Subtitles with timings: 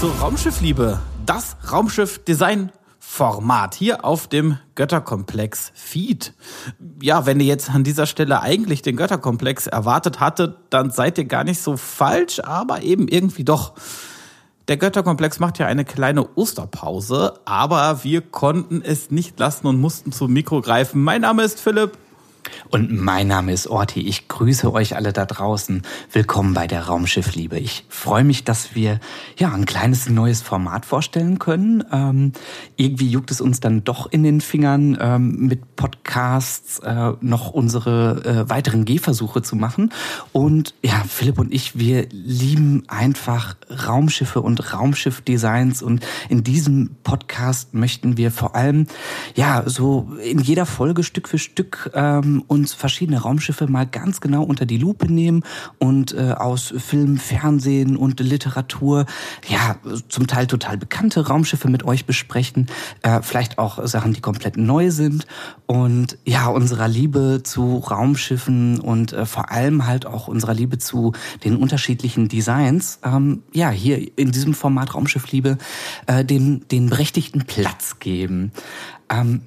[0.00, 0.98] zur Raumschiffliebe.
[1.26, 6.32] Das Raumschiff-Design-Format hier auf dem Götterkomplex Feed.
[7.02, 11.26] Ja, wenn ihr jetzt an dieser Stelle eigentlich den Götterkomplex erwartet hattet, dann seid ihr
[11.26, 13.74] gar nicht so falsch, aber eben irgendwie doch.
[14.68, 20.12] Der Götterkomplex macht ja eine kleine Osterpause, aber wir konnten es nicht lassen und mussten
[20.12, 21.04] zum Mikro greifen.
[21.04, 21.98] Mein Name ist Philipp.
[22.68, 24.00] Und mein Name ist Orti.
[24.00, 25.82] Ich grüße euch alle da draußen.
[26.12, 27.58] Willkommen bei der Raumschiffliebe.
[27.58, 29.00] Ich freue mich, dass wir
[29.36, 31.84] ja ein kleines neues Format vorstellen können.
[31.92, 32.32] Ähm,
[32.76, 38.24] irgendwie juckt es uns dann doch in den Fingern, ähm, mit Podcasts äh, noch unsere
[38.24, 39.92] äh, weiteren Gehversuche zu machen.
[40.32, 43.56] Und ja, Philipp und ich, wir lieben einfach
[43.86, 45.82] Raumschiffe und Raumschiffdesigns.
[45.82, 48.86] Und in diesem Podcast möchten wir vor allem
[49.34, 54.42] ja so in jeder Folge Stück für Stück ähm, uns verschiedene Raumschiffe mal ganz genau
[54.42, 55.42] unter die Lupe nehmen
[55.78, 59.06] und äh, aus Film, Fernsehen und Literatur,
[59.48, 59.76] ja,
[60.08, 62.66] zum Teil total bekannte Raumschiffe mit euch besprechen,
[63.02, 65.26] äh, vielleicht auch Sachen, die komplett neu sind
[65.66, 71.12] und ja, unserer Liebe zu Raumschiffen und äh, vor allem halt auch unserer Liebe zu
[71.44, 75.58] den unterschiedlichen Designs, ähm, ja, hier in diesem Format Raumschiffliebe
[76.06, 78.52] äh, den, den berechtigten Platz geben.
[79.08, 79.42] Ähm,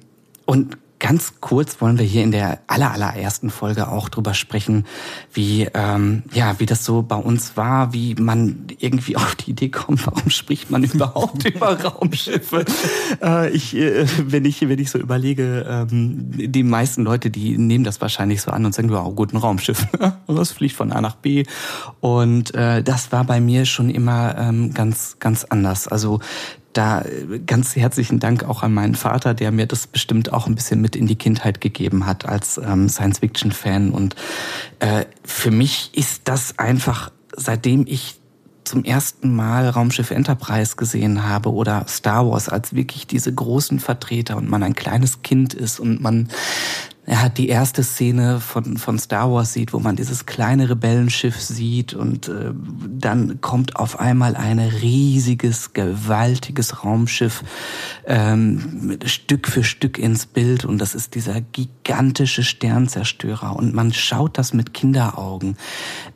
[0.46, 4.86] und Ganz kurz wollen wir hier in der aller, allerersten Folge auch drüber sprechen,
[5.32, 9.68] wie, ähm, ja, wie das so bei uns war, wie man irgendwie auf die Idee
[9.68, 12.64] kommt, warum spricht man überhaupt über Raumschiffe?
[13.22, 17.84] Äh, ich, äh, wenn ich, wenn ich so überlege, ähm, die meisten Leute, die nehmen
[17.84, 19.86] das wahrscheinlich so an und sagen, wow, gut, ein Raumschiff.
[20.26, 21.44] das fliegt von A nach B.
[22.00, 25.88] Und äh, das war bei mir schon immer ähm, ganz, ganz anders.
[25.88, 26.20] Also
[26.76, 30.54] da äh, ganz herzlichen Dank auch an meinen Vater, der mir das bestimmt auch ein
[30.54, 33.90] bisschen mit in die Kindheit gegeben hat als ähm, Science-Fiction-Fan.
[33.90, 34.16] Und
[34.80, 38.20] äh, für mich ist das einfach, seitdem ich
[38.64, 44.36] zum ersten Mal Raumschiff Enterprise gesehen habe oder Star Wars als wirklich diese großen Vertreter
[44.36, 46.28] und man ein kleines Kind ist und man
[47.06, 51.38] er hat die erste Szene von, von Star Wars sieht, wo man dieses kleine Rebellenschiff
[51.38, 52.52] sieht und äh,
[52.88, 57.44] dann kommt auf einmal ein riesiges, gewaltiges Raumschiff
[58.06, 64.38] ähm, Stück für Stück ins Bild und das ist dieser gigantische Sternzerstörer und man schaut
[64.38, 65.58] das mit Kinderaugen,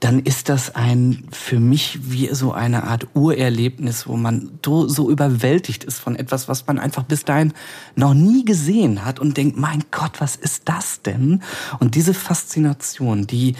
[0.00, 5.10] dann ist das ein für mich wie so eine Art Urerlebnis, wo man so, so
[5.10, 7.52] überwältigt ist von etwas, was man einfach bis dahin
[7.94, 10.77] noch nie gesehen hat und denkt, mein Gott, was ist das?
[10.78, 11.42] Das denn?
[11.80, 13.56] Und diese Faszination, die,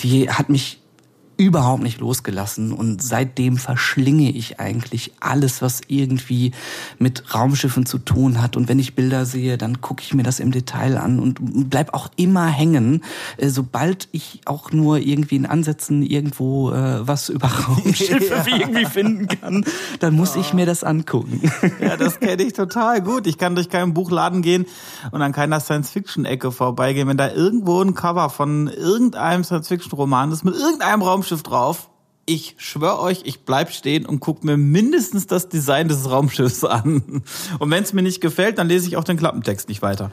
[0.00, 0.81] die hat mich
[1.42, 6.52] überhaupt nicht losgelassen und seitdem verschlinge ich eigentlich alles, was irgendwie
[7.00, 8.56] mit Raumschiffen zu tun hat.
[8.56, 11.38] Und wenn ich Bilder sehe, dann gucke ich mir das im Detail an und
[11.68, 13.02] bleib auch immer hängen,
[13.38, 18.56] äh, sobald ich auch nur irgendwie in Ansätzen irgendwo äh, was über Raumschiffe ja.
[18.58, 19.64] irgendwie finden kann,
[19.98, 20.40] dann muss oh.
[20.40, 21.40] ich mir das angucken.
[21.80, 23.26] Ja, das kenne ich total gut.
[23.26, 24.66] Ich kann durch keinen Buchladen gehen
[25.10, 27.08] und an keiner Science-Fiction-Ecke vorbeigehen.
[27.08, 31.88] Wenn da irgendwo ein Cover von irgendeinem Science-Fiction-Roman ist mit irgendeinem Raumschiff Raumschiff drauf.
[32.24, 37.24] Ich schwör euch, ich bleib stehen und guck mir mindestens das Design des Raumschiffs an.
[37.58, 40.12] Und wenn es mir nicht gefällt, dann lese ich auch den Klappentext nicht weiter.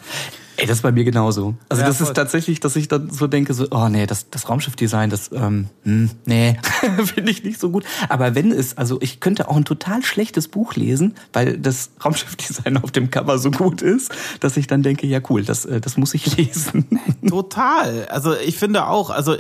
[0.60, 1.56] Ey, das ist bei mir genauso.
[1.70, 2.08] Also ja, das voll.
[2.08, 5.68] ist tatsächlich, dass ich dann so denke, so, oh nee, das, das Raumschiffdesign, das, ähm,
[5.84, 6.58] hm, nee,
[7.06, 7.86] finde ich nicht so gut.
[8.10, 12.78] Aber wenn es, also ich könnte auch ein total schlechtes Buch lesen, weil das Raumschiffdesign
[12.78, 14.12] auf dem Cover so gut ist,
[14.42, 16.86] dass ich dann denke, ja cool, das, äh, das muss ich lesen.
[17.28, 18.08] Total.
[18.08, 19.36] Also ich finde auch, also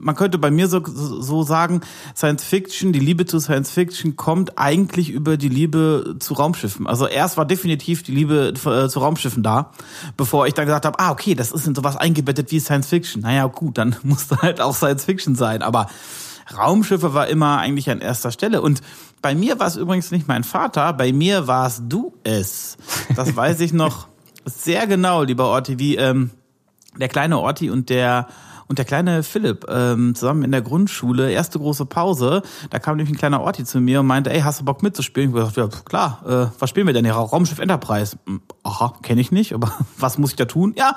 [0.00, 1.82] man könnte bei mir so, so sagen,
[2.16, 6.88] Science Fiction, die Liebe zu Science Fiction kommt eigentlich über die Liebe zu Raumschiffen.
[6.88, 9.70] Also erst war definitiv die Liebe äh, zu Raumschiffen da,
[10.16, 12.88] bevor ich dann dann gesagt habe, ah, okay, das ist in sowas eingebettet wie Science
[12.88, 13.22] Fiction.
[13.22, 15.62] Naja, gut, dann musste halt auch Science Fiction sein.
[15.62, 15.88] Aber
[16.56, 18.60] Raumschiffe war immer eigentlich an erster Stelle.
[18.60, 18.82] Und
[19.22, 22.76] bei mir war es übrigens nicht mein Vater, bei mir warst du es.
[23.16, 24.08] Das weiß ich noch
[24.44, 26.30] sehr genau, lieber Orti, wie ähm,
[26.98, 28.28] der kleine Orti und der
[28.74, 33.14] und der kleine Philipp ähm, zusammen in der Grundschule, erste große Pause, da kam nämlich
[33.14, 35.30] ein kleiner Orti zu mir und meinte, ey, hast du Bock mitzuspielen?
[35.30, 37.14] Ich gesagt, ja, klar, äh, was spielen wir denn hier?
[37.14, 38.16] Raumschiff Enterprise.
[38.26, 40.74] Hm, aha, kenne ich nicht, aber was muss ich da tun?
[40.76, 40.96] Ja,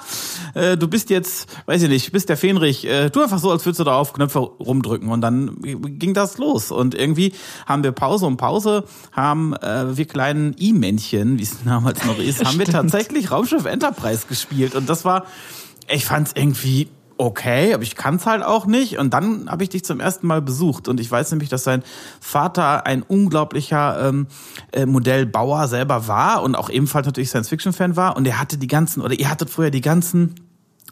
[0.55, 3.63] äh, du bist jetzt, weiß ich nicht, bist der Fähnrich, äh, tu einfach so, als
[3.63, 7.33] würdest du da auf Knöpfe rumdrücken und dann ging das los und irgendwie
[7.67, 12.43] haben wir Pause und Pause, haben äh, wir kleinen I-Männchen, wie es damals noch ist,
[12.43, 15.25] haben wir tatsächlich Raumschiff Enterprise gespielt und das war,
[15.87, 16.87] ich fand es irgendwie
[17.17, 18.97] okay, aber ich kann es halt auch nicht.
[18.97, 20.87] Und dann habe ich dich zum ersten Mal besucht.
[20.87, 21.83] Und ich weiß nämlich, dass sein
[22.19, 24.27] Vater ein unglaublicher ähm,
[24.71, 28.17] äh, Modellbauer selber war und auch ebenfalls natürlich Science-Fiction-Fan war.
[28.17, 30.35] Und er hatte die ganzen, oder ihr hattet früher die ganzen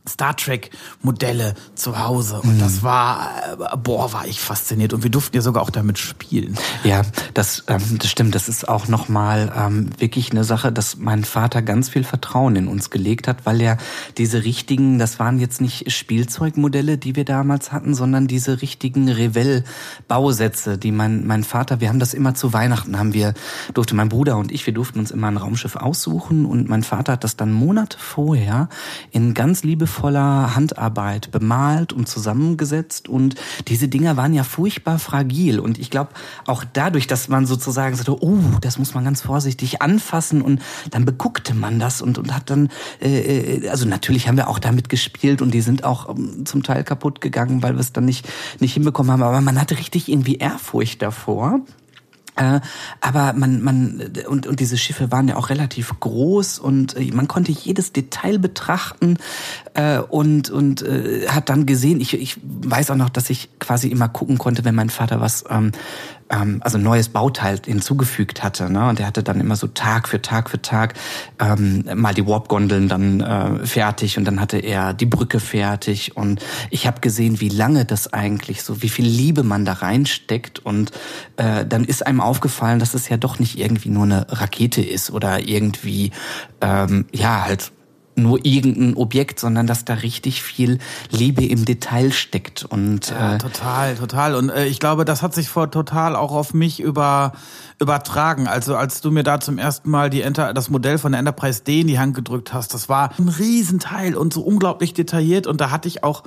[0.08, 0.72] Star Trek
[1.02, 2.60] Modelle zu Hause und mhm.
[2.60, 6.58] das war äh, boah war ich fasziniert und wir durften ja sogar auch damit spielen.
[6.84, 7.02] Ja,
[7.34, 8.36] das ähm, das stimmt.
[8.36, 12.56] Das ist auch noch mal ähm, wirklich eine Sache, dass mein Vater ganz viel Vertrauen
[12.56, 13.78] in uns gelegt hat, weil er
[14.18, 19.64] diese richtigen, das waren jetzt nicht Spielzeugmodelle, die wir damals hatten, sondern diese richtigen Revell
[20.08, 23.34] Bausätze, die mein mein Vater, wir haben das immer zu Weihnachten haben wir
[23.74, 27.14] durfte mein Bruder und ich, wir durften uns immer ein Raumschiff aussuchen und mein Vater
[27.14, 28.70] hat das dann Monate vorher
[29.12, 29.64] in ganz
[29.96, 33.08] liebevoller Handarbeit bemalt und zusammengesetzt.
[33.08, 33.36] Und
[33.68, 35.60] diese Dinger waren ja furchtbar fragil.
[35.60, 36.12] Und ich glaube
[36.46, 40.42] auch dadurch, dass man sozusagen sagte, oh, das muss man ganz vorsichtig anfassen.
[40.42, 40.62] Und
[40.92, 42.70] dann beguckte man das und, und hat dann,
[43.02, 46.64] äh, äh also natürlich haben wir auch damit gespielt und die sind auch ähm, zum
[46.64, 48.28] Teil kaputt gegangen, weil wir es dann nicht,
[48.60, 51.62] nicht hinbekommen haben, aber man hatte richtig irgendwie Ehrfurcht davor.
[52.36, 52.60] Äh,
[53.02, 57.28] aber man, man, und, und diese Schiffe waren ja auch relativ groß und äh, man
[57.28, 59.18] konnte jedes Detail betrachten
[59.74, 63.88] äh, und, und äh, hat dann gesehen, ich, ich weiß auch noch, dass ich quasi
[63.88, 65.72] immer gucken konnte, wenn mein Vater was ähm,
[66.30, 68.70] ähm, also neues Bauteil hinzugefügt hatte.
[68.72, 68.88] Ne?
[68.88, 70.96] Und er hatte dann immer so Tag für Tag für Tag
[71.40, 76.18] ähm, mal die Warp-Gondeln dann äh, fertig und dann hatte er die Brücke fertig.
[76.18, 80.60] Und ich habe gesehen, wie lange das eigentlich so, wie viel Liebe man da reinsteckt.
[80.60, 80.92] Und
[81.38, 85.12] äh, dann ist einem aufgefallen, dass es ja doch nicht irgendwie nur eine Rakete ist
[85.12, 86.12] oder irgendwie
[86.62, 87.72] ähm, ja halt
[88.16, 90.80] nur irgendein Objekt, sondern dass da richtig viel
[91.12, 92.64] Liebe im Detail steckt.
[92.64, 94.36] Und ja, äh, total, total.
[94.36, 97.34] Und äh, ich glaube, das hat sich vor total auch auf mich über
[97.80, 98.48] übertragen.
[98.48, 101.64] Also als du mir da zum ersten Mal die Enter, das Modell von der Enterprise
[101.64, 105.46] D in die Hand gedrückt hast, das war ein Riesenteil und so unglaublich detailliert.
[105.48, 106.24] Und da hatte ich auch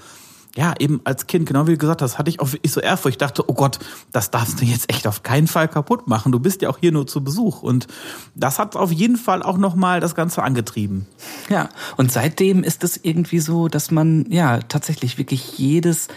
[0.59, 3.15] ja, eben als Kind, genau wie du gesagt hast, hatte ich auch ich so Ehrfurcht.
[3.15, 3.79] Ich dachte, oh Gott,
[4.11, 6.33] das darfst du jetzt echt auf keinen Fall kaputt machen.
[6.33, 7.63] Du bist ja auch hier nur zu Besuch.
[7.63, 7.87] Und
[8.35, 11.07] das hat auf jeden Fall auch nochmal das Ganze angetrieben.
[11.49, 16.09] Ja, und seitdem ist es irgendwie so, dass man ja tatsächlich wirklich jedes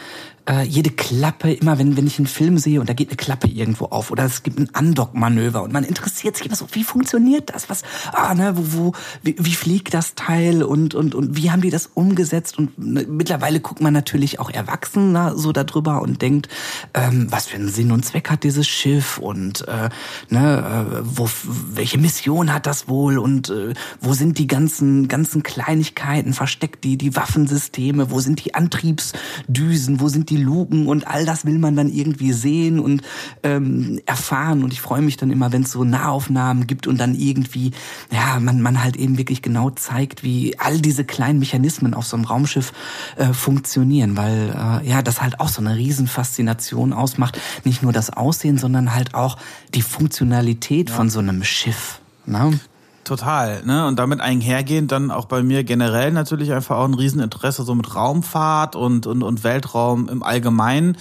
[0.49, 3.47] äh, jede Klappe, immer wenn, wenn ich einen Film sehe und da geht eine Klappe
[3.47, 7.53] irgendwo auf oder es gibt ein Undock-Manöver und man interessiert sich immer so, wie funktioniert
[7.53, 7.69] das?
[7.69, 11.61] Was, ah, ne, wo, wo, wie, wie fliegt das Teil und, und, und wie haben
[11.61, 12.57] die das umgesetzt?
[12.57, 16.49] Und ne, mittlerweile guckt man natürlich auch erwachsen na, so darüber und denkt,
[16.93, 19.89] ähm, was für einen Sinn und Zweck hat dieses Schiff und äh,
[20.29, 25.43] ne, äh, wo, welche Mission hat das wohl und äh, wo sind die ganzen, ganzen
[25.43, 31.25] Kleinigkeiten versteckt, die, die Waffensysteme, wo sind die Antriebsdüsen, wo sind die Luken und all
[31.25, 33.01] das will man dann irgendwie sehen und
[33.43, 34.63] ähm, erfahren.
[34.63, 37.71] Und ich freue mich dann immer, wenn es so Nahaufnahmen gibt und dann irgendwie,
[38.11, 42.15] ja, man, man halt eben wirklich genau zeigt, wie all diese kleinen Mechanismen auf so
[42.15, 42.73] einem Raumschiff
[43.17, 47.39] äh, funktionieren, weil äh, ja, das halt auch so eine Riesenfaszination ausmacht.
[47.65, 49.37] Nicht nur das Aussehen, sondern halt auch
[49.75, 50.95] die Funktionalität ja.
[50.95, 51.99] von so einem Schiff.
[52.25, 52.59] Ne?
[53.03, 53.87] Total, ne?
[53.87, 57.95] Und damit einhergehend dann auch bei mir generell natürlich einfach auch ein Rieseninteresse so mit
[57.95, 60.97] Raumfahrt und, und, und Weltraum im Allgemeinen.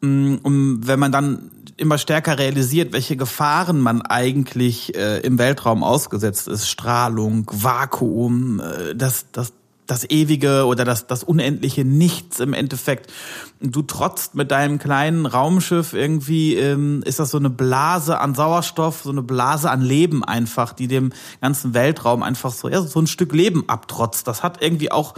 [0.00, 5.84] Mm, und wenn man dann immer stärker realisiert, welche Gefahren man eigentlich äh, im Weltraum
[5.84, 9.52] ausgesetzt ist, Strahlung, Vakuum, äh, das, das
[9.88, 13.10] das ewige oder das, das unendliche Nichts im Endeffekt.
[13.60, 19.02] Du trotzt mit deinem kleinen Raumschiff irgendwie, ähm, ist das so eine Blase an Sauerstoff,
[19.02, 23.06] so eine Blase an Leben einfach, die dem ganzen Weltraum einfach so, ja, so ein
[23.06, 24.28] Stück Leben abtrotzt.
[24.28, 25.14] Das hat irgendwie auch,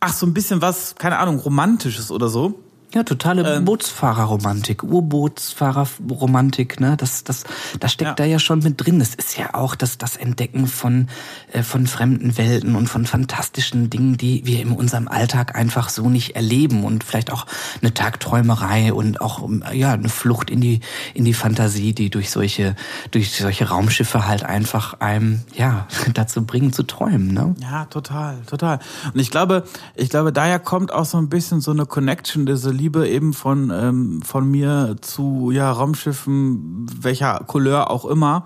[0.00, 2.58] ach, so ein bisschen was, keine Ahnung, Romantisches oder so.
[2.94, 6.94] Ja, totale ähm, Bootsfahrerromantik, Urbootfahrerromantik, ne?
[6.98, 7.44] Das, das,
[7.80, 8.14] das steckt ja.
[8.14, 9.00] da ja schon mit drin.
[9.00, 11.08] Es ist ja auch das, das Entdecken von,
[11.52, 16.10] äh, von fremden Welten und von fantastischen Dingen, die wir in unserem Alltag einfach so
[16.10, 17.46] nicht erleben und vielleicht auch
[17.80, 20.80] eine Tagträumerei und auch, ja, eine Flucht in die,
[21.14, 22.76] in die Fantasie, die durch solche,
[23.10, 27.54] durch solche Raumschiffe halt einfach einem, ja, dazu bringen zu träumen, ne?
[27.58, 28.80] Ja, total, total.
[29.14, 32.81] Und ich glaube, ich glaube, daher kommt auch so ein bisschen so eine Connection, diese
[32.82, 38.44] Liebe eben von, ähm, von mir zu ja, Raumschiffen, welcher Couleur auch immer.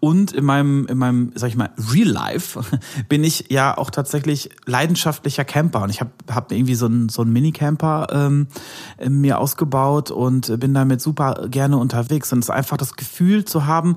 [0.00, 2.60] Und in meinem, in meinem, sag ich mal, Real Life
[3.08, 5.82] bin ich ja auch tatsächlich leidenschaftlicher Camper.
[5.82, 8.48] Und ich habe hab irgendwie so einen so einen Minicamper ähm,
[9.08, 12.30] mir ausgebaut und bin damit super gerne unterwegs.
[12.34, 13.96] Und es ist einfach das Gefühl zu haben,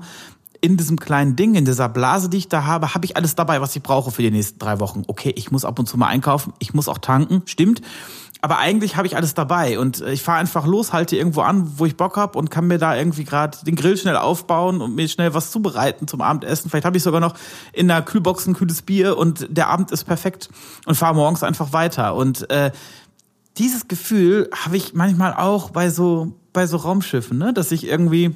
[0.62, 3.60] in diesem kleinen Ding, in dieser Blase, die ich da habe, habe ich alles dabei,
[3.60, 5.02] was ich brauche für die nächsten drei Wochen.
[5.08, 7.82] Okay, ich muss ab und zu mal einkaufen, ich muss auch tanken, stimmt.
[8.44, 11.78] Aber eigentlich habe ich alles dabei und äh, ich fahre einfach los, halte irgendwo an,
[11.78, 14.94] wo ich Bock habe und kann mir da irgendwie gerade den Grill schnell aufbauen und
[14.94, 16.68] mir schnell was zubereiten zum Abendessen.
[16.68, 17.32] Vielleicht habe ich sogar noch
[17.72, 20.50] in der Kühlbox ein kühles Bier und der Abend ist perfekt
[20.84, 22.16] und fahre morgens einfach weiter.
[22.16, 22.70] Und äh,
[23.56, 28.34] dieses Gefühl habe ich manchmal auch bei so bei so Raumschiffen, ne, dass ich irgendwie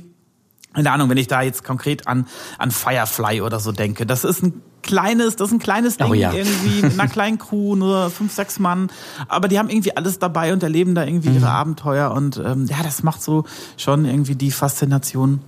[0.75, 2.27] keine Ahnung, wenn ich da jetzt konkret an,
[2.59, 6.15] an Firefly oder so denke, das ist ein kleines, das ist ein kleines Ding, oh
[6.15, 6.33] ja.
[6.33, 8.91] irgendwie mit einer kleinen Crew, nur fünf, sechs Mann,
[9.29, 11.37] aber die haben irgendwie alles dabei und erleben da irgendwie mhm.
[11.37, 13.45] ihre Abenteuer und ähm, ja, das macht so
[13.77, 15.41] schon irgendwie die Faszination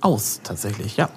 [0.00, 1.08] aus, tatsächlich, ja.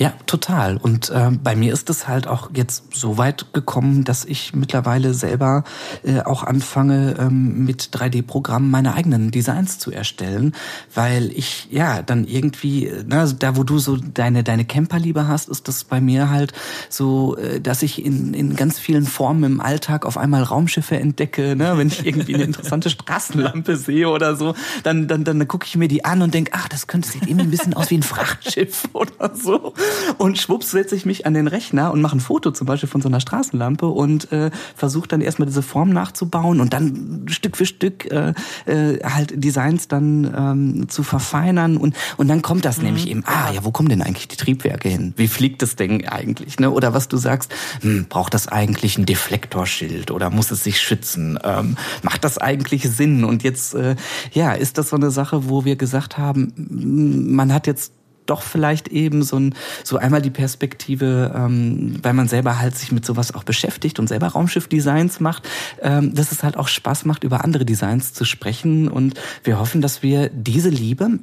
[0.00, 0.78] Ja, total.
[0.78, 5.12] Und äh, bei mir ist es halt auch jetzt so weit gekommen, dass ich mittlerweile
[5.12, 5.62] selber
[6.02, 10.54] äh, auch anfange, ähm, mit 3D-Programmen meine eigenen Designs zu erstellen,
[10.94, 15.50] weil ich ja dann irgendwie, na, also da wo du so deine deine Camperliebe hast,
[15.50, 16.54] ist das bei mir halt
[16.88, 21.54] so, äh, dass ich in in ganz vielen Formen im Alltag auf einmal Raumschiffe entdecke.
[21.56, 21.76] Ne?
[21.76, 25.76] Wenn ich irgendwie eine interessante Straßenlampe sehe oder so, dann dann dann, dann gucke ich
[25.76, 28.02] mir die an und denke, ach, das könnte sieht irgendwie ein bisschen aus wie ein
[28.02, 29.74] Frachtschiff oder so.
[30.18, 33.00] Und schwupps setze ich mich an den Rechner und mache ein Foto zum Beispiel von
[33.00, 37.66] so einer Straßenlampe und äh, versuche dann erstmal diese Form nachzubauen und dann Stück für
[37.66, 38.34] Stück äh,
[38.66, 42.84] äh, halt Designs dann ähm, zu verfeinern und und dann kommt das mhm.
[42.84, 45.14] nämlich eben, ah ja, wo kommen denn eigentlich die Triebwerke hin?
[45.16, 46.58] Wie fliegt das Ding eigentlich?
[46.58, 46.70] Ne?
[46.70, 51.38] Oder was du sagst, hm, braucht das eigentlich ein Deflektorschild oder muss es sich schützen?
[51.42, 53.24] Ähm, macht das eigentlich Sinn?
[53.24, 53.96] Und jetzt äh,
[54.32, 57.92] ja, ist das so eine Sache, wo wir gesagt haben, man hat jetzt
[58.30, 62.92] doch vielleicht eben so ein so einmal die Perspektive, ähm, weil man selber halt sich
[62.92, 65.48] mit sowas auch beschäftigt und selber Raumschiff-Designs macht,
[65.82, 68.88] ähm, dass es halt auch Spaß macht, über andere Designs zu sprechen.
[68.88, 71.18] Und wir hoffen, dass wir diese Liebe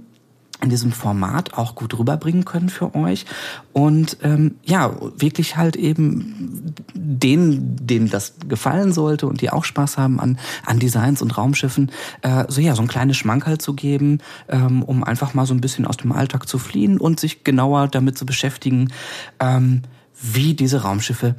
[0.61, 3.25] in diesem Format auch gut rüberbringen können für euch.
[3.73, 9.97] Und ähm, ja wirklich halt eben denen denen das gefallen sollte und die auch Spaß
[9.97, 14.19] haben an an Designs und Raumschiffen äh, so ja so ein kleines Schmankerl zu geben
[14.49, 17.87] ähm, um einfach mal so ein bisschen aus dem Alltag zu fliehen und sich genauer
[17.87, 18.91] damit zu beschäftigen
[19.39, 19.83] ähm,
[20.19, 21.35] wie diese Raumschiffe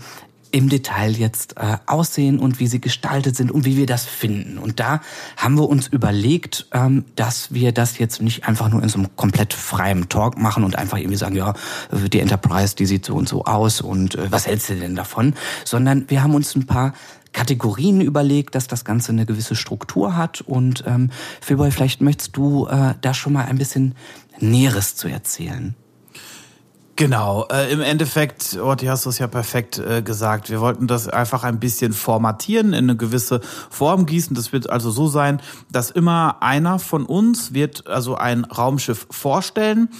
[0.52, 4.58] im Detail jetzt äh, aussehen und wie sie gestaltet sind und wie wir das finden.
[4.58, 5.00] Und da
[5.36, 9.14] haben wir uns überlegt, ähm, dass wir das jetzt nicht einfach nur in so einem
[9.16, 11.54] komplett freien Talk machen und einfach irgendwie sagen, ja,
[11.92, 15.34] die Enterprise, die sieht so und so aus und äh, was hältst du denn davon?
[15.64, 16.92] Sondern wir haben uns ein paar
[17.32, 20.40] Kategorien überlegt, dass das Ganze eine gewisse Struktur hat.
[20.40, 23.94] Und ähm, Philboy, vielleicht möchtest du äh, da schon mal ein bisschen
[24.40, 25.74] Näheres zu erzählen.
[26.98, 30.50] Genau, äh, im Endeffekt, Orti, hast du es ja perfekt äh, gesagt.
[30.50, 33.40] Wir wollten das einfach ein bisschen formatieren, in eine gewisse
[33.70, 34.34] Form gießen.
[34.34, 35.40] Das wird also so sein,
[35.70, 39.90] dass immer einer von uns wird also ein Raumschiff vorstellen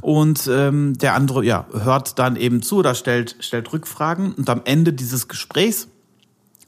[0.00, 4.62] und ähm, der andere ja hört dann eben zu oder stellt stellt Rückfragen und am
[4.64, 5.86] Ende dieses Gesprächs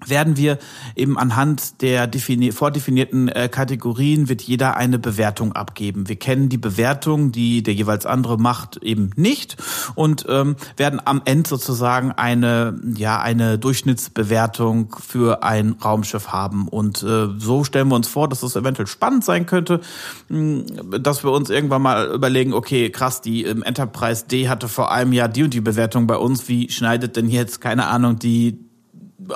[0.07, 0.59] werden wir
[0.97, 2.11] eben anhand der
[2.53, 6.09] vordefinierten äh, Kategorien wird jeder eine Bewertung abgeben.
[6.09, 9.57] Wir kennen die Bewertung, die der jeweils andere macht, eben nicht
[9.95, 17.03] und ähm, werden am Ende sozusagen eine ja eine Durchschnittsbewertung für ein Raumschiff haben und
[17.03, 19.81] äh, so stellen wir uns vor, dass es das eventuell spannend sein könnte,
[20.29, 24.93] mh, dass wir uns irgendwann mal überlegen, okay, krass, die ähm, Enterprise D hatte vor
[24.93, 28.70] einem Jahr die und die Bewertung bei uns, wie schneidet denn jetzt keine Ahnung die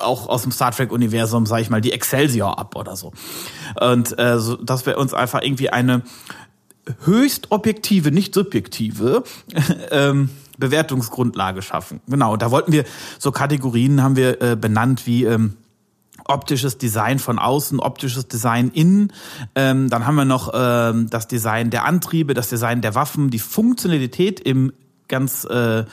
[0.01, 3.13] auch aus dem Star Trek-Universum, sage ich mal, die Excelsior ab oder so.
[3.81, 6.03] Und äh, so, dass wir uns einfach irgendwie eine
[7.05, 9.25] höchst objektive, nicht subjektive
[9.91, 12.01] ähm, Bewertungsgrundlage schaffen.
[12.07, 12.85] Genau, da wollten wir
[13.19, 15.55] so Kategorien haben wir äh, benannt wie ähm,
[16.27, 19.13] optisches Design von außen, optisches Design innen.
[19.55, 23.39] Ähm, dann haben wir noch ähm, das Design der Antriebe, das Design der Waffen, die
[23.39, 24.73] Funktionalität im
[25.09, 25.85] ganz äh,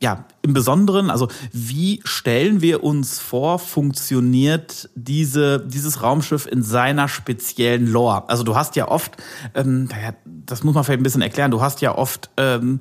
[0.00, 7.08] ja, im Besonderen, also wie stellen wir uns vor, funktioniert diese, dieses Raumschiff in seiner
[7.08, 8.28] speziellen Lore?
[8.28, 9.16] Also du hast ja oft,
[9.54, 9.88] ähm,
[10.24, 12.80] das muss man vielleicht ein bisschen erklären, du hast ja oft ähm,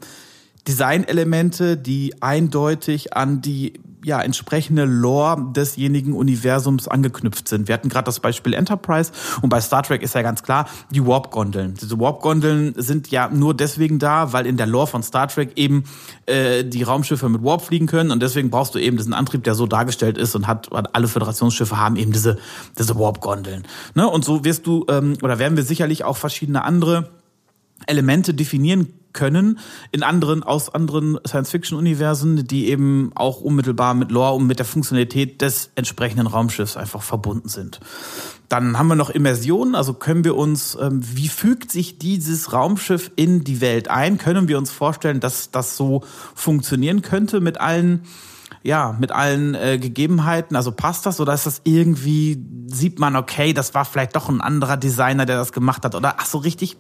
[0.68, 7.68] Designelemente, die eindeutig an die ja, entsprechende Lore desjenigen Universums angeknüpft sind.
[7.68, 9.12] Wir hatten gerade das Beispiel Enterprise
[9.42, 11.74] und bei Star Trek ist ja ganz klar, die Warp-Gondeln.
[11.74, 15.84] Diese Warp-Gondeln sind ja nur deswegen da, weil in der Lore von Star Trek eben
[16.26, 19.56] äh, die Raumschiffe mit Warp fliegen können und deswegen brauchst du eben diesen Antrieb, der
[19.56, 22.38] so dargestellt ist und hat, alle Föderationsschiffe haben eben diese,
[22.80, 23.68] diese Warp-Gondeln.
[23.94, 24.08] Ne?
[24.08, 27.10] Und so wirst du, ähm, oder werden wir sicherlich auch verschiedene andere
[27.88, 29.58] Elemente definieren können
[29.92, 35.42] in anderen aus anderen Science-Fiction-Universen, die eben auch unmittelbar mit Lore und mit der Funktionalität
[35.42, 37.80] des entsprechenden Raumschiffs einfach verbunden sind.
[38.48, 43.12] Dann haben wir noch Immersion, also können wir uns, ähm, wie fügt sich dieses Raumschiff
[43.16, 44.20] in die Welt ein?
[44.20, 46.04] Können wir uns vorstellen, dass das so
[46.36, 48.04] funktionieren könnte mit allen
[48.64, 53.54] ja, mit allen äh, Gegebenheiten, also passt das oder ist das irgendwie, sieht man, okay,
[53.54, 56.76] das war vielleicht doch ein anderer Designer, der das gemacht hat oder ach so richtig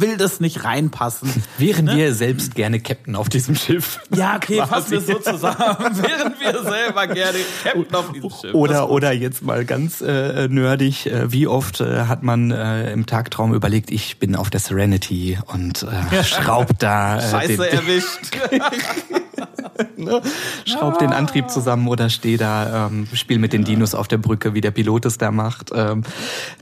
[0.00, 1.32] will das nicht reinpassen.
[1.58, 1.96] Wären ne?
[1.96, 4.00] wir selbst gerne Captain auf diesem Schiff.
[4.14, 5.56] Ja, okay, fassen wir so zusammen.
[5.58, 8.54] Wären wir selber gerne Captain auf diesem Schiff.
[8.54, 13.06] Oder, oder jetzt mal ganz äh, nerdig, äh, wie oft äh, hat man äh, im
[13.06, 17.18] Tagtraum überlegt, ich bin auf der Serenity und äh, schraubt da.
[17.18, 18.36] Äh, Scheiße den, erwischt.
[19.96, 20.20] ne?
[20.64, 24.54] Schraub den Antrieb zusammen oder steh da, ähm, spiel mit den Dinos auf der Brücke,
[24.54, 25.70] wie der Pilot es da macht.
[25.74, 26.02] Ähm,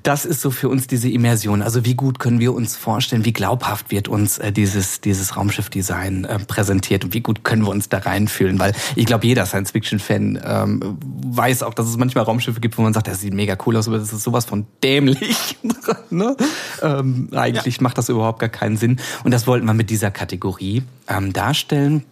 [0.02, 1.62] das ist so für uns diese Immersion.
[1.62, 6.25] Also wie gut können wir uns vorstellen, wie glaubhaft wird uns äh, dieses, dieses Raumschiff-Design
[6.25, 8.58] äh, präsentiert und wie gut können wir uns da reinfühlen?
[8.58, 12.92] Weil ich glaube, jeder Science-Fiction-Fan ähm, weiß auch, dass es manchmal Raumschiffe gibt, wo man
[12.92, 15.56] sagt, das sieht mega cool aus, aber das ist sowas von dämlich.
[16.11, 16.37] ne?
[16.82, 17.82] ähm, eigentlich ja.
[17.82, 19.00] macht das überhaupt gar keinen Sinn.
[19.25, 22.04] Und das wollten wir mit dieser Kategorie ähm, darstellen.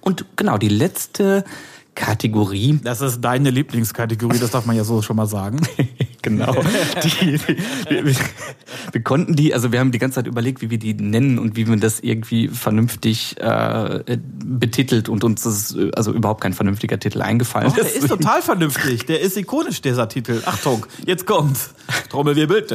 [0.00, 1.44] Und genau, die letzte
[1.94, 2.78] Kategorie.
[2.82, 5.60] Das ist deine Lieblingskategorie, das darf man ja so schon mal sagen.
[6.22, 6.54] genau.
[7.02, 8.16] Die, die, wir,
[8.92, 11.56] wir, konnten die, also wir haben die ganze Zeit überlegt, wie wir die nennen und
[11.56, 17.20] wie man das irgendwie vernünftig äh, betitelt und uns ist also überhaupt kein vernünftiger Titel
[17.22, 17.70] eingefallen.
[17.70, 19.06] Oh, der ist total vernünftig.
[19.06, 20.42] Der ist ikonisch, dieser Titel.
[20.46, 21.74] Achtung, jetzt kommt's.
[22.08, 22.66] Trommelwirbel.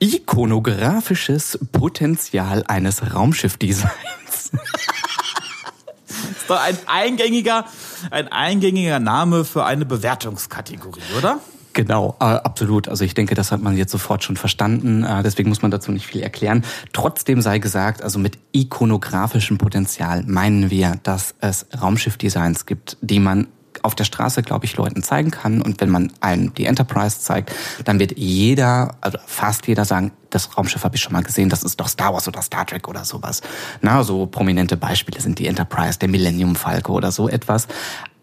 [0.00, 4.23] Ikonografisches Potenzial eines Raumschiffdesigns
[6.08, 7.64] ist doch ein eingängiger,
[8.10, 11.40] ein eingängiger Name für eine Bewertungskategorie, oder?
[11.74, 12.88] Genau, äh, absolut.
[12.88, 15.02] Also ich denke, das hat man jetzt sofort schon verstanden.
[15.02, 16.64] Äh, deswegen muss man dazu nicht viel erklären.
[16.92, 23.48] Trotzdem sei gesagt, also mit ikonografischem Potenzial meinen wir, dass es Raumschiffdesigns gibt, die man
[23.82, 25.60] auf der Straße, glaube ich, Leuten zeigen kann.
[25.60, 27.52] Und wenn man einem die Enterprise zeigt,
[27.84, 31.62] dann wird jeder, also fast jeder sagen, das Raumschiff habe ich schon mal gesehen, das
[31.62, 33.40] ist doch Star Wars oder Star Trek oder sowas.
[33.80, 37.68] Na, so prominente Beispiele sind die Enterprise, der Millennium Falke oder so etwas.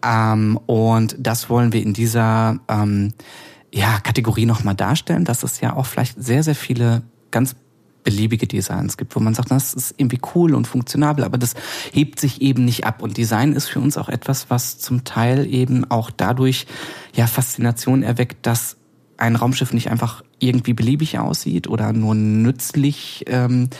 [0.04, 3.12] Ähm, und das wollen wir in dieser ähm,
[3.72, 7.56] ja, Kategorie nochmal darstellen, dass es ja auch vielleicht sehr, sehr viele ganz
[8.04, 11.54] beliebige Designs gibt, wo man sagt, das ist irgendwie cool und funktionabel, aber das
[11.92, 13.00] hebt sich eben nicht ab.
[13.00, 16.66] Und Design ist für uns auch etwas, was zum Teil eben auch dadurch
[17.14, 18.76] ja Faszination erweckt, dass
[19.22, 23.70] ein Raumschiff nicht einfach irgendwie beliebig aussieht oder nur nützlich, ähm,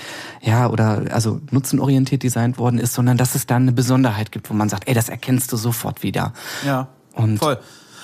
[0.40, 4.54] ja, oder also nutzenorientiert designt worden ist, sondern dass es da eine Besonderheit gibt, wo
[4.54, 6.32] man sagt, ey, das erkennst du sofort wieder.
[6.64, 7.58] Ja, und voll.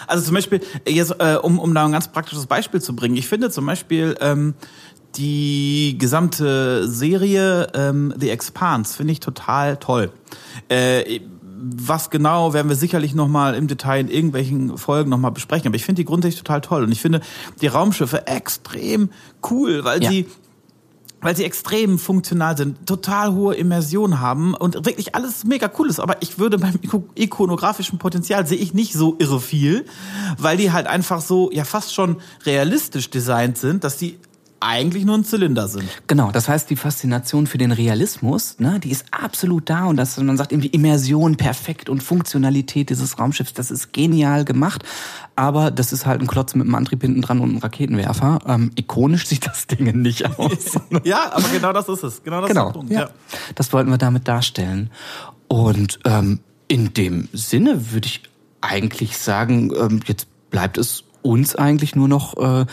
[0.07, 3.29] Also zum Beispiel, jetzt, äh, um, um da ein ganz praktisches Beispiel zu bringen, ich
[3.29, 4.55] finde zum Beispiel ähm,
[5.17, 10.13] die gesamte Serie ähm, The Expanse finde ich total toll.
[10.69, 11.21] Äh,
[11.61, 15.69] was genau werden wir sicherlich noch mal im Detail in irgendwelchen Folgen noch mal besprechen.
[15.69, 17.21] Aber ich finde die grundsätzlich total toll und ich finde
[17.61, 19.11] die Raumschiffe extrem
[19.51, 20.11] cool, weil ja.
[20.11, 20.27] sie
[21.21, 25.99] weil sie extrem funktional sind, total hohe Immersion haben und wirklich alles mega cool ist.
[25.99, 26.79] Aber ich würde beim
[27.15, 29.85] ikonografischen Potenzial sehe ich nicht so irre viel,
[30.39, 34.19] weil die halt einfach so ja fast schon realistisch designt sind, dass die
[34.61, 35.89] eigentlich nur ein Zylinder sind.
[36.07, 40.17] Genau, das heißt, die Faszination für den Realismus, ne, die ist absolut da und das,
[40.19, 44.85] man sagt irgendwie Immersion perfekt und Funktionalität dieses Raumschiffs, das ist genial gemacht,
[45.37, 48.41] aber das ist halt ein Klotz mit einem Antrieb hinten dran und einem Raketenwerfer.
[48.47, 50.79] Ähm, ikonisch sieht das Ding nicht aus.
[51.05, 52.23] ja, aber genau das ist es.
[52.23, 52.93] Genau das genau, ist der Punkt.
[52.93, 53.11] Ja.
[53.55, 54.91] Das wollten wir damit darstellen.
[55.47, 58.23] Und ähm, in dem Sinne würde ich
[58.61, 62.67] eigentlich sagen, ähm, jetzt bleibt es uns eigentlich nur noch, äh,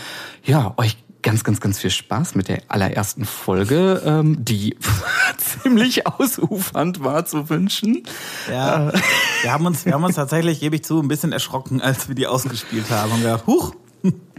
[0.44, 4.78] ja, euch ganz, ganz, ganz viel Spaß mit der allerersten Folge, ähm, die
[5.38, 8.04] ziemlich ausufernd war zu wünschen.
[8.50, 8.94] Ja,
[9.42, 12.14] wir haben uns, wir haben uns tatsächlich, gebe ich zu, ein bisschen erschrocken, als wir
[12.14, 13.12] die ausgespielt haben.
[13.12, 13.74] Und gedacht, huch,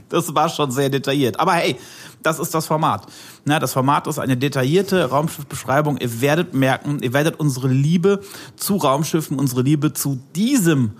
[0.08, 1.40] das war schon sehr detailliert.
[1.40, 1.76] Aber hey,
[2.22, 3.06] das ist das Format.
[3.44, 5.96] Na, das Format ist eine detaillierte Raumschiffbeschreibung.
[5.96, 8.20] Ihr werdet merken, ihr werdet unsere Liebe
[8.54, 10.92] zu Raumschiffen, unsere Liebe zu diesem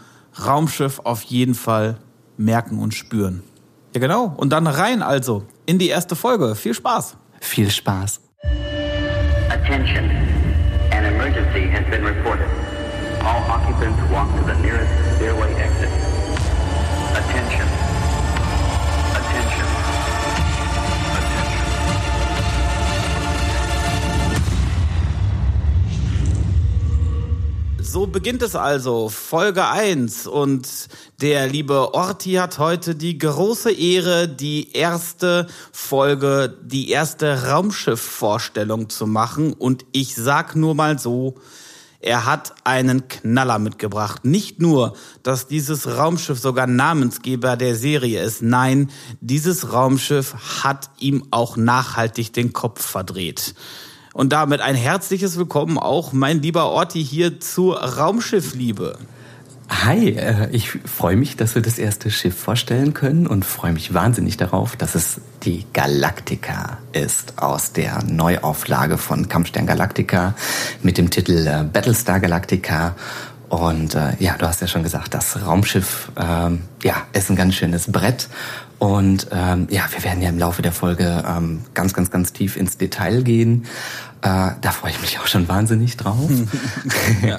[0.45, 1.99] Raumschiff auf jeden Fall
[2.37, 3.45] merken und spüren.
[3.97, 4.35] Ja, genau.
[4.37, 6.55] Und dann rein also in die erste Folge.
[6.55, 7.17] Viel Spaß.
[7.41, 8.21] Viel Spaß.
[9.49, 10.05] Attention.
[10.91, 12.47] An emergency has been reported.
[13.25, 15.96] All occupants walk to the nearest stairway exit.
[27.89, 30.27] So beginnt es also, Folge 1.
[30.27, 30.69] Und
[31.21, 39.07] der liebe Orti hat heute die große Ehre, die erste Folge, die erste Raumschiff-Vorstellung zu
[39.07, 39.53] machen.
[39.53, 41.37] Und ich sag nur mal so,
[42.01, 44.25] er hat einen Knaller mitgebracht.
[44.25, 48.43] Nicht nur, dass dieses Raumschiff sogar Namensgeber der Serie ist.
[48.43, 53.55] Nein, dieses Raumschiff hat ihm auch nachhaltig den Kopf verdreht.
[54.17, 58.97] Und damit ein herzliches Willkommen auch, mein lieber Orti, hier zur Raumschiffliebe.
[59.69, 63.93] Hi, äh, ich freue mich, dass wir das erste Schiff vorstellen können und freue mich
[63.93, 70.35] wahnsinnig darauf, dass es die Galactica ist aus der Neuauflage von Kampfstern Galactica
[70.83, 72.97] mit dem Titel äh, Battlestar Galactica.
[73.51, 77.55] Und äh, ja, du hast ja schon gesagt, das Raumschiff ähm, ja, ist ein ganz
[77.55, 78.29] schönes Brett.
[78.79, 82.57] Und ähm, ja, wir werden ja im Laufe der Folge ähm, ganz, ganz, ganz tief
[82.57, 83.65] ins Detail gehen.
[84.23, 86.31] Äh, da freue ich mich auch schon wahnsinnig drauf.
[87.23, 87.39] ja.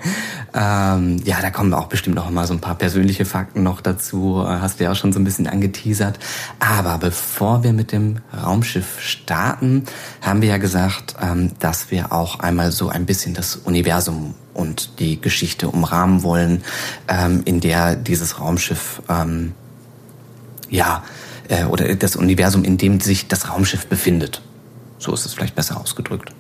[0.96, 4.44] ähm, ja, da kommen auch bestimmt noch mal so ein paar persönliche Fakten noch dazu.
[4.46, 6.20] Äh, hast du ja auch schon so ein bisschen angeteasert.
[6.60, 9.86] Aber bevor wir mit dem Raumschiff starten,
[10.22, 15.00] haben wir ja gesagt, ähm, dass wir auch einmal so ein bisschen das Universum und
[15.00, 16.64] die Geschichte umrahmen wollen,
[17.08, 19.54] ähm, in der dieses Raumschiff ähm,
[20.70, 21.04] ja
[21.50, 24.42] äh, oder das Universum, in dem sich das Raumschiff befindet.
[25.00, 26.34] So ist es vielleicht besser ausgedrückt.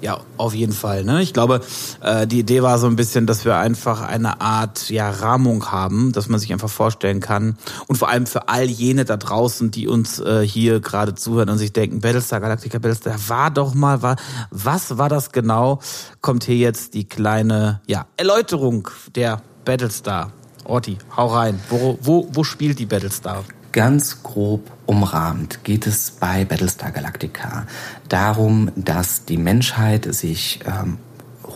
[0.00, 1.04] Ja, auf jeden Fall.
[1.04, 1.20] Ne?
[1.20, 1.60] Ich glaube,
[2.00, 6.12] äh, die Idee war so ein bisschen, dass wir einfach eine Art ja, Rahmung haben,
[6.12, 7.58] dass man sich einfach vorstellen kann.
[7.86, 11.58] Und vor allem für all jene da draußen, die uns äh, hier gerade zuhören und
[11.58, 14.16] sich denken, Battlestar Galactica, Battlestar, war doch mal, war,
[14.50, 15.80] was war das genau?
[16.22, 20.32] Kommt hier jetzt die kleine ja, Erläuterung der Battlestar.
[20.64, 21.60] Orti, hau rein.
[21.68, 23.44] Wo, wo, wo spielt die Battlestar?
[23.72, 27.66] Ganz grob umrahmt geht es bei Battlestar Galactica
[28.08, 30.98] darum, dass die Menschheit sich ähm,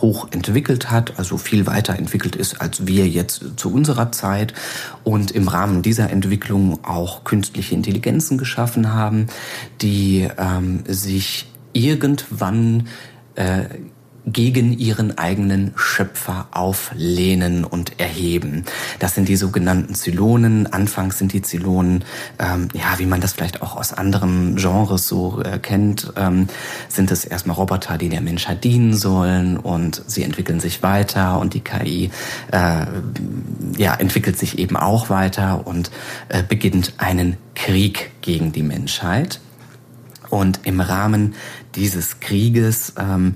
[0.01, 4.53] hoch entwickelt hat, also viel weiter entwickelt ist als wir jetzt zu unserer Zeit
[5.03, 9.27] und im Rahmen dieser Entwicklung auch künstliche Intelligenzen geschaffen haben,
[9.81, 12.87] die ähm, sich irgendwann
[13.35, 13.65] äh,
[14.25, 18.65] gegen ihren eigenen Schöpfer auflehnen und erheben.
[18.99, 20.71] Das sind die sogenannten Zylonen.
[20.71, 22.03] Anfangs sind die Zylonen,
[22.39, 26.47] ähm, ja, wie man das vielleicht auch aus anderen Genres so äh, kennt, ähm,
[26.89, 31.53] sind es erstmal Roboter, die der Menschheit dienen sollen und sie entwickeln sich weiter und
[31.53, 32.09] die KI
[32.51, 32.85] äh,
[33.77, 35.91] ja, entwickelt sich eben auch weiter und
[36.29, 39.39] äh, beginnt einen Krieg gegen die Menschheit.
[40.29, 41.35] Und im Rahmen
[41.75, 43.35] dieses Krieges ähm,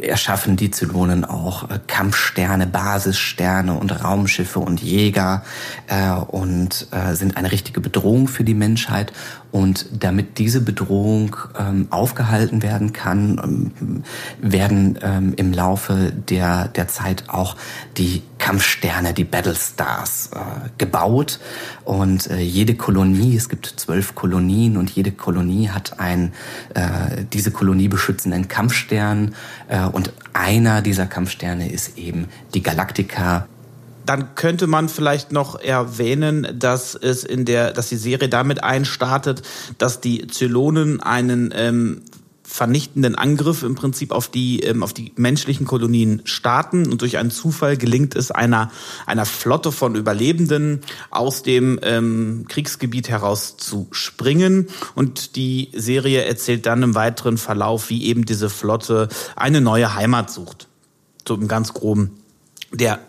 [0.00, 5.44] erschaffen die Zylonen auch äh, Kampfsterne, Basissterne und Raumschiffe und Jäger
[5.88, 9.12] äh, und äh, sind eine richtige Bedrohung für die Menschheit.
[9.54, 13.40] Und damit diese Bedrohung ähm, aufgehalten werden kann,
[13.80, 14.02] ähm,
[14.40, 17.54] werden ähm, im Laufe der, der Zeit auch
[17.96, 21.38] die Kampfsterne, die Battlestars äh, gebaut.
[21.84, 26.32] Und äh, jede Kolonie, es gibt zwölf Kolonien und jede Kolonie hat ein
[26.74, 29.36] äh, diese Kolonie beschützenden Kampfstern.
[29.68, 33.46] Äh, und einer dieser Kampfsterne ist eben die Galactica,
[34.06, 39.42] dann könnte man vielleicht noch erwähnen, dass es in der, dass die Serie damit einstartet,
[39.78, 42.02] dass die Zylonen einen ähm,
[42.54, 46.90] vernichtenden Angriff im Prinzip auf die ähm, auf die menschlichen Kolonien starten.
[46.90, 48.70] Und durch einen Zufall gelingt es einer
[49.06, 54.68] einer Flotte von Überlebenden aus dem ähm, Kriegsgebiet heraus zu springen.
[54.94, 60.30] Und die Serie erzählt dann im weiteren Verlauf, wie eben diese Flotte eine neue Heimat
[60.30, 60.68] sucht.
[61.26, 62.20] So im ganz groben.
[62.72, 63.00] Der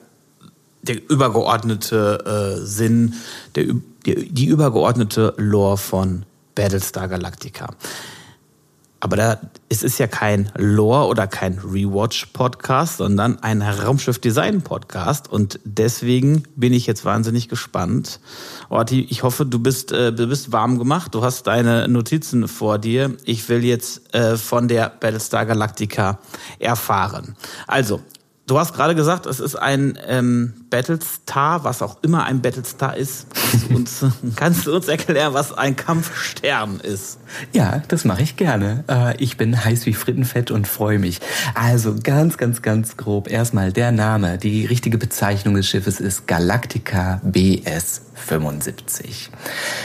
[0.88, 3.16] der übergeordnete äh, Sinn,
[3.56, 3.66] der,
[4.06, 7.68] der, die übergeordnete Lore von Battlestar Galactica.
[9.02, 15.32] Aber da, es ist ja kein Lore oder kein Rewatch-Podcast, sondern ein Raumschiff-Design-Podcast.
[15.32, 18.20] Und deswegen bin ich jetzt wahnsinnig gespannt.
[18.70, 21.14] Orti, ich hoffe, du bist, äh, du bist warm gemacht.
[21.14, 23.16] Du hast deine Notizen vor dir.
[23.26, 26.18] Ich will jetzt äh, von der Battlestar Galactica
[26.58, 27.36] erfahren.
[27.68, 28.02] Also,
[28.48, 33.28] Du hast gerade gesagt, es ist ein ähm, Battlestar, was auch immer ein Battlestar ist.
[33.70, 33.90] Und
[34.36, 37.18] kannst du uns erklären, was ein Kampfstern ist?
[37.54, 38.84] Ja, das mache ich gerne.
[38.90, 41.22] Äh, ich bin heiß wie Frittenfett und freue mich.
[41.54, 43.30] Also ganz, ganz, ganz grob.
[43.30, 44.38] Erstmal der Name.
[44.38, 49.30] Die richtige Bezeichnung des Schiffes ist Galactica BS 75.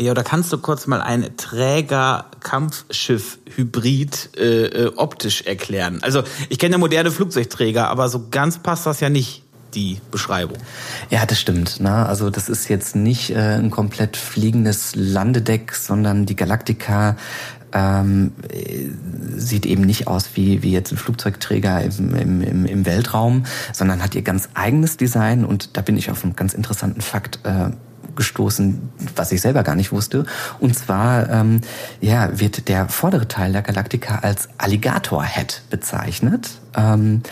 [0.00, 5.98] Ja, oder kannst du kurz mal ein Träger-Kampfschiff-Hybrid äh, äh, optisch erklären?
[6.02, 9.42] Also ich kenne ja moderne Flugzeugträger, aber so ganz passt das ja nicht
[9.76, 10.56] die Beschreibung.
[11.10, 11.80] Ja, das stimmt.
[11.80, 12.06] Ne?
[12.06, 17.16] Also das ist jetzt nicht äh, ein komplett fliegendes Landedeck, sondern die Galactica
[17.72, 18.32] ähm,
[19.36, 24.14] sieht eben nicht aus wie, wie jetzt ein Flugzeugträger im, im, im Weltraum, sondern hat
[24.14, 27.70] ihr ganz eigenes Design und da bin ich auf einen ganz interessanten Fakt äh,
[28.16, 30.24] gestoßen, was ich selber gar nicht wusste.
[30.58, 31.60] Und zwar ähm,
[32.00, 36.50] ja, wird der vordere Teil der Galaktika als Alligator Head bezeichnet.
[36.74, 37.22] Ähm,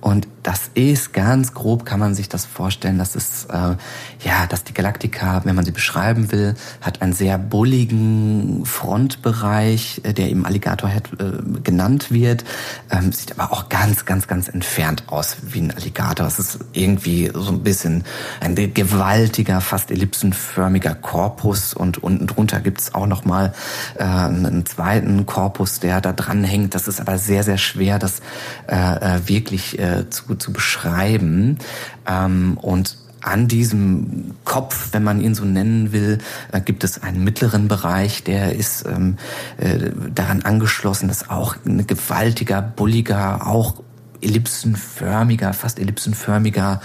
[0.00, 3.76] und das ist ganz grob, kann man sich das vorstellen, dass es, äh,
[4.24, 10.14] ja, dass die Galaktika, wenn man sie beschreiben will, hat einen sehr bulligen Frontbereich, äh,
[10.14, 12.44] der im Alligator Head äh, genannt wird,
[12.90, 16.26] ähm, sieht aber auch ganz, ganz, ganz entfernt aus wie ein Alligator.
[16.26, 18.04] Es ist irgendwie so ein bisschen
[18.40, 23.52] ein gewaltiger, fast ellipsenförmiger Korpus und unten drunter gibt's auch nochmal
[23.98, 26.74] äh, einen zweiten Korpus, der da dran hängt.
[26.74, 28.22] Das ist aber sehr, sehr schwer, das
[28.66, 31.58] äh, äh wirklich äh, zu, zu beschreiben.
[32.06, 36.18] Ähm, und an diesem Kopf, wenn man ihn so nennen will,
[36.52, 39.16] äh, gibt es einen mittleren Bereich, der ist ähm,
[39.56, 43.82] äh, daran angeschlossen, dass auch ein gewaltiger, bulliger, auch
[44.20, 46.80] ellipsenförmiger, fast ellipsenförmiger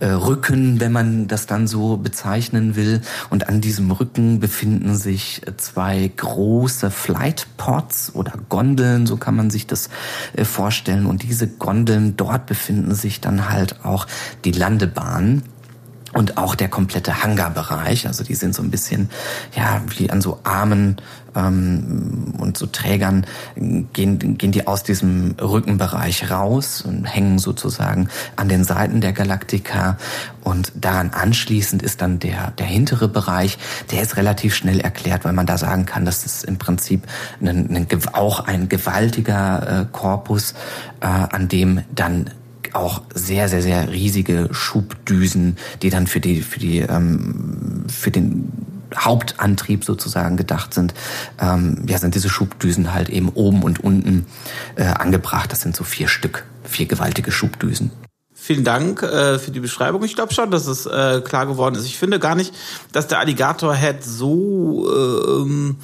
[0.00, 3.00] äh, Rücken, wenn man das dann so bezeichnen will.
[3.30, 9.66] Und an diesem Rücken befinden sich zwei große Flightpods oder Gondeln, so kann man sich
[9.66, 9.90] das
[10.34, 11.06] äh, vorstellen.
[11.06, 14.06] Und diese Gondeln, dort befinden sich dann halt auch
[14.44, 15.42] die Landebahnen
[16.14, 18.06] und auch der komplette Hangarbereich.
[18.06, 19.10] Also die sind so ein bisschen
[19.54, 20.96] ja wie an so Armen
[21.34, 23.26] ähm, und so Trägern
[23.92, 29.98] gehen gehen die aus diesem Rückenbereich raus und hängen sozusagen an den Seiten der Galaktika
[30.42, 33.58] und daran anschließend ist dann der der hintere Bereich.
[33.90, 37.06] Der ist relativ schnell erklärt, weil man da sagen kann, dass es im Prinzip
[37.40, 40.54] ein, ein, auch ein gewaltiger äh, Korpus,
[41.00, 42.30] äh, an dem dann
[42.72, 48.50] auch sehr, sehr, sehr riesige Schubdüsen, die dann für die, für die, ähm, für den
[48.96, 50.94] Hauptantrieb sozusagen gedacht sind,
[51.40, 54.26] ähm, ja, sind diese Schubdüsen halt eben oben und unten
[54.76, 55.52] äh, angebracht.
[55.52, 57.90] Das sind so vier Stück, vier gewaltige Schubdüsen.
[58.36, 60.04] Vielen Dank äh, für die Beschreibung.
[60.04, 61.86] Ich glaube schon, dass es äh, klar geworden ist.
[61.86, 62.52] Ich finde gar nicht,
[62.92, 65.76] dass der Alligator Head so äh, ähm,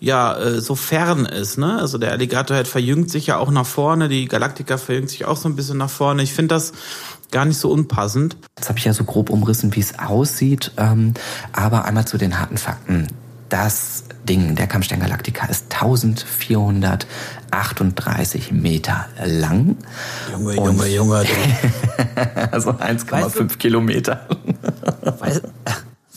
[0.00, 1.58] ja äh, so fern ist.
[1.58, 1.78] Ne?
[1.78, 4.08] Also der Alligator Head verjüngt sich ja auch nach vorne.
[4.08, 6.24] Die Galaktika verjüngt sich auch so ein bisschen nach vorne.
[6.24, 6.72] Ich finde das
[7.30, 8.36] gar nicht so unpassend.
[8.56, 10.72] Jetzt habe ich ja so grob umrissen, wie es aussieht.
[10.76, 11.14] Ähm,
[11.52, 13.08] aber einmal zu den harten Fakten.
[13.48, 19.78] Das Ding, der Kampfstern Galactica, ist 1438 Meter lang.
[20.30, 21.24] Junge, Junge, Junge.
[22.50, 24.26] also 1,5 Kilometer.
[25.02, 25.44] Weißt,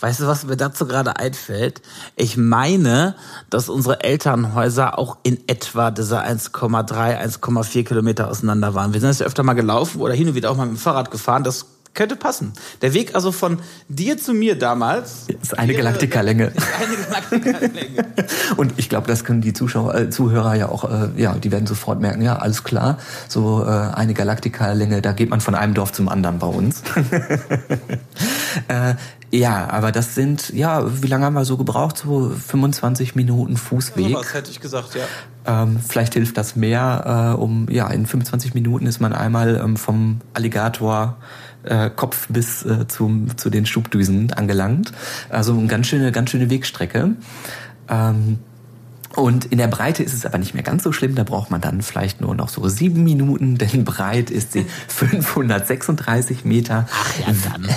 [0.02, 1.82] weißt du, was mir dazu gerade einfällt?
[2.16, 3.16] Ich meine,
[3.50, 8.94] dass unsere Elternhäuser auch in etwa diese 1,3, 1,4 Kilometer auseinander waren.
[8.94, 11.12] Wir sind jetzt öfter mal gelaufen oder hin und wieder auch mal mit dem Fahrrad
[11.12, 11.44] gefahren.
[11.44, 12.54] Das könnte passen.
[12.82, 16.51] Der Weg also von dir zu mir damals ist eine Galaktika-Länge.
[16.82, 18.06] Eine Galaktika-Länge.
[18.58, 21.67] Und ich glaube, das können die Zuschauer, äh, Zuhörer ja auch, äh, ja, die werden
[21.67, 25.91] sofort merken, ja, alles klar, so äh, eine Galaktika-Länge, da geht man von einem Dorf
[25.91, 26.82] zum anderen bei uns.
[28.67, 28.95] äh,
[29.34, 31.97] ja, aber das sind, ja, wie lange haben wir so gebraucht?
[31.97, 34.10] So 25 Minuten Fußweg.
[34.10, 35.04] So was hätte ich gesagt, ja.
[35.45, 39.77] Ähm, vielleicht hilft das mehr, äh, um, ja, in 25 Minuten ist man einmal ähm,
[39.77, 41.17] vom Alligator
[41.63, 44.91] äh, Kopf bis äh, zum, zu den Schubdüsen angelangt.
[45.30, 47.15] Also eine ganz schöne, ganz schöne Wegstrecke.
[47.89, 48.39] Ähm,
[49.15, 51.15] und in der Breite ist es aber nicht mehr ganz so schlimm.
[51.15, 56.45] Da braucht man dann vielleicht nur noch so sieben Minuten, denn breit ist sie 536
[56.45, 56.88] Meter.
[56.91, 57.67] Ach ja, dann.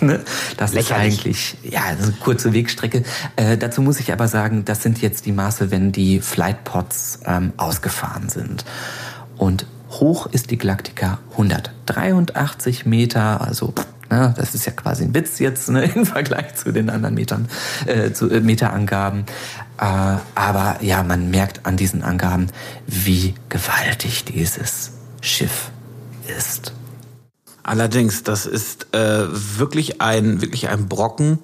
[0.00, 0.20] ne?
[0.56, 1.14] Das Lächerlich.
[1.14, 3.04] ist eigentlich ja eine kurze Wegstrecke.
[3.36, 7.52] Äh, dazu muss ich aber sagen, das sind jetzt die Maße, wenn die Flightpods ähm,
[7.56, 8.64] ausgefahren sind.
[9.36, 9.66] Und
[10.00, 13.74] hoch ist die Galaktika 183 Meter, also
[14.10, 17.48] ne, das ist ja quasi ein Witz jetzt ne, im Vergleich zu den anderen Metern,
[17.86, 19.24] äh, zu äh, Meterangaben.
[19.78, 22.48] Äh, aber ja, man merkt an diesen Angaben,
[22.86, 25.70] wie gewaltig dieses Schiff
[26.38, 26.72] ist.
[27.64, 31.38] Allerdings, das ist äh, wirklich ein wirklich ein Brocken,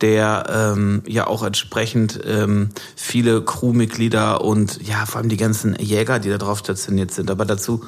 [0.00, 6.18] der ähm, ja auch entsprechend ähm, viele Crewmitglieder und ja vor allem die ganzen Jäger,
[6.18, 7.30] die da drauf stationiert sind.
[7.30, 7.84] Aber dazu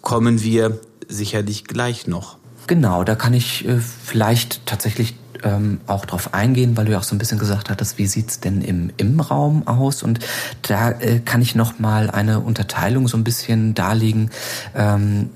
[0.00, 2.38] kommen wir sicherlich gleich noch.
[2.66, 7.04] Genau, da kann ich äh, vielleicht tatsächlich ähm, auch drauf eingehen, weil du ja auch
[7.04, 10.02] so ein bisschen gesagt hattest, wie sieht's denn im, im Raum aus?
[10.02, 10.20] Und
[10.62, 14.30] da äh, kann ich noch mal eine Unterteilung so ein bisschen darlegen.
[14.74, 15.30] Ähm,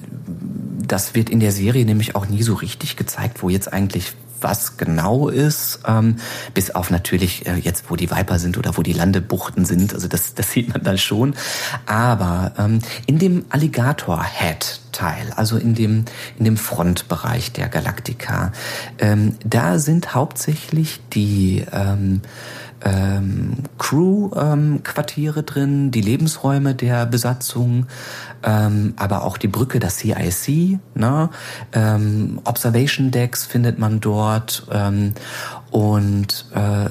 [0.86, 4.14] das wird in der Serie nämlich auch nie so richtig gezeigt, wo jetzt eigentlich
[4.46, 6.16] was genau ist, ähm,
[6.54, 9.92] bis auf natürlich äh, jetzt, wo die Viper sind oder wo die Landebuchten sind.
[9.92, 11.34] Also das, das sieht man dann schon.
[11.84, 16.04] Aber ähm, in dem Alligator Head Teil, also in dem,
[16.38, 18.52] in dem Frontbereich der Galaktika,
[18.98, 22.22] ähm, da sind hauptsächlich die ähm,
[22.86, 27.86] ähm, Crew-Quartiere ähm, drin, die Lebensräume der Besatzung,
[28.44, 31.30] ähm, aber auch die Brücke, das CIC, ne?
[31.72, 35.14] ähm, Observation Decks findet man dort ähm,
[35.70, 36.90] und äh,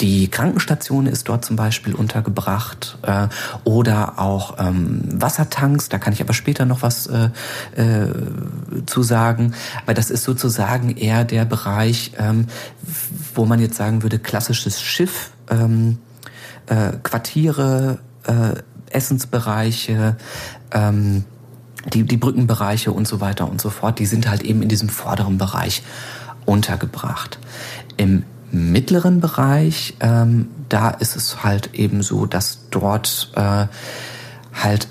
[0.00, 3.28] die Krankenstation ist dort zum Beispiel untergebracht äh,
[3.64, 7.30] oder auch ähm, Wassertanks, da kann ich aber später noch was äh,
[7.76, 8.08] äh,
[8.86, 12.46] zu sagen, weil das ist sozusagen eher der Bereich, ähm,
[13.34, 15.98] wo man jetzt sagen würde, klassisches Schiff, ähm,
[16.66, 18.60] äh, Quartiere, äh,
[18.90, 20.16] Essensbereiche,
[20.72, 21.24] ähm,
[21.92, 24.88] die, die Brückenbereiche und so weiter und so fort, die sind halt eben in diesem
[24.88, 25.82] vorderen Bereich
[26.44, 27.38] untergebracht.
[27.96, 28.24] Im
[28.56, 33.66] mittleren Bereich, ähm, da ist es halt eben so, dass dort äh,
[34.52, 34.88] halt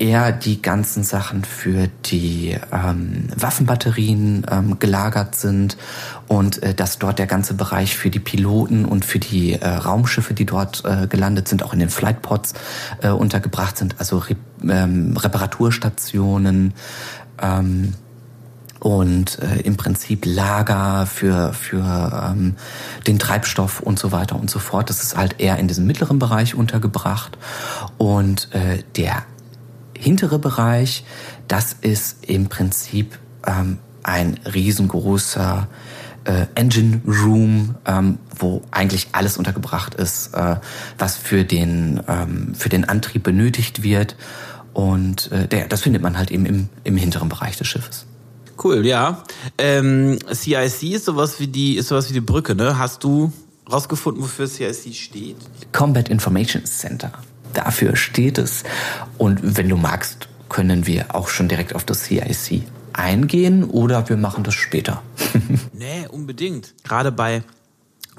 [0.00, 5.76] eher die ganzen Sachen für die ähm, Waffenbatterien ähm, gelagert sind
[6.26, 10.32] und äh, dass dort der ganze Bereich für die Piloten und für die äh, Raumschiffe,
[10.32, 12.54] die dort äh, gelandet sind, auch in den Flightpods
[13.02, 16.72] äh, untergebracht sind, also Re ähm, Reparaturstationen.
[17.40, 17.94] Ähm,
[18.80, 22.56] und äh, im Prinzip Lager für, für ähm,
[23.06, 24.90] den Treibstoff und so weiter und so fort.
[24.90, 27.38] Das ist halt eher in diesem mittleren Bereich untergebracht.
[27.98, 29.22] Und äh, der
[29.96, 31.04] hintere Bereich,
[31.46, 35.68] das ist im Prinzip ähm, ein riesengroßer
[36.24, 40.56] äh, Engine Room, ähm, wo eigentlich alles untergebracht ist, äh,
[40.96, 44.16] was für den, ähm, für den Antrieb benötigt wird.
[44.72, 48.06] Und äh, der, das findet man halt eben im, im hinteren Bereich des Schiffes.
[48.62, 49.22] Cool, ja.
[49.56, 52.78] Ähm, CIC ist sowas wie die, ist sowas wie die Brücke, ne?
[52.78, 53.32] Hast du
[53.70, 55.36] rausgefunden, wofür CIC steht?
[55.72, 57.12] Combat Information Center.
[57.54, 58.64] Dafür steht es.
[59.16, 64.16] Und wenn du magst, können wir auch schon direkt auf das CIC eingehen oder wir
[64.16, 65.02] machen das später.
[65.72, 66.74] nee, unbedingt.
[66.84, 67.42] Gerade bei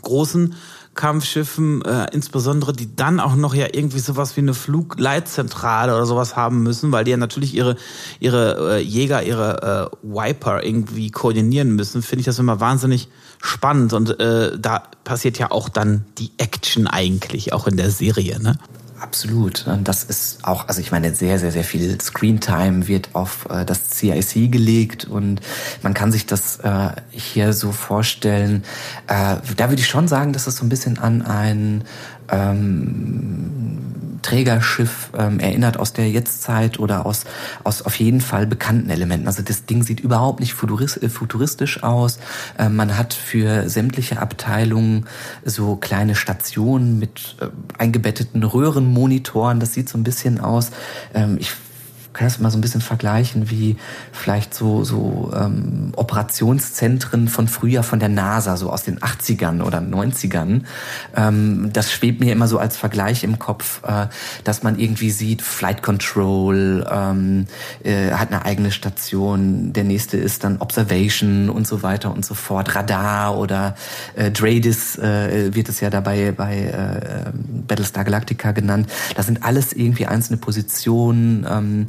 [0.02, 0.56] großen
[0.94, 6.36] Kampfschiffen, äh, insbesondere die dann auch noch ja irgendwie sowas wie eine Flugleitzentrale oder sowas
[6.36, 7.78] haben müssen, weil die ja natürlich ihre
[8.20, 13.08] ihre äh, Jäger, ihre äh, Viper irgendwie koordinieren müssen, finde ich das immer wahnsinnig
[13.42, 18.42] spannend und äh, da passiert ja auch dann die Action eigentlich auch in der Serie,
[18.42, 18.58] ne?
[19.02, 19.66] Absolut.
[19.84, 23.90] Das ist auch, also ich meine, sehr, sehr, sehr viel Screentime wird auf äh, das
[23.90, 25.42] CIC gelegt und
[25.82, 28.64] man kann sich das äh, hier so vorstellen.
[29.08, 31.84] Äh, da würde ich schon sagen, dass es so ein bisschen an ein
[32.32, 33.52] ähm,
[34.22, 37.26] Trägerschiff ähm, erinnert aus der Jetztzeit oder aus,
[37.64, 39.28] aus auf jeden Fall bekannten Elementen.
[39.28, 42.20] Also das Ding sieht überhaupt nicht äh, futuristisch aus.
[42.58, 45.06] Ähm, man hat für sämtliche Abteilungen
[45.44, 49.60] so kleine Stationen mit äh, eingebetteten Röhrenmonitoren.
[49.60, 50.72] Das sieht so ein bisschen aus.
[51.14, 51.52] Ähm, ich
[52.14, 53.78] kann das mal so ein bisschen vergleichen wie
[54.12, 59.80] vielleicht so, so ähm, Operationszentren von früher von der NASA, so aus den 80ern oder
[59.80, 60.64] 90ern.
[61.16, 64.08] Ähm, das schwebt mir immer so als Vergleich im Kopf, äh,
[64.44, 67.48] dass man irgendwie sieht, Flight Control ähm,
[67.84, 72.34] äh, hat eine eigene Station, der nächste ist dann Observation und so weiter und so
[72.34, 73.76] fort, Radar oder
[74.16, 77.32] äh, DRADIS äh, wird es ja dabei bei äh,
[77.68, 78.90] Battlestar Galactica genannt.
[79.16, 81.88] Das sind alles irgendwie einzelne Positionen, ähm,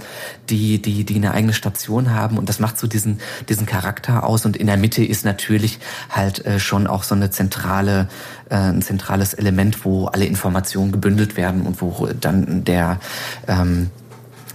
[0.50, 4.44] die, die, die eine eigene Station haben und das macht so diesen, diesen Charakter aus
[4.44, 5.78] und in der Mitte ist natürlich
[6.10, 8.08] halt äh, schon auch so eine zentrale,
[8.50, 13.00] äh, ein zentrales Element, wo alle Informationen gebündelt werden und wo dann der,
[13.48, 13.90] ähm,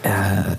[0.03, 0.09] äh,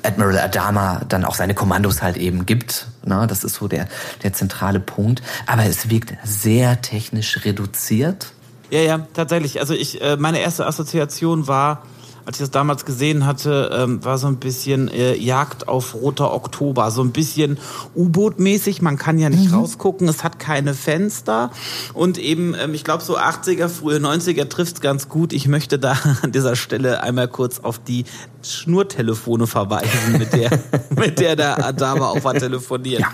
[0.06, 2.88] Admiral Adama dann auch seine Kommandos halt eben gibt.
[3.04, 3.26] Ne?
[3.28, 3.88] Das ist so der,
[4.22, 5.22] der zentrale Punkt.
[5.46, 8.32] Aber es wirkt sehr technisch reduziert.
[8.70, 9.60] Ja, ja, tatsächlich.
[9.60, 11.82] Also ich, äh, meine erste Assoziation war,
[12.28, 16.34] als ich das damals gesehen hatte, ähm, war so ein bisschen äh, Jagd auf roter
[16.34, 17.56] Oktober, so ein bisschen
[17.96, 18.82] U-Boot-mäßig.
[18.82, 19.54] Man kann ja nicht mhm.
[19.54, 21.50] rausgucken, es hat keine Fenster
[21.94, 25.32] und eben, ähm, ich glaube, so 80er, frühe 90er trifft's ganz gut.
[25.32, 28.04] Ich möchte da an dieser Stelle einmal kurz auf die
[28.42, 30.50] Schnurtelefone verweisen, mit der,
[30.90, 33.00] mit der der Adama auch war telefoniert.
[33.00, 33.08] Ja,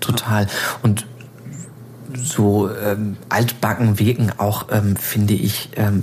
[0.00, 0.48] total.
[0.82, 1.06] Und
[2.20, 6.02] so ähm, altbacken wirken auch, ähm, finde ich, ähm,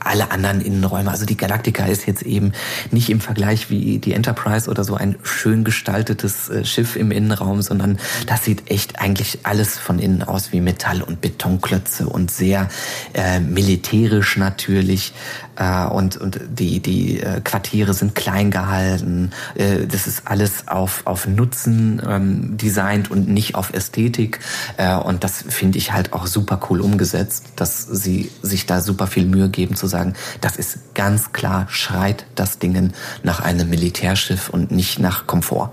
[0.00, 1.10] alle anderen Innenräume.
[1.10, 2.52] Also die Galactica ist jetzt eben
[2.90, 7.62] nicht im Vergleich wie die Enterprise oder so ein schön gestaltetes äh, Schiff im Innenraum,
[7.62, 12.68] sondern das sieht echt eigentlich alles von innen aus wie Metall und Betonklötze und sehr
[13.14, 15.12] äh, militärisch natürlich.
[15.60, 19.30] Äh, und, und die, die äh, Quartiere sind klein gehalten.
[19.54, 24.40] Äh, das ist alles auf, auf Nutzen ähm, designt und nicht auf Ästhetik.
[24.78, 29.06] Äh, und das finde ich halt auch super cool umgesetzt, dass sie sich da super
[29.06, 34.48] viel Mühe geben zu sagen, das ist ganz klar, schreit das Dingen nach einem Militärschiff
[34.48, 35.70] und nicht nach Komfort.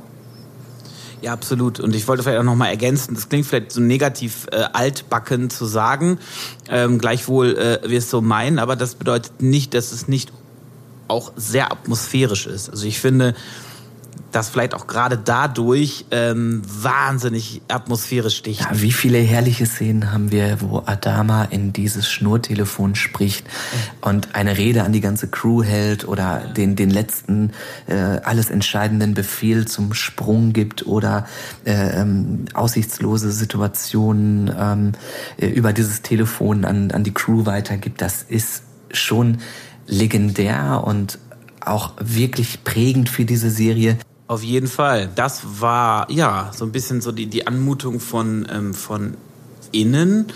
[1.22, 1.80] Ja, absolut.
[1.80, 5.66] Und ich wollte vielleicht auch nochmal ergänzen, das klingt vielleicht so negativ äh, altbacken zu
[5.66, 6.20] sagen,
[6.70, 10.32] ähm, gleichwohl äh, wir es so meinen, aber das bedeutet nicht, dass es nicht
[11.08, 12.70] auch sehr atmosphärisch ist.
[12.70, 13.34] Also ich finde,
[14.38, 18.62] das vielleicht auch gerade dadurch ähm, wahnsinnig atmosphärisch sticht.
[18.62, 23.48] Ja, wie viele herrliche Szenen haben wir, wo Adama in dieses Schnurtelefon spricht
[24.02, 27.52] und eine Rede an die ganze Crew hält oder den, den letzten
[27.88, 31.26] äh, alles entscheidenden Befehl zum Sprung gibt oder
[31.66, 34.92] äh, ähm, aussichtslose Situationen ähm,
[35.38, 38.04] äh, über dieses Telefon an, an die Crew weitergibt.
[38.04, 38.62] Das ist
[38.92, 39.40] schon
[39.88, 41.18] legendär und
[41.68, 43.98] auch wirklich prägend für diese Serie.
[44.28, 45.10] Auf jeden Fall.
[45.16, 49.16] Das war ja so ein bisschen so die, die Anmutung von, ähm, von
[49.72, 50.28] innen.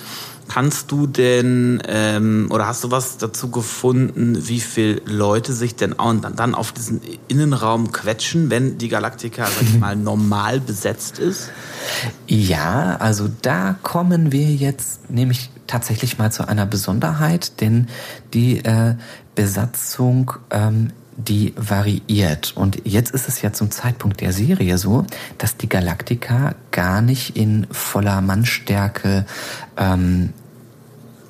[0.48, 5.98] Kannst du denn ähm, oder hast du was dazu gefunden, wie viele Leute sich denn
[5.98, 11.20] auch dann, dann auf diesen Innenraum quetschen, wenn die Galaktika, sag ich mal, normal besetzt
[11.20, 11.52] ist?
[12.28, 17.88] Ja, also da kommen wir jetzt nämlich tatsächlich mal zu einer Besonderheit, denn
[18.34, 18.96] die äh,
[19.36, 22.54] Besatzung ähm, die variiert.
[22.56, 25.06] Und jetzt ist es ja zum Zeitpunkt der Serie so,
[25.38, 29.26] dass die Galaktika gar nicht in voller Mannstärke
[29.78, 30.34] ähm,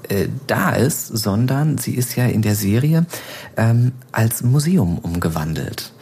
[0.07, 3.05] äh, da ist, sondern sie ist ja in der Serie
[3.57, 5.93] ähm, als Museum umgewandelt.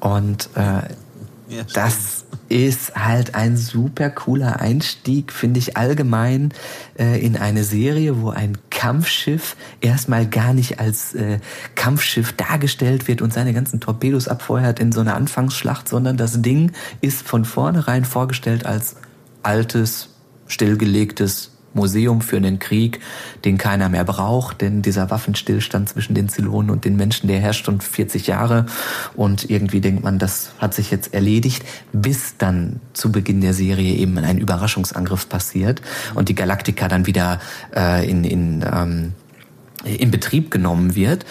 [0.00, 6.52] Und äh, ja, das ist halt ein super cooler Einstieg, finde ich allgemein,
[6.98, 11.40] äh, in eine Serie, wo ein Kampfschiff erstmal gar nicht als äh,
[11.74, 16.72] Kampfschiff dargestellt wird und seine ganzen Torpedos abfeuert in so einer Anfangsschlacht, sondern das Ding
[17.00, 18.96] ist von vornherein vorgestellt als
[19.42, 20.10] altes,
[20.46, 23.00] stillgelegtes Museum für einen Krieg,
[23.44, 27.64] den keiner mehr braucht, denn dieser Waffenstillstand zwischen den Zylonen und den Menschen, der herrscht
[27.64, 28.66] schon 40 Jahre
[29.14, 33.94] und irgendwie denkt man, das hat sich jetzt erledigt, bis dann zu Beginn der Serie
[33.94, 35.80] eben ein Überraschungsangriff passiert
[36.14, 37.40] und die Galaktika dann wieder
[37.74, 39.12] äh, in, in, ähm,
[39.84, 41.24] in Betrieb genommen wird.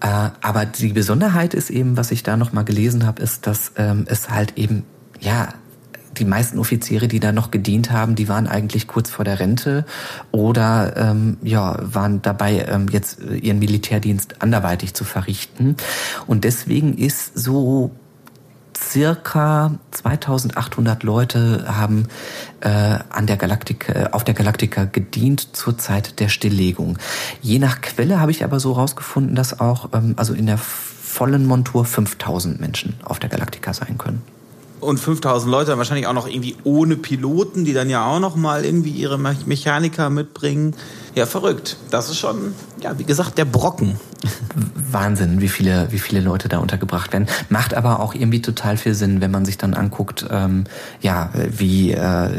[0.00, 4.04] Äh, aber die Besonderheit ist eben, was ich da nochmal gelesen habe, ist, dass ähm,
[4.08, 4.84] es halt eben
[5.20, 5.48] ja
[6.18, 9.84] die meisten Offiziere, die da noch gedient haben, die waren eigentlich kurz vor der Rente
[10.30, 15.76] oder ähm, ja waren dabei, ähm, jetzt ihren Militärdienst anderweitig zu verrichten.
[16.26, 17.90] Und deswegen ist so
[18.76, 22.08] circa 2800 Leute haben
[22.60, 26.98] äh, an der Galaktika, äh, auf der Galaktika gedient zur Zeit der Stilllegung.
[27.40, 31.46] Je nach Quelle habe ich aber so rausgefunden, dass auch ähm, also in der vollen
[31.46, 34.22] Montur 5000 Menschen auf der Galaktika sein können
[34.84, 38.64] und 5000 Leute, wahrscheinlich auch noch irgendwie ohne Piloten, die dann ja auch noch mal
[38.64, 40.74] irgendwie ihre Mechaniker mitbringen.
[41.14, 41.76] Ja, verrückt.
[41.90, 43.98] Das ist schon, ja, wie gesagt, der Brocken.
[44.90, 47.26] Wahnsinn, wie viele, wie viele Leute da untergebracht werden.
[47.48, 50.64] Macht aber auch irgendwie total viel Sinn, wenn man sich dann anguckt, ähm,
[51.00, 52.30] ja, wie, äh,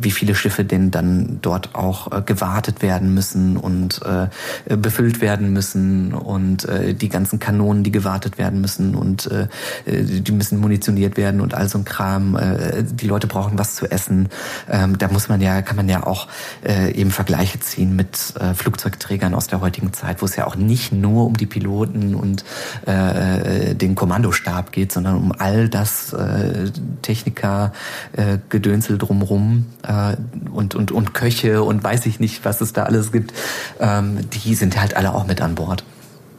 [0.00, 5.52] wie viele Schiffe denn dann dort auch äh, gewartet werden müssen und äh, befüllt werden
[5.52, 9.48] müssen und äh, die ganzen Kanonen, die gewartet werden müssen und äh,
[9.86, 12.36] die müssen munitioniert werden und all so ein Kram.
[12.36, 14.28] Äh, die Leute brauchen was zu essen.
[14.70, 16.28] Ähm, da muss man ja, kann man ja auch
[16.64, 20.56] äh, eben Vergleiche ziehen mit äh, Flugzeugträgern aus der heutigen Zeit, wo es ja auch
[20.56, 22.44] nicht nur um die Piloten und
[22.86, 26.70] äh, den Kommandostab geht, sondern um all das äh,
[27.02, 27.72] Techniker,
[28.12, 30.16] äh, Gedönsel drumrum äh,
[30.50, 33.32] und, und, und Köche und weiß ich nicht, was es da alles gibt,
[33.80, 35.84] ähm, die sind halt alle auch mit an Bord.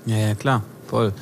[0.06, 1.14] Ja, ja, klar, voll.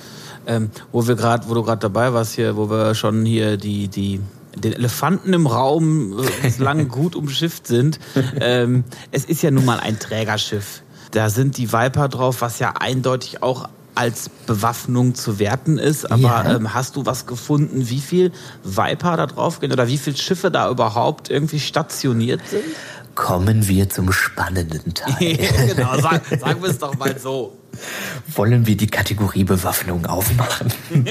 [0.47, 3.87] Ähm, wo wir gerade, wo du gerade dabei warst hier, wo wir schon hier die,
[3.87, 4.21] die
[4.55, 7.99] den Elefanten im Raum äh, bislang gut umschifft sind.
[8.39, 10.83] Ähm, es ist ja nun mal ein Trägerschiff.
[11.11, 16.09] Da sind die Viper drauf, was ja eindeutig auch als Bewaffnung zu werten ist.
[16.11, 16.55] Aber ja.
[16.55, 18.31] ähm, hast du was gefunden, wie viel
[18.63, 22.63] Viper da drauf gehen oder wie viele Schiffe da überhaupt irgendwie stationiert sind?
[23.15, 25.37] Kommen wir zum spannenden Teil.
[25.75, 27.57] genau, sag, sagen wir es doch mal so.
[28.35, 30.71] Wollen wir die Kategorie Bewaffnung aufmachen?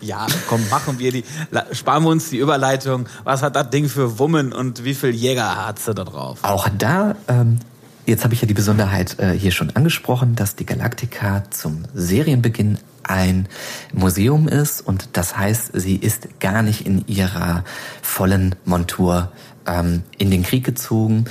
[0.00, 1.24] ja, komm, machen wir die.
[1.72, 3.08] Sparen wir uns die Überleitung.
[3.24, 6.38] Was hat das Ding für Wummen und wie viel Jäger hat sie da drauf?
[6.42, 7.60] Auch da ähm,
[8.08, 12.78] Jetzt habe ich ja die Besonderheit äh, hier schon angesprochen, dass die Galactica zum Serienbeginn
[13.02, 13.46] ein
[13.92, 17.64] Museum ist und das heißt, sie ist gar nicht in ihrer
[18.00, 19.30] vollen Montur
[19.66, 21.26] ähm, in den Krieg gezogen,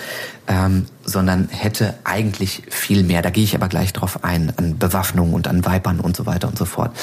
[0.47, 3.23] ähm, sondern hätte eigentlich viel mehr.
[3.23, 6.47] Da gehe ich aber gleich drauf ein, an Bewaffnung und an Weibern und so weiter
[6.47, 6.95] und so fort.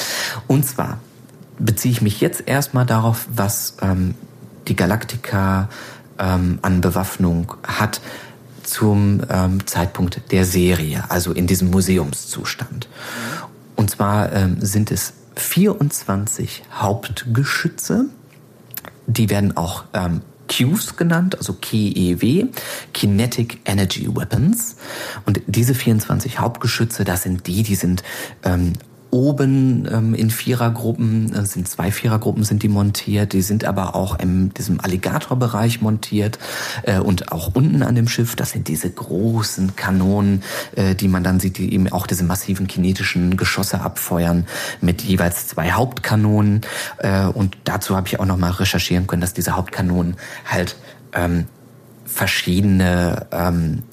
[0.47, 0.99] Und zwar
[1.59, 4.15] beziehe ich mich jetzt erstmal darauf, was ähm,
[4.69, 5.67] die Galactica
[6.17, 7.99] ähm, an Bewaffnung hat
[8.65, 12.87] zum ähm, Zeitpunkt der Serie, also in diesem Museumszustand.
[13.75, 18.05] Und zwar ähm, sind es 24 Hauptgeschütze.
[19.07, 22.47] Die werden auch ähm, Qs genannt, also KEW,
[22.93, 24.75] Kinetic Energy Weapons.
[25.25, 28.03] Und diese 24 Hauptgeschütze, das sind die, die sind
[28.43, 28.73] ähm,
[29.15, 34.19] oben ähm, in Vierergruppen, äh, sind zwei Vierergruppen sind die montiert, die sind aber auch
[34.19, 36.37] in diesem Alligatorbereich montiert
[36.83, 40.43] äh, und auch unten an dem Schiff, das sind diese großen Kanonen,
[40.75, 44.45] äh, die man dann sieht, die eben auch diese massiven kinetischen Geschosse abfeuern
[44.81, 46.61] mit jeweils zwei Hauptkanonen.
[46.97, 50.75] Äh, und dazu habe ich auch nochmal recherchieren können, dass diese Hauptkanonen halt
[51.13, 51.45] ähm,
[52.05, 53.83] verschiedene ähm,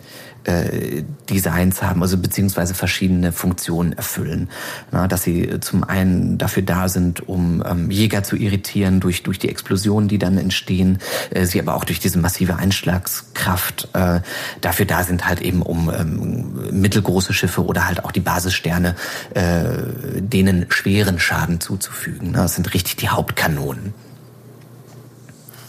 [0.44, 4.48] äh, Designs haben, also beziehungsweise verschiedene Funktionen erfüllen.
[4.90, 9.38] Na, dass sie zum einen dafür da sind, um ähm, Jäger zu irritieren durch, durch
[9.38, 10.98] die Explosionen, die dann entstehen,
[11.30, 14.20] äh, sie aber auch durch diese massive Einschlagskraft äh,
[14.60, 18.96] dafür da sind, halt eben um ähm, mittelgroße Schiffe oder halt auch die Basissterne
[19.34, 22.30] äh, denen schweren Schaden zuzufügen.
[22.32, 23.94] Na, das sind richtig die Hauptkanonen.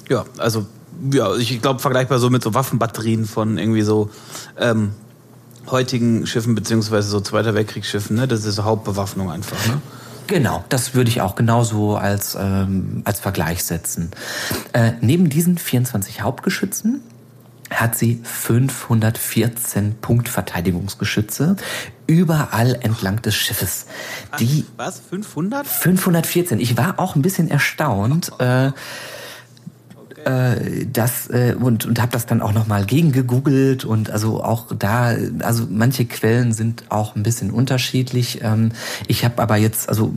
[0.10, 0.68] Ja, also
[1.12, 4.10] ja, ich glaube vergleichbar so mit so Waffenbatterien von irgendwie so
[4.58, 4.94] ähm,
[5.70, 8.16] heutigen Schiffen beziehungsweise so Zweiter Weltkriegsschiffen.
[8.16, 8.28] Ne?
[8.28, 9.58] Das ist so Hauptbewaffnung einfach.
[9.68, 9.82] Ne?
[10.28, 14.12] Genau, das würde ich auch genauso als, ähm, als Vergleich setzen.
[14.72, 17.02] Äh, neben diesen 24 Hauptgeschützen
[17.70, 21.56] hat sie 514 Punktverteidigungsgeschütze
[22.08, 23.88] überall entlang des Schiffes.
[24.40, 25.02] Die was?
[25.10, 25.66] 500?
[25.66, 26.60] 514.
[26.60, 28.32] Ich war auch ein bisschen erstaunt.
[28.40, 28.72] Äh,
[30.26, 34.68] äh, das äh, und und habe das dann auch noch mal gegengegoogelt und also auch
[34.78, 38.42] da also manche Quellen sind auch ein bisschen unterschiedlich.
[38.44, 38.72] Ähm,
[39.08, 40.14] ich habe aber jetzt also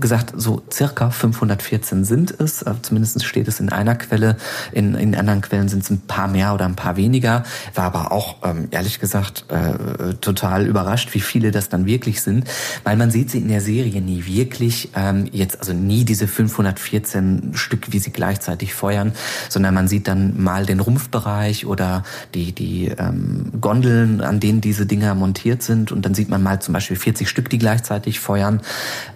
[0.00, 4.36] gesagt so circa 514 sind es, äh, zumindest steht es in einer Quelle.
[4.72, 7.44] In in anderen Quellen sind es ein paar mehr oder ein paar weniger.
[7.74, 12.48] War aber auch ähm, ehrlich gesagt äh, total überrascht, wie viele das dann wirklich sind,
[12.82, 17.52] weil man sieht sie in der Serie nie wirklich ähm, jetzt also nie diese 514
[17.54, 19.12] Stück, wie sie gleichzeitig feuern steuern,
[19.48, 24.86] sondern man sieht dann mal den Rumpfbereich oder die, die ähm, Gondeln, an denen diese
[24.86, 28.60] Dinger montiert sind und dann sieht man mal zum Beispiel 40 Stück, die gleichzeitig feuern.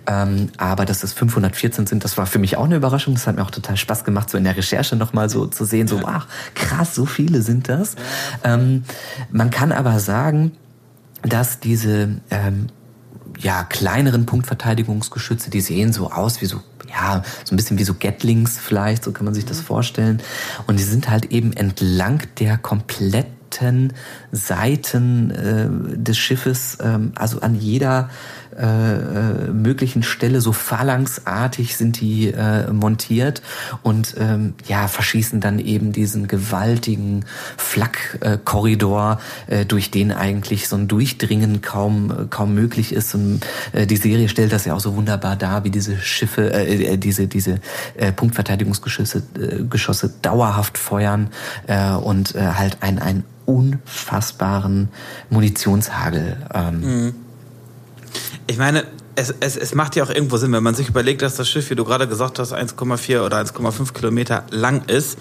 [0.06, 3.14] Ähm, aber dass es 514 sind, das war für mich auch eine Überraschung.
[3.14, 5.88] Das hat mir auch total Spaß gemacht, so in der Recherche nochmal so zu sehen,
[5.88, 7.96] so, ach, krass, so viele sind das.
[8.44, 8.84] Ähm,
[9.30, 10.52] man kann aber sagen,
[11.22, 12.68] dass diese ähm,
[13.40, 16.60] ja, kleineren Punktverteidigungsgeschütze, die sehen so aus wie so,
[16.90, 19.64] ja, so ein bisschen wie so Gatlings vielleicht, so kann man sich das mhm.
[19.64, 20.22] vorstellen.
[20.66, 23.92] Und die sind halt eben entlang der kompletten
[24.30, 28.10] Seiten äh, des Schiffes, ähm, also an jeder
[28.58, 33.40] äh, äh, möglichen Stelle so phalanxartig sind die äh, montiert
[33.82, 37.24] und ähm, ja verschießen dann eben diesen gewaltigen
[37.56, 43.14] Flakkorridor, äh, durch den eigentlich so ein Durchdringen kaum kaum möglich ist.
[43.14, 46.94] Und äh, die Serie stellt das ja auch so wunderbar dar, wie diese Schiffe, äh,
[46.94, 47.60] äh diese diese
[47.94, 51.30] äh, Punktverteidigungsgeschosse äh, Geschosse dauerhaft feuern
[51.68, 54.88] äh, und äh, halt ein ein unfassbaren
[55.30, 57.14] Munitionshagel ähm, mhm
[58.46, 61.36] ich meine, es, es, es macht ja auch irgendwo Sinn, wenn man sich überlegt, dass
[61.36, 65.18] das Schiff, wie du gerade gesagt hast, 1,4 oder 1,5 Kilometer lang ist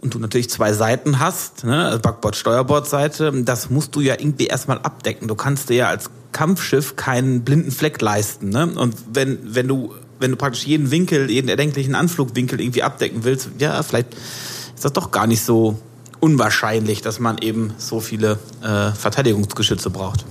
[0.00, 4.46] und du natürlich zwei Seiten hast, ne, also Backbord, Steuerbordseite, das musst du ja irgendwie
[4.46, 5.28] erstmal abdecken.
[5.28, 8.48] Du kannst dir ja als Kampfschiff keinen blinden Fleck leisten.
[8.48, 8.66] Ne?
[8.66, 13.48] Und wenn, wenn du wenn du praktisch jeden Winkel, jeden erdenklichen Anflugwinkel irgendwie abdecken willst,
[13.58, 15.78] ja, vielleicht ist das doch gar nicht so
[16.20, 20.26] unwahrscheinlich, dass man eben so viele äh, Verteidigungsgeschütze braucht.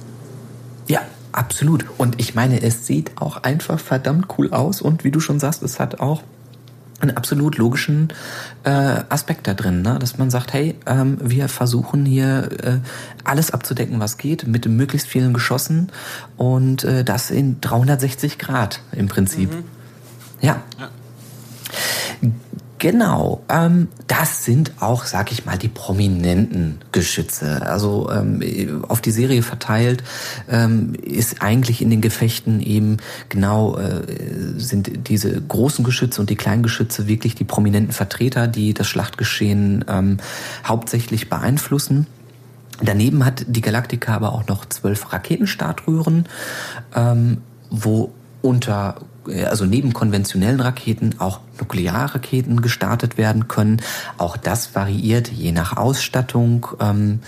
[0.87, 1.01] Ja,
[1.31, 1.85] Absolut.
[1.97, 5.61] Und ich meine, es sieht auch einfach verdammt cool aus und wie du schon sagst,
[5.63, 6.23] es hat auch
[7.01, 8.09] einen absolut logischen
[8.63, 8.69] äh,
[9.09, 9.97] Aspekt da drin, ne?
[9.99, 12.77] dass man sagt, hey, ähm, wir versuchen hier äh,
[13.23, 15.91] alles abzudecken, was geht, mit möglichst vielen Geschossen
[16.35, 19.51] und äh, das in 360 Grad im Prinzip.
[19.51, 19.63] Mhm.
[20.41, 20.61] Ja.
[20.79, 20.89] ja.
[22.79, 27.61] Genau, ähm, das sind auch, sag ich mal, die prominenten Geschütze.
[27.61, 30.01] Also ähm, auf die Serie verteilt
[30.49, 34.05] ähm, ist eigentlich in den Gefechten eben genau äh,
[34.55, 39.83] sind diese großen Geschütze und die kleinen Geschütze wirklich die prominenten Vertreter, die das Schlachtgeschehen
[39.89, 40.17] ähm,
[40.65, 42.07] hauptsächlich beeinflussen.
[42.81, 46.29] Daneben hat die Galactica aber auch noch zwölf Raketenstartröhren,
[46.95, 48.95] ähm, wo unter
[49.45, 53.81] also neben konventionellen Raketen auch Nuklearraketen gestartet werden können.
[54.17, 56.67] Auch das variiert je nach Ausstattung.
[56.79, 57.19] Ähm,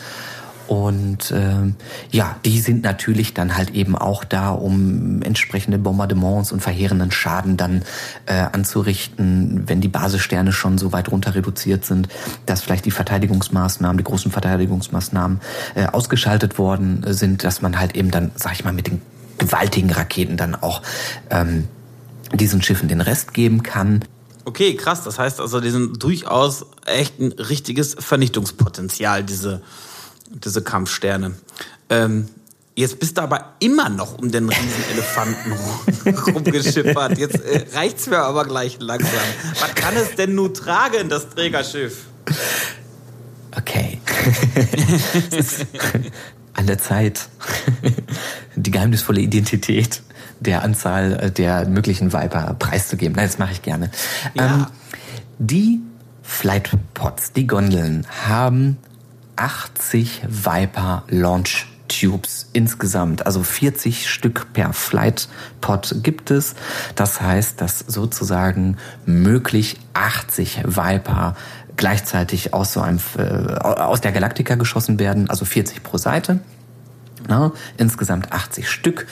[0.71, 1.75] und ähm,
[2.11, 7.57] ja, die sind natürlich dann halt eben auch da, um entsprechende Bombardements und verheerenden Schaden
[7.57, 7.81] dann
[8.25, 12.07] äh, anzurichten, wenn die Basissterne schon so weit runter reduziert sind,
[12.45, 15.41] dass vielleicht die Verteidigungsmaßnahmen, die großen Verteidigungsmaßnahmen
[15.75, 19.01] äh, ausgeschaltet worden sind, dass man halt eben dann, sag ich mal, mit den
[19.39, 20.83] gewaltigen Raketen dann auch
[21.31, 21.67] ähm,
[22.33, 24.05] diesen Schiffen den Rest geben kann.
[24.45, 25.03] Okay, krass.
[25.03, 29.61] Das heißt also, die sind durchaus echt ein richtiges Vernichtungspotenzial, diese,
[30.29, 31.35] diese Kampfsterne.
[31.89, 32.27] Ähm,
[32.75, 35.53] jetzt bist du aber immer noch um den Riesenelefanten
[36.33, 37.17] rumgeschippert.
[37.17, 39.11] Jetzt äh, reicht's mir aber gleich langsam.
[39.59, 42.05] Was kann es denn nun tragen, das Trägerschiff?
[43.55, 43.99] Okay.
[46.53, 47.27] an der Zeit,
[48.55, 50.01] die geheimnisvolle Identität
[50.41, 53.15] der Anzahl äh, der möglichen Viper preiszugeben.
[53.15, 53.89] Nein, das mache ich gerne.
[54.33, 54.45] Ja.
[54.45, 54.65] Ähm,
[55.39, 55.79] die
[56.23, 58.77] Flightpods, die Gondeln, haben
[59.37, 66.55] 80 Viper Launch Tubes insgesamt, also 40 Stück per Flightpod gibt es.
[66.95, 71.35] Das heißt, dass sozusagen möglich 80 Viper
[71.75, 76.39] gleichzeitig aus so einem äh, aus der Galaktika geschossen werden, also 40 pro Seite.
[77.31, 79.07] Na, insgesamt 80 Stück.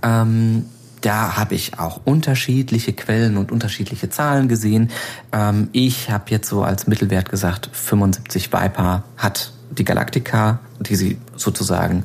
[0.00, 0.66] Ähm,
[1.00, 4.92] da habe ich auch unterschiedliche Quellen und unterschiedliche Zahlen gesehen.
[5.32, 11.18] Ähm, ich habe jetzt so als Mittelwert gesagt, 75 Viper hat die Galaktika, die sie
[11.34, 12.04] sozusagen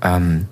[0.00, 0.46] ähm,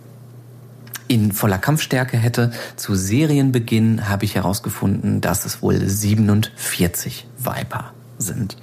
[1.09, 2.53] in voller Kampfstärke hätte.
[2.77, 8.59] Zu Serienbeginn habe ich herausgefunden, dass es wohl 47 Viper sind.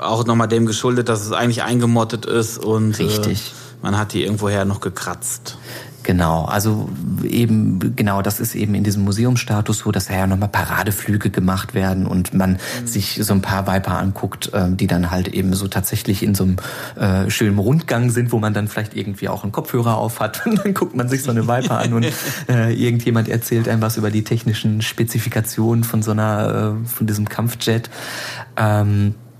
[0.00, 3.48] Auch nochmal dem geschuldet, dass es eigentlich eingemottet ist und Richtig.
[3.48, 5.58] Äh, man hat die irgendwoher noch gekratzt.
[6.02, 6.88] Genau, also
[7.22, 11.74] eben, genau, das ist eben in diesem Museumsstatus so, dass da ja nochmal Paradeflüge gemacht
[11.74, 12.86] werden und man mhm.
[12.86, 16.44] sich so ein paar Viper anguckt, ähm, die dann halt eben so tatsächlich in so
[16.44, 16.56] einem
[16.96, 20.64] äh, schönen Rundgang sind, wo man dann vielleicht irgendwie auch einen Kopfhörer auf hat und
[20.64, 22.06] dann guckt man sich so eine Viper an und
[22.48, 27.28] äh, irgendjemand erzählt einem was über die technischen Spezifikationen von so einer, äh, von diesem
[27.28, 27.90] Kampfjet.
[28.56, 29.31] Ähm, äh,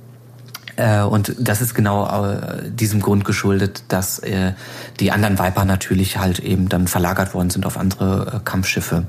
[1.02, 4.52] und das ist genau äh, diesem Grund geschuldet, dass äh,
[5.00, 9.06] die anderen Viper natürlich halt eben dann verlagert worden sind auf andere Kampfschiffe.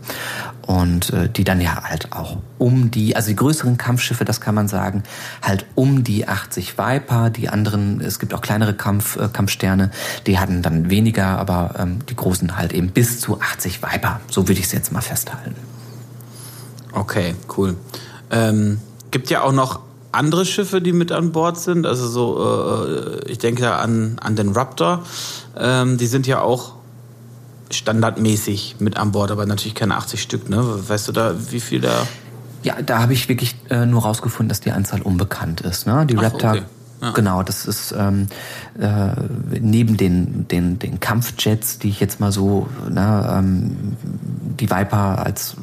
[0.65, 4.69] Und die dann ja halt auch um die, also die größeren Kampfschiffe, das kann man
[4.69, 5.03] sagen,
[5.41, 7.30] halt um die 80 Viper.
[7.30, 9.91] Die anderen, es gibt auch kleinere Kampf, Kampfsterne,
[10.26, 14.21] die hatten dann weniger, aber ähm, die großen halt eben bis zu 80 Viper.
[14.30, 15.55] So würde ich es jetzt mal festhalten.
[16.93, 17.76] Okay, cool.
[18.32, 18.80] Ähm,
[19.11, 19.82] gibt ja auch noch
[20.14, 21.86] andere Schiffe, die mit an Bord sind.
[21.86, 25.03] Also so, äh, ich denke da an, an den Raptor.
[25.57, 26.74] Ähm, die sind ja auch
[27.72, 30.49] standardmäßig mit an Bord, aber natürlich keine 80 Stück.
[30.49, 30.64] Ne?
[30.88, 32.07] Weißt du da, wie viel da?
[32.61, 35.88] Ja, da habe ich wirklich äh, nur rausgefunden, dass die Anzahl unbekannt ist.
[35.88, 36.05] Ne?
[36.05, 36.51] Die Ach, Raptor.
[36.51, 36.64] Okay.
[37.01, 37.11] Ja.
[37.11, 38.28] Genau, das ist ähm,
[38.80, 39.09] äh,
[39.59, 43.97] neben den, den, den Kampfjets, die ich jetzt mal so, ne, ähm,
[44.57, 45.57] die Viper als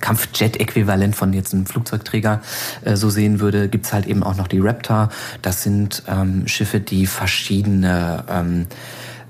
[0.00, 2.40] Kampfjet-Äquivalent von jetzt einem Flugzeugträger
[2.84, 5.10] äh, so sehen würde, gibt's halt eben auch noch die Raptor.
[5.42, 8.66] Das sind ähm, Schiffe, die verschiedene ähm,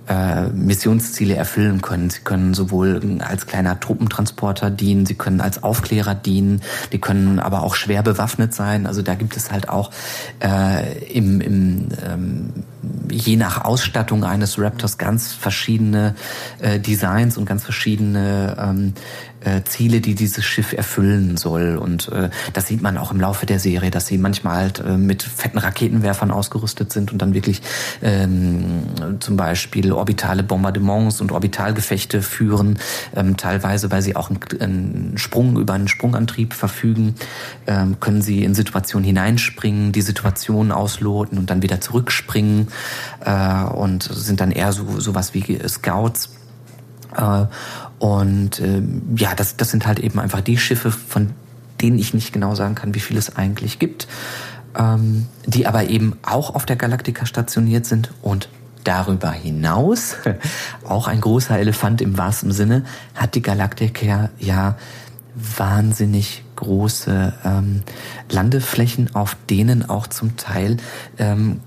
[0.09, 2.11] äh, Missionsziele erfüllen können.
[2.11, 7.63] Sie können sowohl als kleiner Truppentransporter dienen, sie können als Aufklärer dienen, die können aber
[7.63, 8.87] auch schwer bewaffnet sein.
[8.87, 9.91] Also da gibt es halt auch
[10.41, 12.51] äh, im, im ähm,
[13.11, 16.15] je nach Ausstattung eines Raptors ganz verschiedene
[16.61, 18.93] äh, Designs und ganz verschiedene ähm,
[19.47, 21.77] äh, Ziele, die dieses Schiff erfüllen soll.
[21.77, 24.97] Und äh, das sieht man auch im Laufe der Serie, dass sie manchmal halt äh,
[24.97, 27.63] mit fetten Raketenwerfern ausgerüstet sind und dann wirklich
[28.03, 28.85] ähm,
[29.21, 32.79] zum Beispiel orbitale Bombardements und Orbitalgefechte führen,
[33.15, 37.15] ähm, teilweise, weil sie auch einen, einen Sprung über einen Sprungantrieb verfügen,
[37.67, 42.69] ähm, können sie in Situationen hineinspringen, die Situation ausloten und dann wieder zurückspringen
[43.25, 46.31] äh, und sind dann eher so sowas wie Scouts.
[47.17, 47.47] Äh,
[47.99, 48.83] und äh,
[49.17, 51.31] ja, das, das sind halt eben einfach die Schiffe, von
[51.81, 54.07] denen ich nicht genau sagen kann, wie viel es eigentlich gibt,
[54.79, 58.49] ähm, die aber eben auch auf der Galaktika stationiert sind und
[58.85, 60.17] darüber hinaus,
[60.85, 62.85] auch ein großer Elefant im wahrsten Sinne,
[63.15, 64.77] hat die Galaktika ja
[65.35, 67.83] wahnsinnig große ähm,
[68.31, 70.79] Landeflächen, auf denen auch zum Teil
[71.19, 71.61] ähm,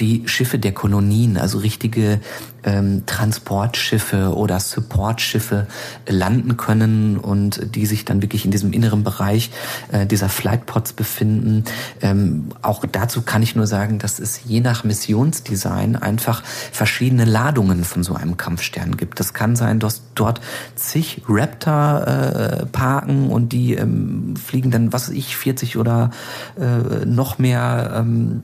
[0.00, 2.20] die Schiffe der Kolonien, also richtige
[2.64, 5.66] ähm, Transportschiffe oder Supportschiffe
[6.08, 9.50] landen können und die sich dann wirklich in diesem inneren Bereich
[9.92, 11.64] äh, dieser Flightpods befinden.
[12.00, 17.84] Ähm, auch dazu kann ich nur sagen, dass es je nach Missionsdesign einfach verschiedene Ladungen
[17.84, 19.20] von so einem Kampfstern gibt.
[19.20, 20.40] Das kann sein, dass dort
[20.74, 26.10] zig Raptor äh, parken und die ähm, fliegen dann, was weiß ich, 40 oder
[26.58, 28.42] äh, noch mehr ähm,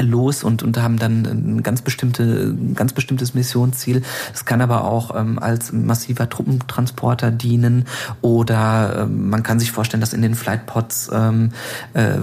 [0.00, 4.02] los und, und haben dann ein ganz, bestimmte, ein ganz bestimmtes Missionsziel.
[4.32, 7.84] Es kann aber auch ähm, als massiver Truppentransporter dienen
[8.20, 11.52] oder ähm, man kann sich vorstellen, dass in den Flightpods ähm,
[11.94, 12.16] äh,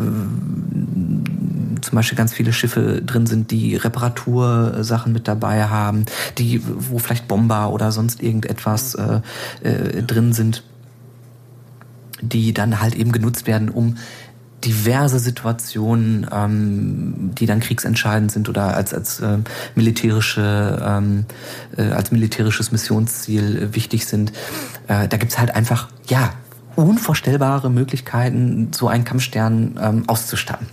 [1.82, 6.06] zum Beispiel ganz viele Schiffe drin sind, die Reparatursachen mit dabei haben,
[6.38, 9.22] die, wo vielleicht Bomber oder sonst irgendetwas äh,
[9.64, 10.64] äh, drin sind,
[12.22, 13.98] die dann halt eben genutzt werden, um
[14.64, 19.38] diverse Situationen, ähm, die dann kriegsentscheidend sind oder als als äh,
[19.76, 21.26] militärische ähm,
[21.78, 24.32] äh, als militärisches Missionsziel äh, wichtig sind.
[24.88, 26.34] Äh, da gibt's halt einfach ja
[26.76, 30.68] unvorstellbare Möglichkeiten, so einen Kampfstern ähm, auszustatten.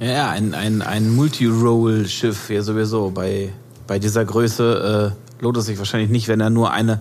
[0.00, 3.10] Ja, ja ein, ein, ein Multi-Role-Schiff hier sowieso.
[3.10, 3.50] Bei,
[3.86, 7.00] bei dieser Größe äh, lohnt es sich wahrscheinlich nicht, wenn er nur eine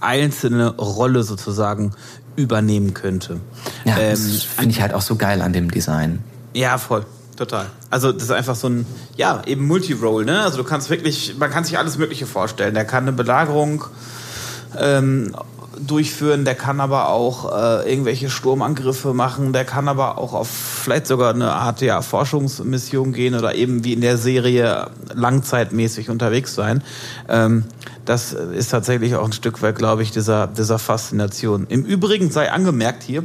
[0.00, 1.92] einzelne Rolle sozusagen
[2.36, 3.40] übernehmen könnte.
[3.84, 6.24] Ja, ähm, das finde ich halt auch so geil an dem Design.
[6.54, 7.04] Ja, voll.
[7.36, 7.66] Total.
[7.88, 8.86] Also das ist einfach so ein,
[9.16, 10.42] ja, eben Multi-Role, ne?
[10.42, 12.74] Also du kannst wirklich, man kann sich alles Mögliche vorstellen.
[12.74, 13.84] Der kann eine Belagerung
[14.78, 15.34] ähm,
[15.86, 21.06] durchführen, der kann aber auch äh, irgendwelche Sturmangriffe machen, der kann aber auch auf vielleicht
[21.06, 26.82] sogar eine Art ja, Forschungsmission gehen oder eben wie in der Serie langzeitmäßig unterwegs sein.
[27.28, 27.64] Ähm,
[28.10, 31.68] das ist tatsächlich auch ein Stück weit, glaube ich, dieser, dieser Faszination.
[31.68, 33.22] Im Übrigen sei angemerkt hier,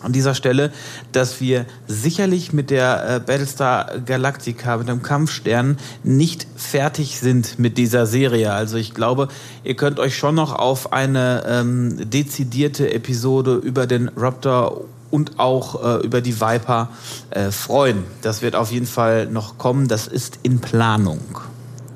[0.00, 0.72] an dieser Stelle,
[1.12, 7.76] dass wir sicherlich mit der äh, Battlestar Galactica, mit dem Kampfstern, nicht fertig sind mit
[7.76, 8.54] dieser Serie.
[8.54, 9.28] Also ich glaube,
[9.64, 14.80] ihr könnt euch schon noch auf eine ähm, dezidierte Episode über den Raptor
[15.10, 16.88] und auch äh, über die Viper
[17.28, 18.04] äh, freuen.
[18.22, 19.88] Das wird auf jeden Fall noch kommen.
[19.88, 21.20] Das ist in Planung.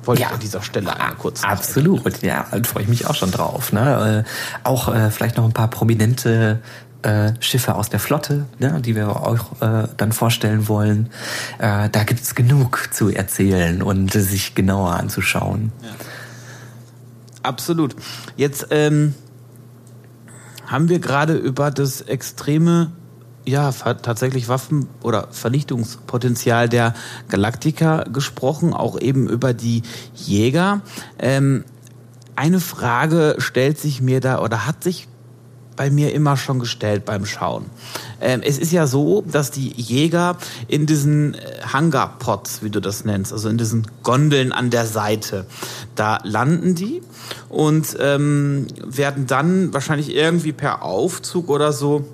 [0.05, 3.15] Wollte ja, ich an dieser Stelle einmal kurz Absolut, ja, da freue ich mich auch
[3.15, 3.71] schon drauf.
[3.71, 4.25] Ne?
[4.25, 6.61] Äh, auch äh, vielleicht noch ein paar prominente
[7.05, 11.09] äh, Schiffe aus der Flotte, ne, die wir euch äh, dann vorstellen wollen.
[11.59, 15.71] Äh, da gibt es genug zu erzählen und sich genauer anzuschauen.
[15.83, 15.89] Ja.
[17.43, 17.95] Absolut.
[18.37, 19.13] Jetzt ähm,
[20.65, 22.91] haben wir gerade über das extreme
[23.45, 26.93] ja, tatsächlich Waffen- oder Vernichtungspotenzial der
[27.29, 29.83] Galaktika gesprochen, auch eben über die
[30.15, 30.81] Jäger.
[31.19, 31.63] Ähm,
[32.35, 35.07] eine Frage stellt sich mir da oder hat sich
[35.75, 37.65] bei mir immer schon gestellt beim Schauen.
[38.21, 40.37] Ähm, es ist ja so, dass die Jäger
[40.67, 41.37] in diesen äh,
[41.71, 45.45] Hangarpots, wie du das nennst, also in diesen Gondeln an der Seite,
[45.95, 47.01] da landen die
[47.49, 52.05] und ähm, werden dann wahrscheinlich irgendwie per Aufzug oder so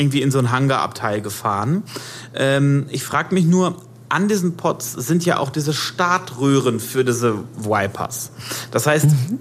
[0.00, 1.82] irgendwie in so ein Hangarabteil gefahren.
[2.34, 3.76] Ähm, ich frage mich nur,
[4.08, 8.32] an diesen Pots sind ja auch diese Startröhren für diese Wipers.
[8.72, 9.38] Das heißt, mhm.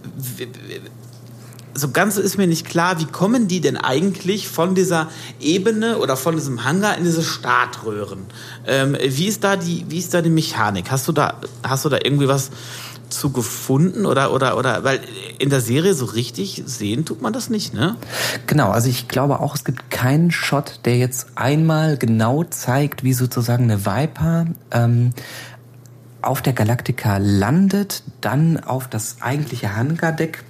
[1.74, 6.16] so ganz ist mir nicht klar, wie kommen die denn eigentlich von dieser Ebene oder
[6.16, 8.26] von diesem Hangar in diese Startröhren?
[8.68, 10.92] Ähm, wie ist da die, wie ist da die Mechanik?
[10.92, 12.52] Hast du da, hast du da irgendwie was
[13.10, 15.02] zu gefunden oder oder oder weil
[15.38, 17.96] in der Serie so richtig sehen tut man das nicht, ne?
[18.48, 23.14] Genau, also ich glaube auch, es gibt keinen Shot, der jetzt einmal genau zeigt, wie
[23.14, 25.12] sozusagen eine Viper ähm,
[26.22, 30.44] auf der Galactica landet, dann auf das eigentliche Hangardeck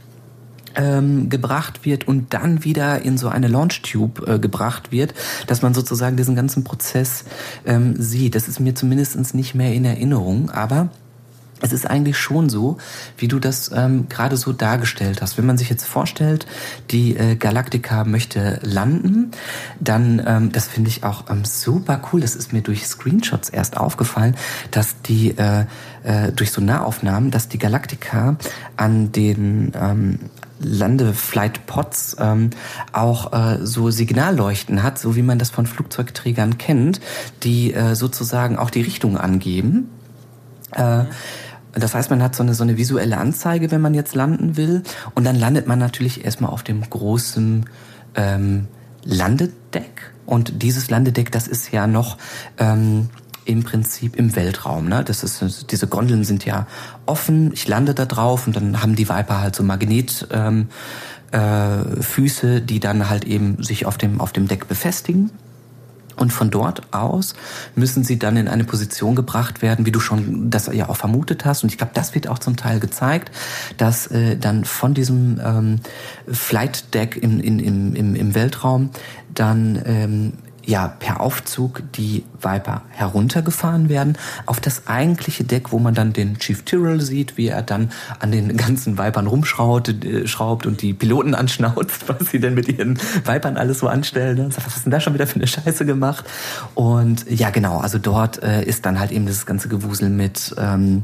[0.76, 5.14] ähm, gebracht wird und dann wieder in so eine Launch Tube äh, gebracht wird,
[5.48, 7.26] dass man sozusagen diesen ganzen Prozess
[7.66, 8.36] ähm, sieht.
[8.36, 10.90] Das ist mir zumindest nicht mehr in Erinnerung, aber
[11.62, 12.78] es ist eigentlich schon so,
[13.18, 15.38] wie du das ähm, gerade so dargestellt hast.
[15.38, 16.46] Wenn man sich jetzt vorstellt,
[16.92, 19.32] die äh, Galactica möchte landen,
[19.80, 23.78] dann, ähm, das finde ich auch ähm, super cool, das ist mir durch Screenshots erst
[23.78, 24.36] aufgefallen,
[24.72, 25.66] dass die äh,
[26.04, 28.38] äh, durch so Nahaufnahmen, dass die Galactica
[28.78, 30.20] an den ähm,
[30.62, 32.50] Landeflight-Pods ähm,
[32.92, 37.00] auch äh, so Signalleuchten hat, so wie man das von Flugzeugträgern kennt,
[37.44, 39.90] die äh, sozusagen auch die Richtung angeben.
[40.72, 41.06] Äh,
[41.84, 44.84] das heißt, man hat so eine, so eine visuelle Anzeige, wenn man jetzt landen will.
[45.16, 47.66] Und dann landet man natürlich erstmal auf dem großen
[48.16, 48.68] ähm,
[49.04, 50.12] Landedeck.
[50.26, 52.18] Und dieses Landedeck, das ist ja noch
[52.58, 53.10] ähm,
[53.46, 54.88] im Prinzip im Weltraum.
[54.88, 55.04] Ne?
[55.04, 56.68] Das ist, diese Gondeln sind ja
[57.06, 57.52] offen.
[57.54, 60.28] Ich lande da drauf und dann haben die Viper halt so Magnet.
[60.32, 60.68] Ähm,
[61.32, 65.30] äh, Füße, die dann halt eben sich auf dem, auf dem Deck befestigen.
[66.20, 67.34] Und von dort aus
[67.76, 71.46] müssen sie dann in eine Position gebracht werden, wie du schon das ja auch vermutet
[71.46, 71.64] hast.
[71.64, 73.32] Und ich glaube, das wird auch zum Teil gezeigt,
[73.78, 75.80] dass äh, dann von diesem ähm,
[76.30, 78.90] Flight Deck im, in, im, im, Weltraum
[79.34, 80.34] dann ähm,
[80.70, 86.38] ja per Aufzug die Viper heruntergefahren werden auf das eigentliche Deck, wo man dann den
[86.38, 90.94] Chief Tyrrell sieht, wie er dann an den ganzen Vipern rumschraubt äh, schraubt und die
[90.94, 94.38] Piloten anschnauzt, was sie denn mit ihren Vipern alles so anstellen.
[94.38, 94.50] Ne?
[94.64, 96.26] Was ist denn da schon wieder für eine Scheiße gemacht?
[96.76, 101.04] Und ja, genau, also dort äh, ist dann halt eben das ganze Gewusel mit ähm,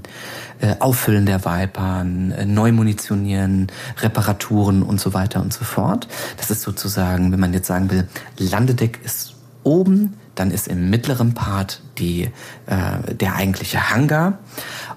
[0.59, 6.07] äh, Auffüllen der Vipern, äh, Neumunitionieren, Reparaturen und so weiter und so fort.
[6.37, 8.07] Das ist sozusagen, wenn man jetzt sagen will,
[8.37, 9.34] Landedeck ist
[9.65, 12.29] oben, dann ist im mittleren Part die,
[12.65, 14.39] äh, der eigentliche Hangar.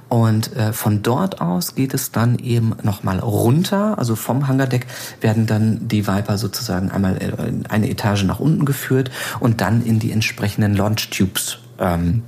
[0.09, 3.99] Und äh, von dort aus geht es dann eben nochmal runter.
[3.99, 4.87] Also vom Hangardeck
[5.21, 9.11] werden dann die Viper sozusagen einmal äh, eine Etage nach unten geführt
[9.41, 12.23] und dann in die entsprechenden Launch Tubes ähm,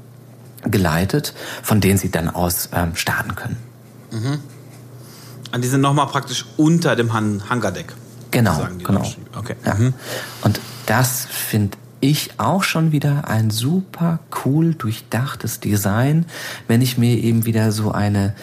[0.63, 3.57] geleitet, von denen sie dann aus ähm, starten können.
[4.11, 4.39] Mhm.
[5.53, 7.95] Und die sind nochmal praktisch unter dem Han Hangardeck.
[8.31, 9.05] Genau, genau.
[9.37, 9.57] Okay.
[9.65, 9.75] Ja.
[9.75, 9.95] Mhm.
[10.43, 16.27] Und das finde ich auch schon wieder ein super cool durchdachtes Design,
[16.67, 18.35] wenn ich mir eben wieder so eine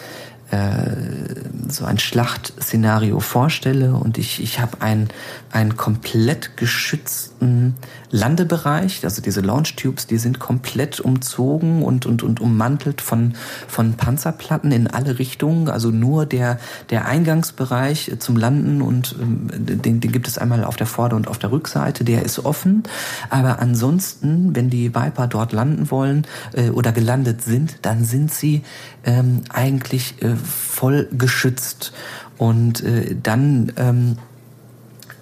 [1.68, 5.08] so ein Schlachtszenario vorstelle und ich, ich habe ein
[5.50, 7.74] einen komplett geschützten
[8.10, 9.04] Landebereich.
[9.04, 13.34] Also diese Launch Tubes, die sind komplett umzogen und, und, und ummantelt von,
[13.66, 15.68] von Panzerplatten in alle Richtungen.
[15.68, 16.58] Also nur der,
[16.90, 21.28] der Eingangsbereich zum Landen und ähm, den, den gibt es einmal auf der Vorder- und
[21.28, 22.82] auf der Rückseite, der ist offen.
[23.30, 28.62] Aber ansonsten, wenn die Viper dort landen wollen äh, oder gelandet sind, dann sind sie
[29.04, 31.92] ähm, eigentlich äh, voll geschützt.
[32.36, 34.18] Und äh, dann ähm,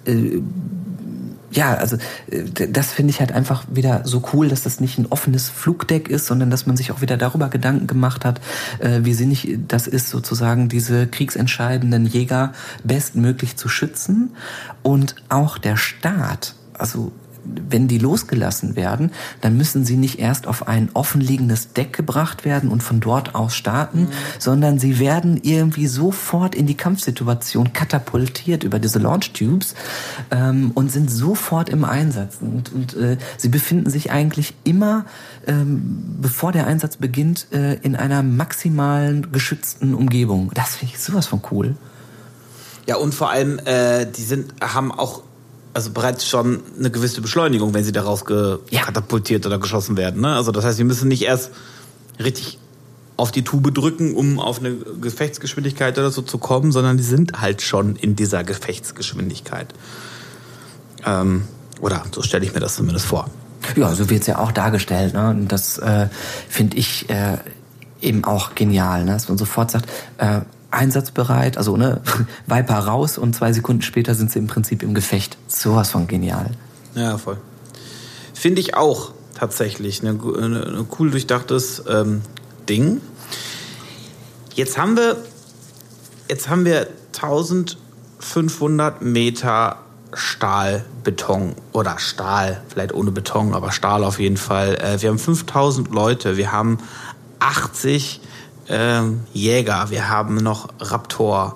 [0.05, 0.41] äh,
[1.51, 1.97] ja, also
[2.29, 6.09] äh, das finde ich halt einfach wieder so cool, dass das nicht ein offenes Flugdeck
[6.09, 8.41] ist, sondern dass man sich auch wieder darüber Gedanken gemacht hat,
[8.79, 12.53] äh, wie sinnig das ist, sozusagen diese kriegsentscheidenden Jäger
[12.83, 14.35] bestmöglich zu schützen.
[14.83, 17.11] Und auch der Staat, also
[17.69, 22.69] wenn die losgelassen werden, dann müssen sie nicht erst auf ein offenliegendes Deck gebracht werden
[22.69, 24.09] und von dort aus starten, mhm.
[24.39, 29.75] sondern sie werden irgendwie sofort in die Kampfsituation katapultiert über diese Launch Tubes
[30.31, 32.37] ähm, und sind sofort im Einsatz.
[32.41, 35.05] Und, und äh, sie befinden sich eigentlich immer,
[35.45, 40.51] ähm, bevor der Einsatz beginnt, äh, in einer maximalen geschützten Umgebung.
[40.53, 41.75] Das finde ich sowas von cool.
[42.87, 45.23] Ja, und vor allem, äh, die sind, haben auch
[45.77, 49.47] also bereits schon eine gewisse Beschleunigung, wenn sie daraus katapultiert ja.
[49.51, 50.21] oder geschossen werden.
[50.21, 50.35] Ne?
[50.35, 51.51] Also das heißt, sie müssen nicht erst
[52.17, 52.57] richtig
[53.15, 57.41] auf die Tube drücken, um auf eine Gefechtsgeschwindigkeit oder so zu kommen, sondern die sind
[57.41, 59.67] halt schon in dieser Gefechtsgeschwindigkeit.
[61.05, 61.43] Ähm,
[61.79, 63.29] oder so stelle ich mir das zumindest vor.
[63.75, 65.13] Ja, so wird es ja auch dargestellt.
[65.13, 65.29] Ne?
[65.29, 66.07] Und das äh,
[66.49, 67.37] finde ich äh,
[68.01, 69.11] eben auch genial, ne?
[69.11, 72.01] dass man sofort sagt, äh, einsatzbereit, also ne,
[72.47, 75.37] Viper raus und zwei Sekunden später sind sie im Prinzip im Gefecht.
[75.47, 76.51] Sowas von genial.
[76.95, 77.37] Ja, voll.
[78.33, 80.19] Finde ich auch tatsächlich ein
[80.99, 82.21] cool durchdachtes ähm,
[82.67, 83.01] Ding.
[84.55, 85.17] Jetzt haben wir
[86.29, 89.77] jetzt haben wir 1500 Meter
[90.13, 94.75] Stahlbeton oder Stahl, vielleicht ohne Beton, aber Stahl auf jeden Fall.
[94.75, 96.79] Äh, wir haben 5000 Leute, wir haben
[97.39, 98.21] 80
[98.69, 101.55] ähm, Jäger, wir haben noch Raptor,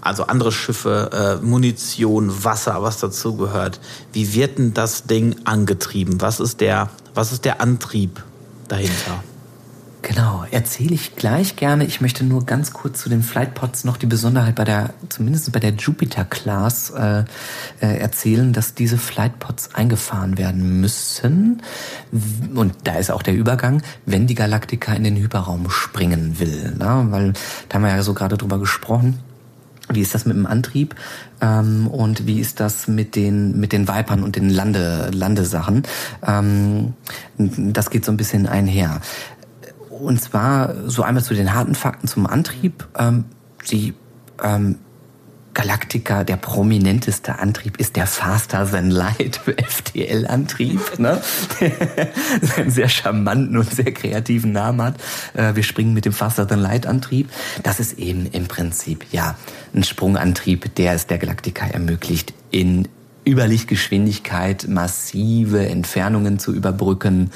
[0.00, 3.80] also andere Schiffe, äh, Munition, Wasser, was dazugehört.
[4.12, 6.20] Wie wird denn das Ding angetrieben?
[6.20, 8.22] Was ist der, was ist der Antrieb
[8.68, 9.22] dahinter?
[10.06, 11.86] Genau, erzähle ich gleich gerne.
[11.86, 15.60] Ich möchte nur ganz kurz zu den Flightpods noch die Besonderheit bei der, zumindest bei
[15.60, 17.24] der Jupiter Class äh,
[17.80, 21.62] äh, erzählen, dass diese Flightpods eingefahren werden müssen.
[22.54, 26.74] Und da ist auch der Übergang, wenn die Galaktika in den Hyperraum springen will.
[26.78, 27.06] Ne?
[27.08, 27.32] Weil
[27.70, 29.20] da haben wir ja so gerade drüber gesprochen.
[29.90, 30.94] Wie ist das mit dem Antrieb
[31.42, 35.82] ähm, und wie ist das mit den mit den Vipern und den Lande Landesachen?
[36.26, 36.94] Ähm,
[37.36, 39.02] das geht so ein bisschen einher.
[40.00, 42.86] Und zwar so einmal zu den harten Fakten zum Antrieb.
[42.98, 43.26] Ähm,
[43.70, 43.94] die
[44.42, 44.78] ähm,
[45.54, 51.22] Galactica, der prominenteste Antrieb ist der Faster Than Light FTL-Antrieb, ne?
[51.60, 52.08] der
[52.56, 54.96] einen sehr charmanten und sehr kreativen Namen hat.
[55.34, 57.30] Äh, wir springen mit dem Faster Than Light Antrieb.
[57.62, 59.36] Das ist eben im Prinzip ja
[59.72, 62.88] ein Sprungantrieb, der es der Galactica ermöglicht, in
[63.26, 67.30] Überlichtgeschwindigkeit massive Entfernungen zu überbrücken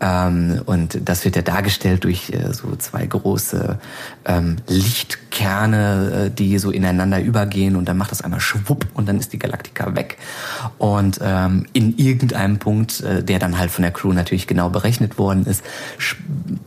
[0.00, 3.78] Ähm, und das wird ja dargestellt durch äh, so zwei große
[4.24, 9.18] ähm, Lichtkerne, äh, die so ineinander übergehen und dann macht das einmal schwupp und dann
[9.18, 10.16] ist die Galaktika weg.
[10.78, 15.18] Und ähm, in irgendeinem Punkt, äh, der dann halt von der Crew natürlich genau berechnet
[15.18, 15.62] worden ist,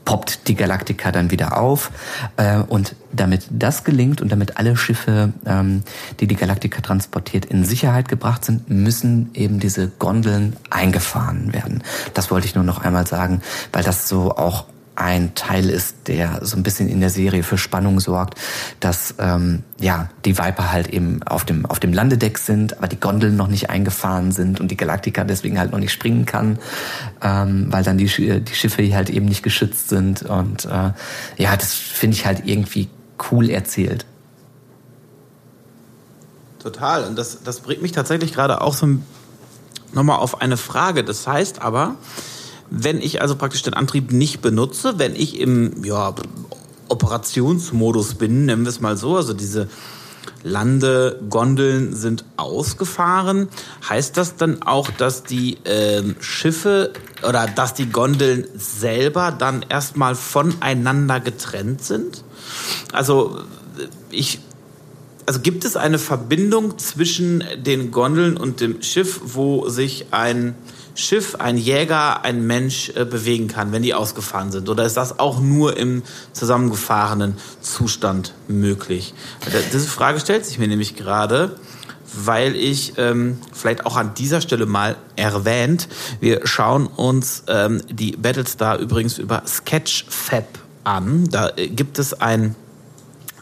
[0.06, 1.92] poppt die Galaktika dann wieder auf.
[2.38, 5.84] Äh, und damit das gelingt und damit alle Schiffe, ähm,
[6.20, 11.84] die die Galaktika transportiert, in Sicherheit gebracht sind, müssen eben diese Gondeln eingefahren werden.
[12.14, 13.23] Das wollte ich nur noch einmal sagen,
[13.72, 14.66] weil das so auch
[14.96, 18.40] ein Teil ist, der so ein bisschen in der Serie für Spannung sorgt,
[18.80, 23.00] dass ähm, ja die Viper halt eben auf dem auf dem Landedeck sind, aber die
[23.00, 26.60] Gondeln noch nicht eingefahren sind und die Galaktika deswegen halt noch nicht springen kann,
[27.22, 30.92] ähm, weil dann die die Schiffe halt eben nicht geschützt sind und äh,
[31.38, 32.88] ja, das finde ich halt irgendwie
[33.32, 34.06] cool erzählt.
[36.60, 37.04] Total.
[37.04, 38.88] Und das, das bringt mich tatsächlich gerade auch so
[39.92, 41.04] nochmal auf eine Frage.
[41.04, 41.96] Das heißt aber,
[42.76, 46.16] wenn ich also praktisch den Antrieb nicht benutze, wenn ich im ja,
[46.90, 49.70] Operationsmodus bin, nennen wir es mal so, also diese
[50.42, 53.48] Landegondeln sind ausgefahren.
[53.88, 56.94] Heißt das dann auch, dass die ähm, Schiffe
[57.28, 62.24] oder dass die Gondeln selber dann erstmal voneinander getrennt sind?
[62.92, 63.40] Also
[64.10, 64.40] ich
[65.26, 70.56] also gibt es eine Verbindung zwischen den Gondeln und dem Schiff, wo sich ein
[70.96, 74.70] Schiff, ein Jäger, ein Mensch äh, bewegen kann, wenn die ausgefahren sind?
[74.70, 79.14] Oder ist das auch nur im zusammengefahrenen Zustand möglich?
[79.72, 81.56] Diese Frage stellt sich mir nämlich gerade,
[82.14, 85.88] weil ich ähm, vielleicht auch an dieser Stelle mal erwähnt,
[86.20, 90.48] wir schauen uns ähm, die Battlestar übrigens über Sketchfab
[90.84, 91.28] an.
[91.30, 92.56] Da äh, gibt es ein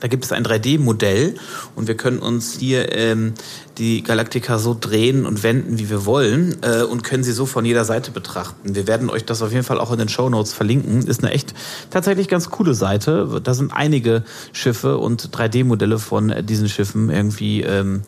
[0.01, 1.35] da gibt es ein 3D-Modell
[1.75, 3.33] und wir können uns hier ähm,
[3.77, 7.65] die Galaktika so drehen und wenden, wie wir wollen äh, und können sie so von
[7.65, 8.75] jeder Seite betrachten.
[8.75, 11.05] Wir werden euch das auf jeden Fall auch in den Show Notes verlinken.
[11.05, 11.53] Ist eine echt
[11.91, 13.41] tatsächlich ganz coole Seite.
[13.43, 14.23] Da sind einige
[14.53, 18.01] Schiffe und 3D-Modelle von diesen Schiffen irgendwie ähm,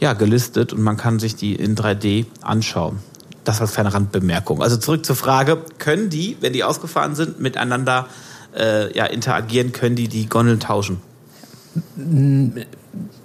[0.00, 2.98] ja, gelistet und man kann sich die in 3D anschauen.
[3.44, 4.60] Das als kleine Randbemerkung.
[4.60, 8.08] Also zurück zur Frage, können die, wenn die ausgefahren sind, miteinander
[8.56, 11.00] äh, ja, interagieren, können die die Gondeln tauschen?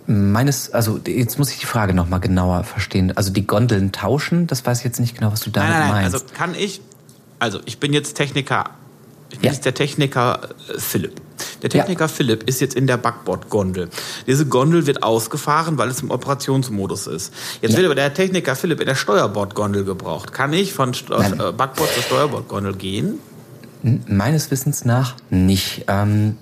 [0.08, 3.16] Meines, also jetzt muss ich die Frage nochmal genauer verstehen.
[3.16, 5.90] Also die Gondeln tauschen, das weiß ich jetzt nicht genau, was du damit nein, nein,
[5.90, 6.02] nein.
[6.04, 6.16] meinst.
[6.16, 6.82] Also kann ich,
[7.40, 8.72] also ich bin jetzt Techniker,
[9.30, 9.54] ich bin ja.
[9.54, 11.22] jetzt der Techniker äh, Philipp.
[11.62, 12.08] Der Techniker ja.
[12.08, 13.90] Philipp ist jetzt in der Backbord-Gondel.
[14.28, 17.34] Diese Gondel wird ausgefahren, weil es im Operationsmodus ist.
[17.62, 17.78] Jetzt ja.
[17.78, 20.34] wird aber der Techniker Philipp in der Steuerbord-Gondel gebraucht.
[20.34, 20.92] Kann ich von.
[20.92, 23.20] Äh, Backbord zur Steuerbord-Gondel gehen?
[24.08, 25.86] Meines Wissens nach nicht.
[25.88, 26.38] Ähm,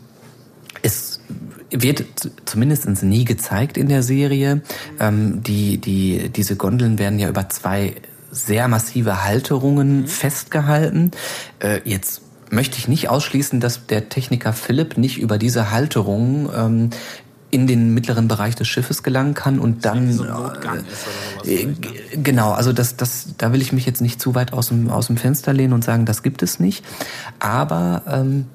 [1.72, 2.04] wird
[2.46, 4.62] zumindest nie gezeigt in der Serie.
[5.00, 7.96] Ähm, die, die, diese Gondeln werden ja über zwei
[8.32, 10.08] sehr massive Halterungen mhm.
[10.08, 11.12] festgehalten.
[11.60, 16.90] Äh, jetzt möchte ich nicht ausschließen, dass der Techniker Philipp nicht über diese Halterungen ähm,
[17.52, 21.76] in den mittleren Bereich des Schiffes gelangen kann und dann so äh, ne?
[22.22, 25.08] genau also das das da will ich mich jetzt nicht zu weit aus dem aus
[25.08, 26.86] dem Fenster lehnen und sagen das gibt es nicht
[27.40, 28.46] aber ähm,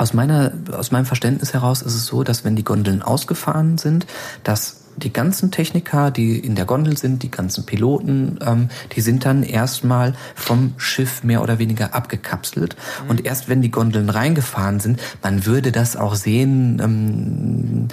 [0.00, 4.06] aus, meiner, aus meinem Verständnis heraus ist es so, dass wenn die Gondeln ausgefahren sind,
[4.44, 9.24] dass die ganzen Techniker, die in der Gondel sind, die ganzen Piloten, ähm, die sind
[9.24, 12.76] dann erstmal vom Schiff mehr oder weniger abgekapselt.
[13.04, 13.10] Mhm.
[13.10, 17.88] Und erst wenn die Gondeln reingefahren sind, man würde das auch sehen, ähm,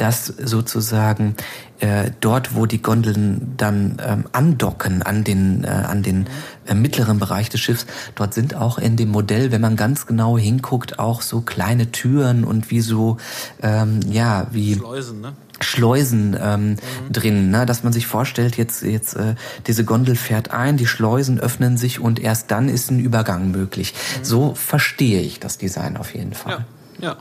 [0.00, 1.36] dass sozusagen
[1.80, 6.26] äh, dort, wo die Gondeln dann ähm, andocken an den, äh, an den
[6.66, 10.38] äh, mittleren Bereich des Schiffs, dort sind auch in dem Modell, wenn man ganz genau
[10.38, 13.18] hinguckt, auch so kleine Türen und wie so,
[13.62, 14.74] ähm, ja, wie...
[14.74, 15.32] Schleusen, ne?
[15.62, 16.76] Schleusen ähm, mhm.
[17.12, 17.66] drin, ne?
[17.66, 19.34] dass man sich vorstellt, jetzt jetzt äh,
[19.66, 23.92] diese Gondel fährt ein, die Schleusen öffnen sich und erst dann ist ein Übergang möglich.
[23.92, 24.24] Mhm.
[24.24, 26.64] So verstehe ich das Design auf jeden Fall.
[26.98, 27.16] Ja, ja.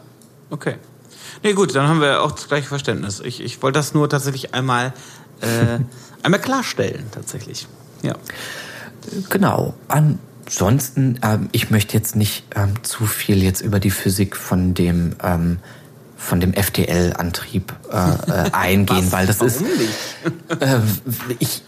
[0.50, 0.76] okay.
[1.44, 3.20] Nee, gut, dann haben wir auch das gleiche Verständnis.
[3.20, 4.94] Ich, ich wollte das nur tatsächlich einmal,
[5.42, 5.80] äh,
[6.24, 7.68] einmal klarstellen, tatsächlich.
[8.02, 8.16] Ja.
[9.30, 9.74] Genau.
[9.88, 15.16] Ansonsten, ähm, ich möchte jetzt nicht ähm, zu viel jetzt über die Physik von dem
[15.24, 15.60] ähm,
[16.20, 20.62] von dem FTL-Antrieb äh, äh, eingehen, weil das Warum ist.
[20.62, 20.80] Äh,
[21.40, 21.64] ich,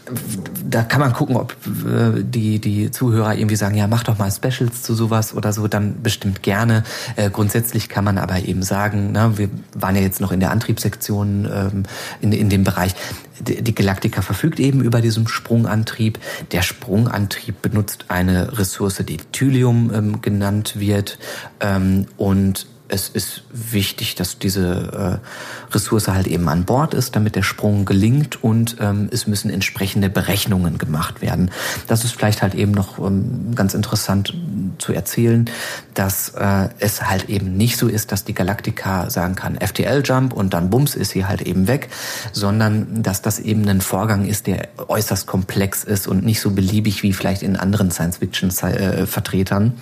[0.69, 4.29] da kann man gucken, ob äh, die die Zuhörer irgendwie sagen, ja, mach doch mal
[4.29, 6.83] Specials zu sowas oder so, dann bestimmt gerne.
[7.15, 10.51] Äh, grundsätzlich kann man aber eben sagen, na, wir waren ja jetzt noch in der
[10.51, 11.83] Antriebssektion ähm,
[12.19, 12.93] in in dem Bereich.
[13.39, 16.19] Die, die Galaktika verfügt eben über diesen Sprungantrieb.
[16.51, 21.17] Der Sprungantrieb benutzt eine Ressource, die Thylium ähm, genannt wird
[21.61, 27.35] ähm, und es ist wichtig, dass diese äh, Ressource halt eben an Bord ist, damit
[27.35, 31.51] der Sprung gelingt und ähm, es müssen entsprechende Berechnungen gemacht werden.
[31.87, 34.33] Das ist vielleicht halt eben noch ähm, ganz interessant
[34.77, 35.49] zu erzählen,
[35.93, 40.53] dass äh, es halt eben nicht so ist, dass die Galaktika sagen kann FTL-Jump und
[40.53, 41.89] dann bums ist sie halt eben weg,
[42.33, 47.03] sondern dass das eben ein Vorgang ist, der äußerst komplex ist und nicht so beliebig
[47.03, 49.73] wie vielleicht in anderen Science-Fiction-Vertretern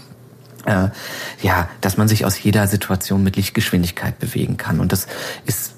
[0.69, 0.89] äh,
[1.41, 4.79] ja, dass man sich aus jeder Situation mit Lichtgeschwindigkeit bewegen kann.
[4.79, 5.07] Und das
[5.45, 5.73] ist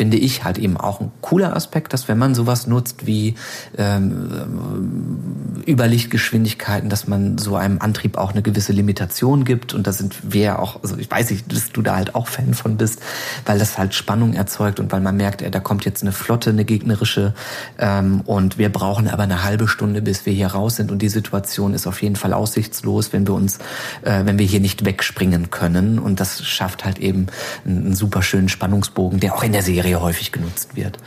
[0.00, 3.34] finde ich halt eben auch ein cooler Aspekt, dass wenn man sowas nutzt wie
[3.76, 9.74] ähm, Überlichtgeschwindigkeiten, dass man so einem Antrieb auch eine gewisse Limitation gibt.
[9.74, 12.54] Und da sind wir auch, also ich weiß nicht, dass du da halt auch Fan
[12.54, 13.02] von bist,
[13.44, 16.48] weil das halt Spannung erzeugt und weil man merkt, ey, da kommt jetzt eine Flotte,
[16.48, 17.34] eine gegnerische
[17.78, 20.90] ähm, und wir brauchen aber eine halbe Stunde, bis wir hier raus sind.
[20.90, 23.58] Und die Situation ist auf jeden Fall aussichtslos, wenn wir uns,
[24.00, 25.98] äh, wenn wir hier nicht wegspringen können.
[25.98, 27.26] Und das schafft halt eben
[27.66, 30.98] einen, einen super schönen Spannungsbogen, der auch in der Serie Serie häufig genutzt wird.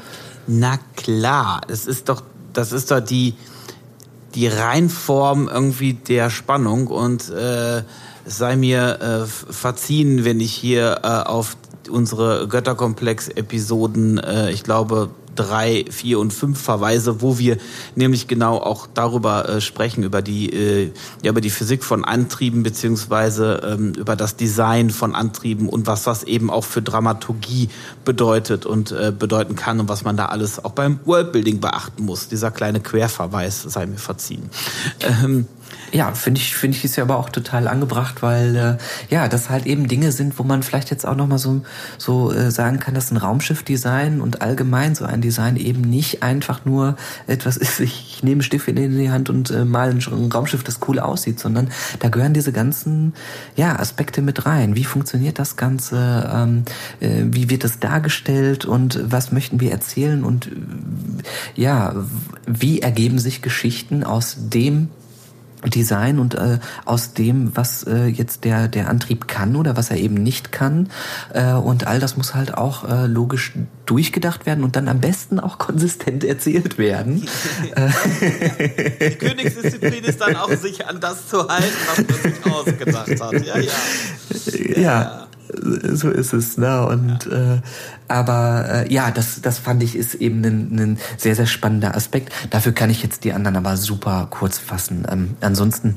[0.48, 2.22] Na klar, es ist doch,
[2.52, 3.36] das ist doch die,
[4.36, 7.84] die Reinform irgendwie der Spannung und äh,
[8.26, 11.56] sei mir äh, verziehen, wenn ich hier äh, auf
[11.90, 17.58] unsere Götterkomplex-Episoden, äh, ich glaube, drei, vier und fünf Verweise, wo wir
[17.96, 22.64] nämlich genau auch darüber äh, sprechen, über die, äh, ja, über die Physik von Antrieben
[22.64, 27.70] beziehungsweise ähm, über das Design von Antrieben und was das eben auch für Dramaturgie
[28.06, 32.28] bedeutet und äh, bedeuten kann und was man da alles auch beim Worldbuilding beachten muss.
[32.28, 34.50] Dieser kleine Querverweis sei mir verziehen.
[35.02, 35.48] Ähm,
[35.94, 38.78] ja, finde ich, finde ich ist ja aber auch total angebracht, weil äh,
[39.14, 41.62] ja, das halt eben Dinge sind, wo man vielleicht jetzt auch noch mal so
[42.00, 46.66] so äh, sagen kann, dass ein Raumschiffdesign und allgemein so ein Design eben nicht einfach
[46.66, 46.96] nur
[47.28, 50.80] etwas ist, ich, ich nehme Stift in die Hand und äh, mal ein Raumschiff, das
[50.88, 51.70] cool aussieht, sondern
[52.00, 53.14] da gehören diese ganzen
[53.56, 54.76] ja Aspekte mit rein.
[54.76, 56.32] Wie funktioniert das Ganze?
[56.34, 56.64] Ähm,
[57.02, 60.52] äh, wie wird das dargestellt und was möchten wir erzählen und äh,
[61.56, 61.94] ja,
[62.48, 64.90] wie ergeben sich Geschichten aus dem
[65.70, 69.98] Design und äh, aus dem, was äh, jetzt der, der Antrieb kann oder was er
[69.98, 70.90] eben nicht kann.
[71.34, 73.54] Äh, und all das muss halt auch äh, logisch
[73.86, 77.28] durchgedacht werden und dann am besten auch konsistent erzählt werden.
[78.22, 83.46] Die Königsdisziplin ist dann auch sich an das zu halten, was man sich ausgedacht hat.
[83.46, 83.72] Ja, ja.
[84.76, 84.80] ja.
[84.82, 85.23] ja
[85.94, 86.86] so ist es, ne?
[86.86, 87.56] Und ja.
[87.56, 87.62] äh,
[88.08, 92.32] aber äh, ja, das das fand ich ist eben ein, ein sehr sehr spannender Aspekt.
[92.50, 95.06] Dafür kann ich jetzt die anderen aber super kurz fassen.
[95.10, 95.96] Ähm, ansonsten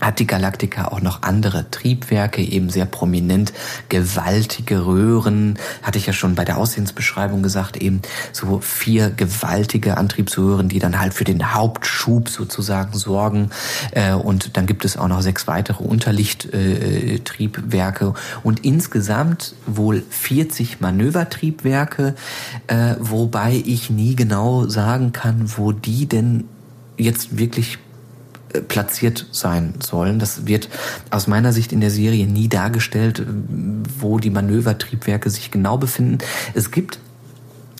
[0.00, 3.52] hat die Galaktika auch noch andere Triebwerke, eben sehr prominent,
[3.88, 10.68] gewaltige Röhren, hatte ich ja schon bei der Aussehensbeschreibung gesagt, eben so vier gewaltige Antriebsröhren,
[10.68, 13.50] die dann halt für den Hauptschub sozusagen sorgen.
[13.92, 22.14] Äh, und dann gibt es auch noch sechs weitere Unterlichttriebwerke und insgesamt wohl 40 Manövertriebwerke,
[22.66, 26.44] äh, wobei ich nie genau sagen kann, wo die denn
[26.98, 27.78] jetzt wirklich
[28.62, 30.18] platziert sein sollen.
[30.18, 30.68] Das wird
[31.10, 33.24] aus meiner Sicht in der Serie nie dargestellt,
[33.98, 36.18] wo die Manövertriebwerke sich genau befinden.
[36.54, 36.98] Es gibt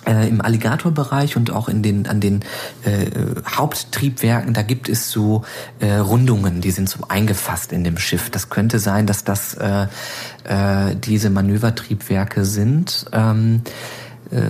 [0.06, 2.40] äh, im Alligatorbereich und auch in den an den
[2.84, 3.06] äh,
[3.46, 5.44] Haupttriebwerken, da gibt es so
[5.80, 8.30] äh, Rundungen, die sind so eingefasst in dem Schiff.
[8.30, 9.86] Das könnte sein, dass das äh,
[10.44, 13.06] äh, diese Manövertriebwerke sind.
[13.12, 13.62] Ähm,
[14.30, 14.40] äh,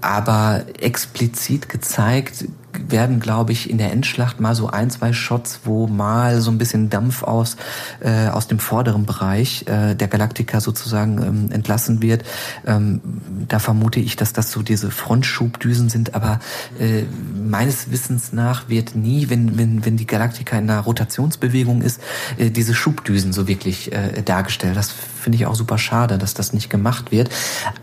[0.00, 2.44] aber explizit gezeigt
[2.88, 6.58] werden, glaube ich, in der Endschlacht mal so ein, zwei Shots, wo mal so ein
[6.58, 7.56] bisschen Dampf aus,
[8.00, 12.24] äh, aus dem vorderen Bereich äh, der Galaktika sozusagen ähm, entlassen wird.
[12.66, 13.00] Ähm,
[13.48, 16.40] da vermute ich, dass das so diese Frontschubdüsen sind, aber
[16.78, 17.02] äh,
[17.34, 22.00] meines Wissens nach wird nie, wenn, wenn, wenn die Galaktika in einer Rotationsbewegung ist,
[22.38, 24.76] äh, diese Schubdüsen so wirklich äh, dargestellt.
[24.76, 27.30] Das finde ich auch super schade, dass das nicht gemacht wird.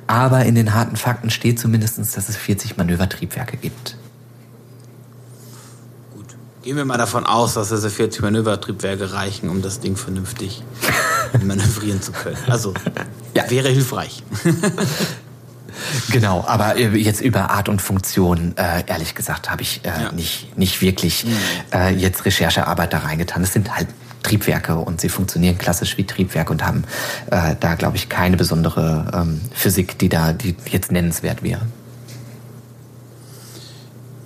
[0.07, 3.97] Aber in den harten Fakten steht zumindestens, dass es 40 Manövertriebwerke gibt.
[6.67, 10.65] Gehen wir mal davon aus, dass diese 40 Manövertriebwerke reichen, um das Ding vernünftig
[11.41, 12.35] manövrieren zu können.
[12.49, 12.73] Also
[13.33, 13.49] ja.
[13.49, 14.21] wäre hilfreich.
[16.09, 20.11] Genau, aber jetzt über Art und Funktion, äh, ehrlich gesagt, habe ich äh, ja.
[20.11, 21.37] nicht, nicht wirklich mhm.
[21.71, 23.43] äh, jetzt Recherchearbeit da reingetan.
[23.43, 23.87] Es sind halt
[24.23, 26.83] Triebwerke und sie funktionieren klassisch wie Triebwerke und haben
[27.29, 31.61] äh, da, glaube ich, keine besondere ähm, Physik, die da die jetzt nennenswert wäre.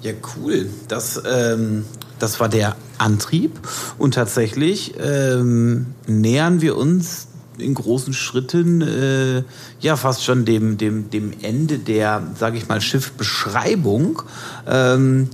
[0.02, 0.70] Ja, cool.
[0.88, 1.86] Das ähm,
[2.22, 3.60] das war der Antrieb.
[3.98, 9.44] Und tatsächlich ähm, nähern wir uns in großen Schritten äh,
[9.80, 14.24] ja fast schon dem, dem, dem Ende der, sage ich mal, Schiffbeschreibung.
[14.68, 15.30] Ähm,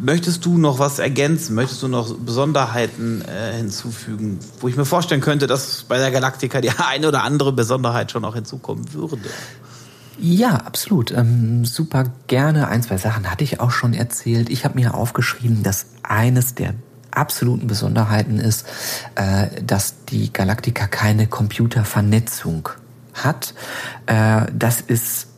[0.00, 1.54] möchtest du noch was ergänzen?
[1.54, 6.60] Möchtest du noch Besonderheiten äh, hinzufügen, wo ich mir vorstellen könnte, dass bei der Galaktika
[6.60, 9.18] die eine oder andere Besonderheit schon auch hinzukommen würde?
[10.18, 11.10] Ja, absolut.
[11.10, 12.68] Ähm, super gerne.
[12.68, 14.48] Ein, zwei Sachen hatte ich auch schon erzählt.
[14.48, 16.74] Ich habe mir aufgeschrieben, dass eines der
[17.10, 18.66] absoluten Besonderheiten ist,
[19.14, 22.68] äh, dass die Galaktika keine Computervernetzung
[23.14, 23.54] hat.
[24.06, 25.28] Äh, das ist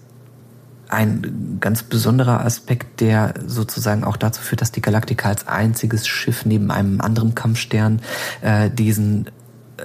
[0.88, 6.46] ein ganz besonderer Aspekt, der sozusagen auch dazu führt, dass die Galaktika als einziges Schiff
[6.46, 8.00] neben einem anderen Kampfstern
[8.40, 9.30] äh, diesen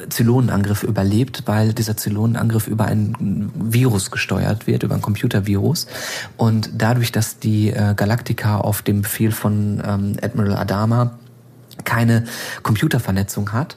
[0.10, 5.88] Zylonenangriff überlebt, weil dieser Zylonenangriff über ein Virus gesteuert wird, über ein Computervirus.
[6.38, 11.18] Und dadurch, dass die äh, Galaktika auf dem Befehl von ähm, Admiral Adama
[11.84, 12.26] keine
[12.64, 13.76] Computervernetzung hat,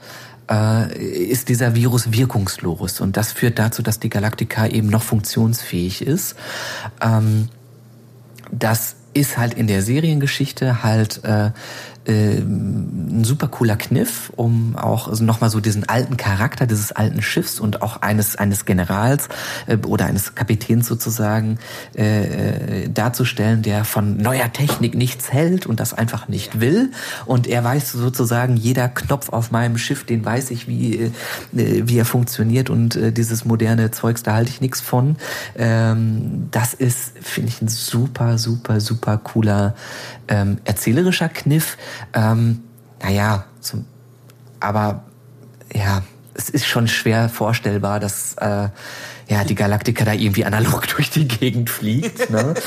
[0.50, 3.00] äh, ist dieser Virus wirkungslos.
[3.00, 6.36] Und das führt dazu, dass die Galaktika eben noch funktionsfähig ist.
[7.00, 7.48] Ähm,
[8.52, 11.22] das ist halt in der Seriengeschichte halt
[12.06, 16.92] äh, äh, ein super cooler Kniff, um auch also nochmal so diesen alten Charakter dieses
[16.92, 19.28] alten Schiffs und auch eines eines Generals
[19.66, 21.58] äh, oder eines Kapitäns sozusagen
[21.96, 26.90] äh, äh, darzustellen, der von neuer Technik nichts hält und das einfach nicht will.
[27.26, 31.10] Und er weiß sozusagen, jeder Knopf auf meinem Schiff, den weiß ich, wie, äh,
[31.52, 35.16] wie er funktioniert und äh, dieses moderne Zeugs, da halte ich nichts von.
[35.56, 39.74] Ähm, das ist, finde ich, ein super, super, super cooler
[40.28, 41.76] ähm, erzählerischer Kniff.
[42.12, 42.62] Ähm,
[43.02, 43.84] naja, zum,
[44.60, 45.04] aber
[45.74, 46.02] ja,
[46.34, 48.68] es ist schon schwer vorstellbar, dass äh,
[49.28, 52.30] ja die Galaktika da irgendwie analog durch die Gegend fliegt.
[52.30, 52.54] Ne?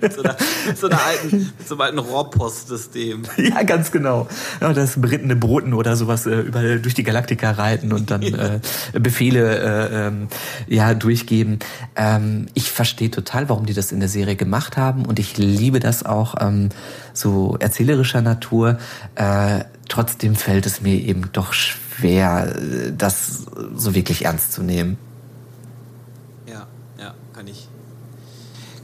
[0.00, 0.36] mit, so einer,
[0.66, 3.22] mit, so einer alten, mit so einem alten Rohrpostsystem.
[3.36, 4.28] Ja, ganz genau.
[4.60, 8.60] Ja, das berittene Broten oder sowas äh, über, durch die Galaktika reiten und dann äh,
[8.92, 10.28] Befehle äh, ähm,
[10.68, 11.58] ja durchgeben.
[11.96, 15.80] Ähm, ich verstehe total, warum die das in der Serie gemacht haben und ich liebe
[15.80, 16.68] das auch ähm,
[17.12, 18.78] so erzählerischer Natur.
[19.14, 24.98] Äh, trotzdem fällt es mir eben doch schwer, äh, das so wirklich ernst zu nehmen.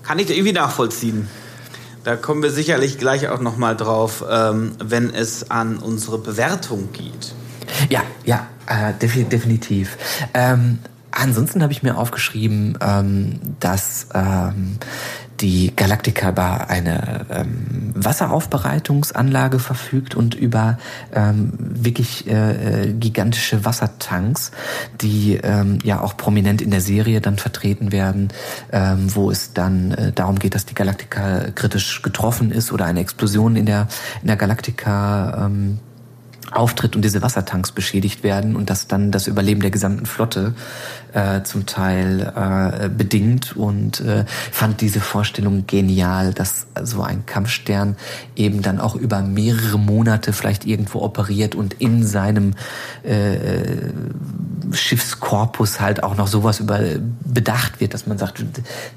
[0.06, 1.28] Kann ich irgendwie nachvollziehen.
[2.04, 6.92] Da kommen wir sicherlich gleich auch noch mal drauf, ähm, wenn es an unsere Bewertung
[6.92, 7.34] geht.
[7.88, 9.98] Ja, ja, äh, definitiv.
[10.32, 10.78] Ähm,
[11.10, 14.78] ansonsten habe ich mir aufgeschrieben, ähm, dass ähm,
[15.40, 20.78] die Galactica über eine ähm, Wasseraufbereitungsanlage verfügt und über
[21.14, 24.52] ähm, wirklich äh, äh, gigantische Wassertanks,
[25.00, 28.28] die ähm, ja auch prominent in der Serie dann vertreten werden,
[28.72, 33.00] ähm, wo es dann äh, darum geht, dass die Galactica kritisch getroffen ist oder eine
[33.00, 33.88] Explosion in der
[34.22, 35.78] in der Galactica ähm,
[36.52, 40.54] auftritt und diese Wassertanks beschädigt werden und das dann das Überleben der gesamten Flotte
[41.16, 47.97] äh, zum Teil äh, bedingt und äh, fand diese Vorstellung genial, dass so ein Kampfstern
[48.36, 52.52] eben dann auch über mehrere Monate vielleicht irgendwo operiert und in seinem
[53.02, 53.93] äh,
[54.72, 56.80] Schiffskorpus halt auch noch sowas über
[57.24, 58.44] bedacht wird, dass man sagt,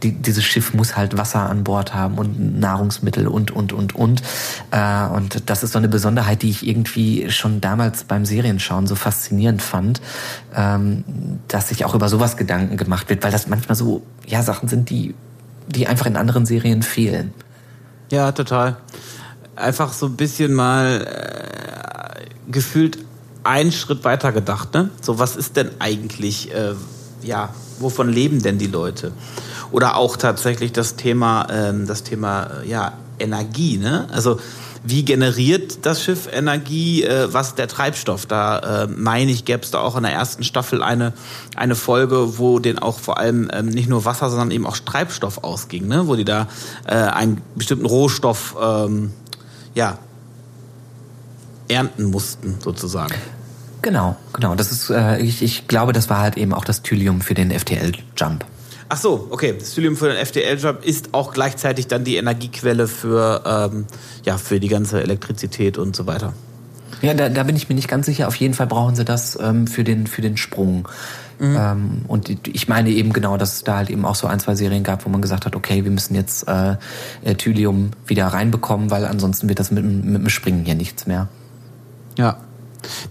[0.04, 4.22] die, dieses Schiff muss halt Wasser an Bord haben und Nahrungsmittel und und und und.
[4.72, 8.96] Äh, und das ist so eine Besonderheit, die ich irgendwie schon damals beim Serienschauen so
[8.96, 10.02] faszinierend fand,
[10.54, 11.06] ähm,
[11.48, 14.90] dass sich auch über sowas Gedanken gemacht wird, weil das manchmal so ja Sachen sind,
[14.90, 15.16] die
[15.70, 17.34] die einfach in anderen Serien fehlen.
[18.12, 18.78] Ja, total.
[19.56, 22.98] Einfach so ein bisschen mal äh, gefühlt
[23.44, 24.90] einen Schritt weiter gedacht, ne?
[25.02, 26.74] So, was ist denn eigentlich, äh,
[27.22, 27.50] ja,
[27.80, 29.12] wovon leben denn die Leute?
[29.72, 34.08] Oder auch tatsächlich das Thema, ähm, das Thema, ja, Energie, ne?
[34.12, 34.40] Also,
[34.84, 37.04] wie generiert das Schiff Energie?
[37.04, 38.26] Äh, was der Treibstoff?
[38.26, 41.14] Da äh, meine ich, gäbe es da auch in der ersten Staffel eine,
[41.56, 45.44] eine Folge, wo den auch vor allem ähm, nicht nur Wasser, sondern eben auch Treibstoff
[45.44, 46.08] ausging, ne?
[46.08, 46.48] wo die da
[46.88, 49.12] äh, einen bestimmten Rohstoff ähm,
[49.76, 49.98] ja,
[51.68, 53.16] ernten mussten, sozusagen.
[53.82, 54.56] Genau, genau.
[54.56, 57.52] Das ist, äh, ich, ich glaube, das war halt eben auch das Thylium für den
[57.52, 58.46] FTL-Jump.
[58.92, 59.56] Ach so, okay.
[59.58, 63.86] Das Thylium für den FTL-Jump ist auch gleichzeitig dann die Energiequelle für, ähm,
[64.26, 66.34] ja, für die ganze Elektrizität und so weiter.
[67.02, 68.28] Ja, da, da bin ich mir nicht ganz sicher.
[68.28, 70.90] Auf jeden Fall brauchen sie das ähm, für, den, für den Sprung.
[71.38, 71.58] Mhm.
[71.58, 74.56] Ähm, und ich meine eben genau, dass es da halt eben auch so ein, zwei
[74.56, 76.76] Serien gab, wo man gesagt hat, okay, wir müssen jetzt äh,
[77.38, 81.30] Thylium wieder reinbekommen, weil ansonsten wird das mit, mit dem Springen hier nichts mehr.
[82.18, 82.38] Ja.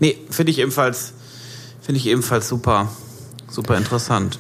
[0.01, 1.15] Nee, finde ich ebenfalls,
[1.81, 2.89] finde ich ebenfalls super,
[3.49, 4.39] super interessant.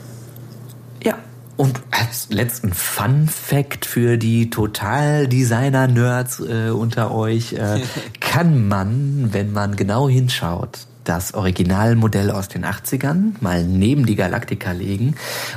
[1.58, 7.82] Und als letzten Fun Fact für die Total-Designer-Nerds äh, unter euch, äh,
[8.20, 14.70] kann man, wenn man genau hinschaut, das Originalmodell aus den 80ern mal neben die Galactica
[14.70, 15.16] legen.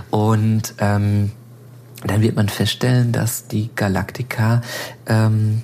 [0.10, 1.34] Und ähm,
[2.04, 4.64] dann wird man feststellen, dass die Galactica
[5.06, 5.62] ähm,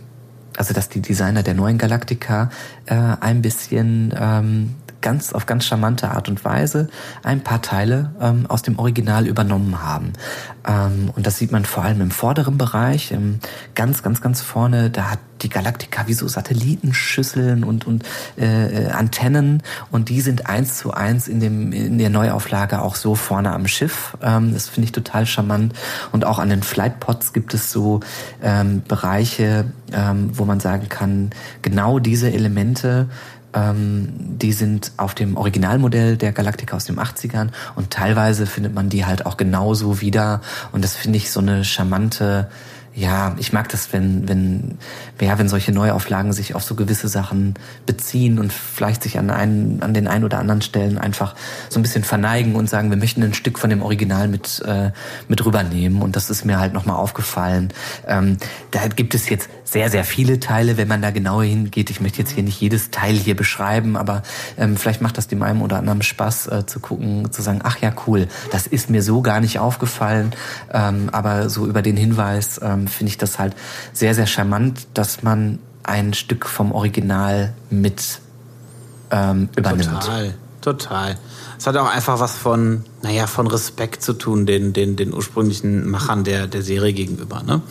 [0.56, 2.50] also dass die Designer der neuen Galactica
[2.88, 4.76] äh, ein bisschen ähm,
[5.08, 6.90] ganz auf ganz charmante Art und Weise
[7.24, 10.12] ein paar Teile ähm, aus dem Original übernommen haben.
[10.68, 13.40] Ähm, und das sieht man vor allem im vorderen Bereich, ähm,
[13.74, 14.90] ganz, ganz, ganz vorne.
[14.90, 18.04] Da hat die Galactica wie so Satellitenschüsseln und, und
[18.38, 22.96] äh, äh, Antennen und die sind eins zu eins in, dem, in der Neuauflage auch
[22.96, 24.18] so vorne am Schiff.
[24.22, 25.74] Ähm, das finde ich total charmant.
[26.12, 28.02] Und auch an den Flightpods gibt es so
[28.44, 31.30] ähm, Bereiche, ähm, wo man sagen kann,
[31.62, 33.08] genau diese Elemente
[33.58, 38.90] ähm, die sind auf dem Originalmodell der Galactica aus den 80ern und teilweise findet man
[38.90, 40.42] die halt auch genauso wieder.
[40.72, 42.50] Und das finde ich so eine charmante
[42.98, 44.80] ja, ich mag das, wenn, wenn,
[45.22, 47.54] ja, wenn solche Neuauflagen sich auf so gewisse Sachen
[47.86, 51.36] beziehen und vielleicht sich an einen, an den ein oder anderen Stellen einfach
[51.70, 54.90] so ein bisschen verneigen und sagen, wir möchten ein Stück von dem Original mit, äh,
[55.28, 56.02] mit rübernehmen.
[56.02, 57.72] Und das ist mir halt nochmal aufgefallen.
[58.08, 58.38] Ähm,
[58.72, 61.92] da gibt es jetzt sehr, sehr viele Teile, wenn man da genauer hingeht.
[61.92, 64.24] Ich möchte jetzt hier nicht jedes Teil hier beschreiben, aber
[64.58, 67.78] ähm, vielleicht macht das dem einen oder anderen Spaß äh, zu gucken, zu sagen, ach
[67.80, 70.32] ja, cool, das ist mir so gar nicht aufgefallen.
[70.74, 73.56] Ähm, aber so über den Hinweis, ähm, finde ich das halt
[73.94, 78.20] sehr, sehr charmant, dass man ein Stück vom Original mit
[79.12, 80.02] ähm, übernimmt.
[80.02, 81.18] Total, total.
[81.58, 85.90] Es hat auch einfach was von, naja, von Respekt zu tun, den, den, den ursprünglichen
[85.90, 87.62] Machern der, der Serie gegenüber, ne?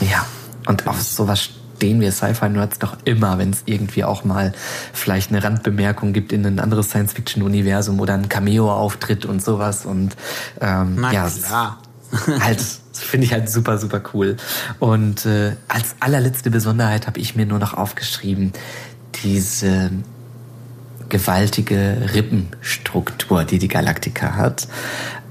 [0.00, 0.26] Ja,
[0.66, 4.52] und auf sowas stehen wir Sci-Fi-Nerds doch immer, wenn es irgendwie auch mal
[4.92, 9.84] vielleicht eine Randbemerkung gibt in ein anderes Science-Fiction-Universum oder ein Cameo-Auftritt und sowas.
[9.84, 10.14] Und
[10.60, 11.28] ähm, Na ja,
[12.38, 14.36] halt finde ich halt super, super cool.
[14.78, 18.52] Und äh, als allerletzte Besonderheit habe ich mir nur noch aufgeschrieben,
[19.24, 19.90] diese
[21.08, 24.66] gewaltige Rippenstruktur, die die Galaktika hat,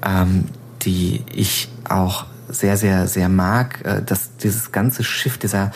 [0.06, 0.46] ähm,
[0.84, 5.72] die ich auch sehr, sehr, sehr mag, äh, dass dieses ganze Schiff, dieser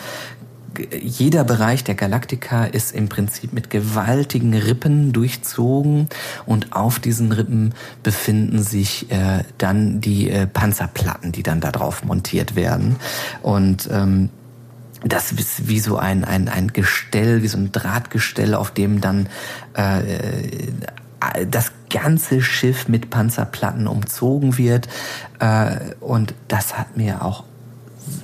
[1.00, 6.08] jeder Bereich der Galaktika ist im Prinzip mit gewaltigen Rippen durchzogen
[6.46, 12.04] und auf diesen Rippen befinden sich äh, dann die äh, Panzerplatten, die dann da drauf
[12.04, 12.96] montiert werden.
[13.42, 14.30] Und ähm,
[15.04, 19.28] das ist wie so ein, ein, ein Gestell, wie so ein Drahtgestell, auf dem dann
[19.74, 20.00] äh,
[21.50, 24.88] das ganze Schiff mit Panzerplatten umzogen wird.
[25.38, 27.44] Äh, und das hat mir auch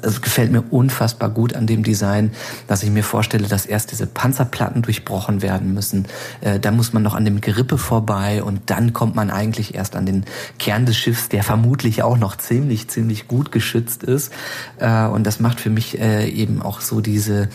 [0.02, 2.32] es gefällt mir unfassbar gut an dem Design,
[2.66, 6.06] dass ich mir vorstelle, dass erst diese Panzerplatten durchbrochen werden müssen.
[6.40, 9.96] Äh, da muss man noch an dem Gerippe vorbei und dann kommt man eigentlich erst
[9.96, 10.24] an den
[10.58, 14.32] Kern des Schiffs, der vermutlich auch noch ziemlich, ziemlich gut geschützt ist.
[14.78, 17.48] Äh, und das macht für mich äh, eben auch so diese,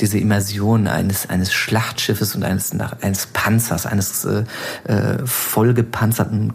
[0.00, 4.44] diese Immersion eines, eines Schlachtschiffes und eines, eines Panzers, eines äh,
[4.84, 6.52] äh vollgepanzerten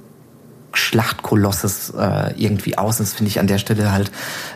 [0.74, 2.98] Schlachtkolosses äh, irgendwie aus.
[2.98, 4.12] Das finde ich an der Stelle halt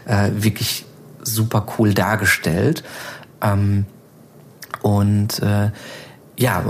[0.06, 0.86] äh, wirklich
[1.22, 2.84] super cool dargestellt.
[3.42, 3.86] Ähm,
[4.82, 5.72] und äh,
[6.40, 6.64] ja,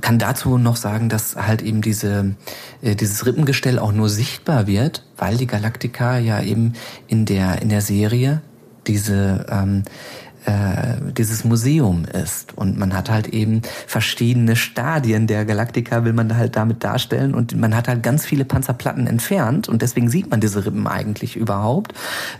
[0.00, 2.34] kann dazu noch sagen, dass halt eben diese,
[2.80, 6.72] äh, dieses Rippengestell auch nur sichtbar wird, weil die Galaktika ja eben
[7.06, 8.40] in der, in der Serie
[8.86, 9.82] diese ähm,
[10.44, 12.56] äh, dieses Museum ist.
[12.56, 17.34] Und man hat halt eben verschiedene Stadien der Galaktika, will man halt damit darstellen.
[17.34, 19.68] Und man hat halt ganz viele Panzerplatten entfernt.
[19.68, 21.92] Und deswegen sieht man diese Rippen eigentlich überhaupt,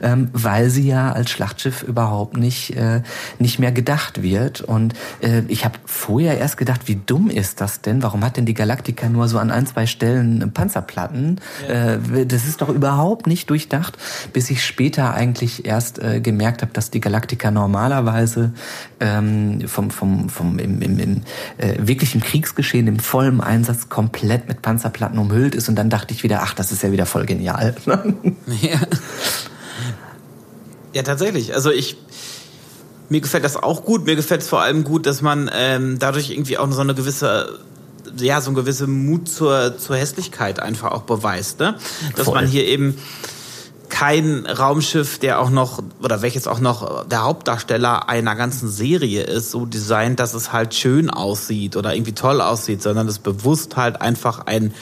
[0.02, 3.02] ähm, weil sie ja als Schlachtschiff überhaupt nicht, äh,
[3.38, 4.60] nicht mehr gedacht wird.
[4.62, 8.02] Und äh, ich habe vorher erst gedacht, wie dumm ist das denn?
[8.02, 11.40] Warum hat denn die Galaktika nur so an ein, zwei Stellen Panzerplatten?
[11.68, 11.94] Ja.
[11.94, 13.98] Äh, das ist doch überhaupt nicht durchdacht,
[14.32, 18.52] bis ich später eigentlich erst äh, gemerkt habe, dass die Galaktika normal normalerweise
[19.00, 21.22] ähm, vom, vom, vom im, im, im
[21.58, 26.22] äh, wirklichen Kriegsgeschehen im vollen Einsatz komplett mit Panzerplatten umhüllt ist und dann dachte ich
[26.22, 27.74] wieder, ach, das ist ja wieder voll genial.
[27.86, 28.80] ja.
[30.92, 31.54] ja, tatsächlich.
[31.54, 31.96] Also ich
[33.08, 34.06] mir gefällt das auch gut.
[34.06, 37.58] Mir gefällt es vor allem gut, dass man ähm, dadurch irgendwie auch so eine gewisse
[38.16, 41.76] ja, so eine gewisse Mut zur, zur Hässlichkeit einfach auch beweist, ne?
[42.16, 42.34] Dass Voll.
[42.34, 42.98] man hier eben
[43.90, 49.50] kein Raumschiff, der auch noch, oder welches auch noch der Hauptdarsteller einer ganzen Serie ist,
[49.50, 54.00] so designt, dass es halt schön aussieht oder irgendwie toll aussieht, sondern es bewusst halt
[54.00, 54.72] einfach ein,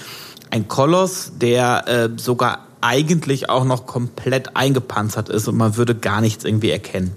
[0.51, 6.21] ein Koloss, der äh, sogar eigentlich auch noch komplett eingepanzert ist und man würde gar
[6.21, 7.17] nichts irgendwie erkennen.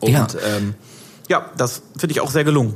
[0.00, 0.26] Und ja,
[0.56, 0.74] ähm,
[1.28, 2.74] ja das finde ich auch sehr gelungen.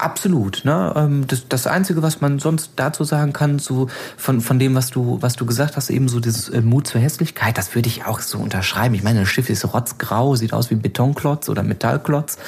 [0.00, 0.64] Absolut.
[0.64, 0.92] Ne?
[0.96, 4.88] Ähm, das, das Einzige, was man sonst dazu sagen kann, so von, von dem, was
[4.88, 8.06] du, was du gesagt hast, eben so dieses äh, Mut zur Hässlichkeit, das würde ich
[8.06, 8.94] auch so unterschreiben.
[8.94, 12.38] Ich meine, das Schiff ist rotzgrau, sieht aus wie Betonklotz oder Metallklotz.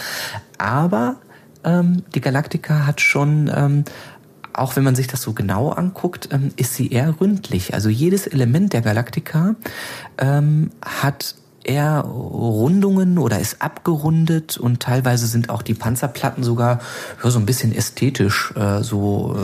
[0.56, 1.16] Aber
[1.62, 3.84] ähm, die Galaktika hat schon ähm,
[4.54, 7.72] auch wenn man sich das so genau anguckt, ähm, ist sie eher ründlich.
[7.72, 9.54] Also jedes Element der Galaktika
[10.18, 11.34] ähm, hat
[11.64, 16.80] eher Rundungen oder ist abgerundet und teilweise sind auch die Panzerplatten sogar
[17.22, 19.36] ja, so ein bisschen ästhetisch äh, so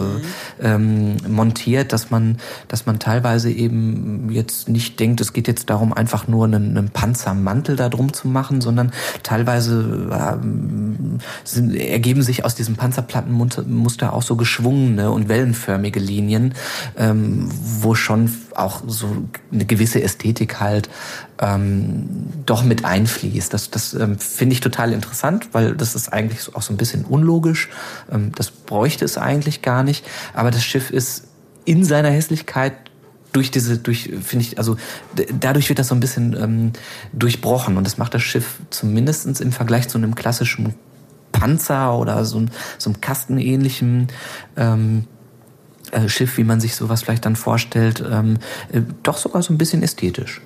[0.60, 2.38] äh, ähm, montiert, dass man,
[2.68, 6.90] dass man teilweise eben jetzt nicht denkt, es geht jetzt darum, einfach nur einen, einen
[6.90, 8.92] Panzermantel da drum zu machen, sondern
[9.22, 10.36] teilweise äh,
[11.44, 16.54] sind, ergeben sich aus diesem Panzerplattenmuster auch so geschwungene und wellenförmige Linien,
[16.96, 17.48] ähm,
[17.80, 19.08] wo schon auch so
[19.52, 20.88] eine gewisse Ästhetik halt
[21.40, 22.08] ähm,
[22.46, 23.52] doch mit einfließt.
[23.52, 27.04] Das, das ähm, finde ich total interessant, weil das ist eigentlich auch so ein bisschen
[27.04, 27.68] unlogisch.
[28.10, 30.04] Ähm, das bräuchte es eigentlich gar nicht.
[30.34, 31.24] Aber das Schiff ist
[31.64, 32.74] in seiner Hässlichkeit
[33.32, 34.76] durch diese, durch, finde ich, also
[35.38, 36.72] dadurch wird das so ein bisschen ähm,
[37.12, 40.74] durchbrochen und das macht das Schiff zumindestens im Vergleich zu einem klassischen
[41.30, 42.46] Panzer oder so,
[42.78, 44.08] so einem Kastenähnlichen
[44.56, 45.04] ähm,
[45.92, 48.38] äh, Schiff, wie man sich sowas vielleicht dann vorstellt, ähm,
[48.72, 50.40] äh, doch sogar so ein bisschen ästhetisch.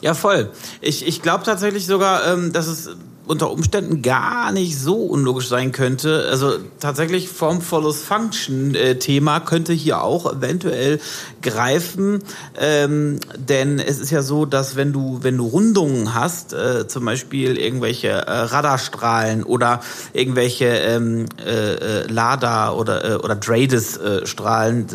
[0.00, 0.50] Ja, voll.
[0.80, 2.90] Ich, ich glaube tatsächlich sogar, ähm, dass es
[3.28, 6.26] unter Umständen gar nicht so unlogisch sein könnte.
[6.30, 10.98] Also tatsächlich Form follows Function äh, Thema könnte hier auch eventuell
[11.42, 12.20] greifen,
[12.58, 17.04] ähm, denn es ist ja so, dass wenn du wenn du Rundungen hast, äh, zum
[17.04, 19.80] Beispiel irgendwelche äh, Radarstrahlen oder
[20.14, 24.86] irgendwelche ähm, äh, äh Lada oder äh, oder Drades äh, Strahlen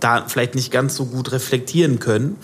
[0.00, 2.36] da vielleicht nicht ganz so gut reflektieren können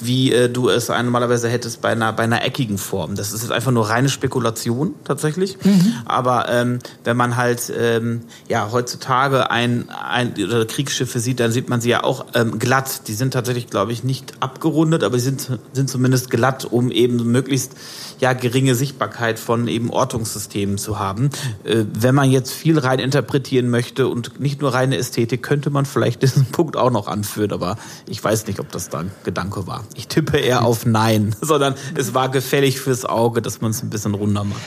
[0.00, 3.14] wie äh, du es normalerweise hättest bei einer, bei einer eckigen Form.
[3.14, 5.58] Das ist jetzt einfach nur reine Spekulation tatsächlich.
[5.64, 5.94] Mhm.
[6.04, 11.68] Aber ähm, wenn man halt ähm, ja heutzutage ein, ein oder Kriegsschiffe sieht, dann sieht
[11.68, 13.08] man sie ja auch ähm, glatt.
[13.08, 17.16] Die sind tatsächlich, glaube ich, nicht abgerundet, aber sie sind, sind zumindest glatt, um eben
[17.30, 17.72] möglichst
[18.18, 21.30] ja geringe Sichtbarkeit von eben Ortungssystemen zu haben.
[21.64, 25.86] Äh, wenn man jetzt viel rein interpretieren möchte und nicht nur reine Ästhetik, könnte man
[25.86, 27.76] vielleicht diesen Punkt auch noch anführen, aber
[28.08, 29.84] ich weiß nicht, ob das da ein Gedanke war.
[29.94, 33.90] Ich tippe eher auf Nein, sondern es war gefällig fürs Auge, dass man es ein
[33.90, 34.60] bisschen runder macht.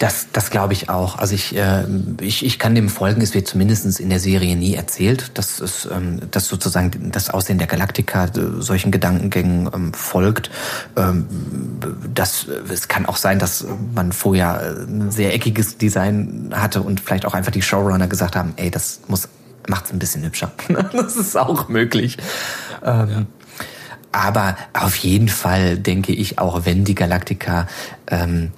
[0.00, 1.18] Das, das glaube ich auch.
[1.18, 1.84] Also ich, äh,
[2.22, 5.86] ich, ich kann dem folgen, es wird zumindest in der Serie nie erzählt, dass es
[5.92, 8.30] ähm, dass sozusagen das Aussehen der Galaktika äh,
[8.60, 10.50] solchen Gedankengängen ähm, folgt.
[10.96, 11.26] Ähm,
[12.14, 17.26] das, es kann auch sein, dass man vorher ein sehr eckiges Design hatte und vielleicht
[17.26, 19.28] auch einfach die Showrunner gesagt haben, ey, das muss
[19.68, 20.52] macht's ein bisschen hübscher.
[20.92, 22.16] das ist auch möglich.
[22.82, 23.26] Ja, ähm, ja.
[24.12, 27.68] Aber auf jeden Fall denke ich, auch wenn die Galaktika
[28.08, 28.50] ähm,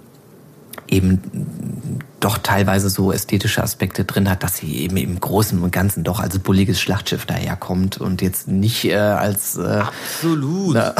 [0.88, 6.04] eben doch teilweise so ästhetische Aspekte drin hat, dass sie eben im Großen und Ganzen
[6.04, 10.74] doch als bulliges Schlachtschiff daherkommt und jetzt nicht äh, als äh, absolut.
[10.74, 10.94] Na.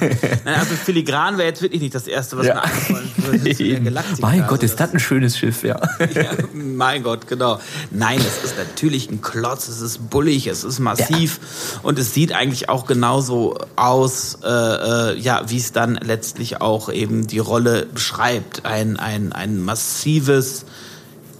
[0.44, 2.54] Nein, also filigran wäre jetzt wirklich nicht das erste, was ja.
[2.54, 4.02] mir einfallen würde.
[4.20, 5.80] mein Gott, ist das ein schönes Schiff, ja.
[6.14, 6.30] ja.
[6.52, 7.58] Mein Gott, genau.
[7.90, 11.40] Nein, es ist natürlich ein Klotz, es ist bullig, es ist massiv
[11.74, 11.80] ja.
[11.82, 16.88] und es sieht eigentlich auch genauso aus, äh, äh, ja, wie es dann letztlich auch
[16.88, 18.64] eben die Rolle beschreibt.
[18.64, 20.64] Ein ein ein massives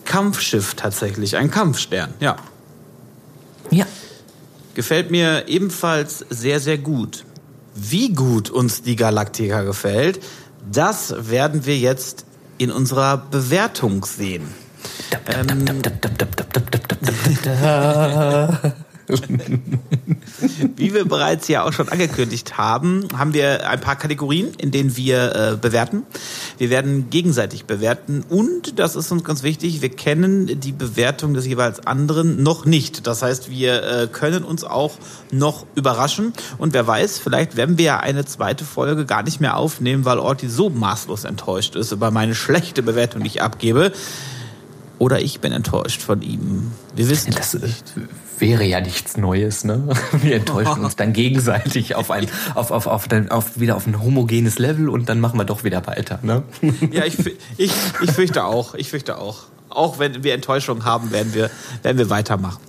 [0.08, 2.36] Kampfschiff tatsächlich, ein Kampfstern, ja.
[3.70, 3.86] Ja.
[4.74, 7.24] Gefällt mir ebenfalls sehr, sehr gut.
[7.74, 10.20] Wie gut uns die Galaktika gefällt,
[10.72, 12.24] das werden wir jetzt
[12.56, 14.48] in unserer Bewertung sehen.
[15.26, 15.82] Ähm,
[20.76, 24.96] Wie wir bereits ja auch schon angekündigt haben, haben wir ein paar Kategorien, in denen
[24.96, 26.02] wir äh, bewerten.
[26.58, 31.46] Wir werden gegenseitig bewerten und, das ist uns ganz wichtig, wir kennen die Bewertung des
[31.46, 33.06] jeweils anderen noch nicht.
[33.06, 34.94] Das heißt, wir äh, können uns auch
[35.30, 39.56] noch überraschen und wer weiß, vielleicht werden wir ja eine zweite Folge gar nicht mehr
[39.56, 43.92] aufnehmen, weil Orti so maßlos enttäuscht ist über meine schlechte Bewertung, die ich abgebe.
[44.98, 46.72] Oder ich bin enttäuscht von ihm.
[46.96, 47.94] Wir wissen das nicht
[48.40, 49.88] wäre ja nichts Neues, ne?
[50.12, 54.58] Wir enttäuschen uns dann gegenseitig auf ein, auf, auf, auf, auf, wieder auf ein homogenes
[54.58, 56.42] Level und dann machen wir doch wieder weiter, ne?
[56.90, 57.18] Ja, ich,
[57.56, 58.74] ich, ich fürchte auch.
[58.74, 59.44] Ich fürchte auch.
[59.68, 61.50] Auch wenn wir Enttäuschung haben, werden wir,
[61.82, 62.60] werden wir weitermachen.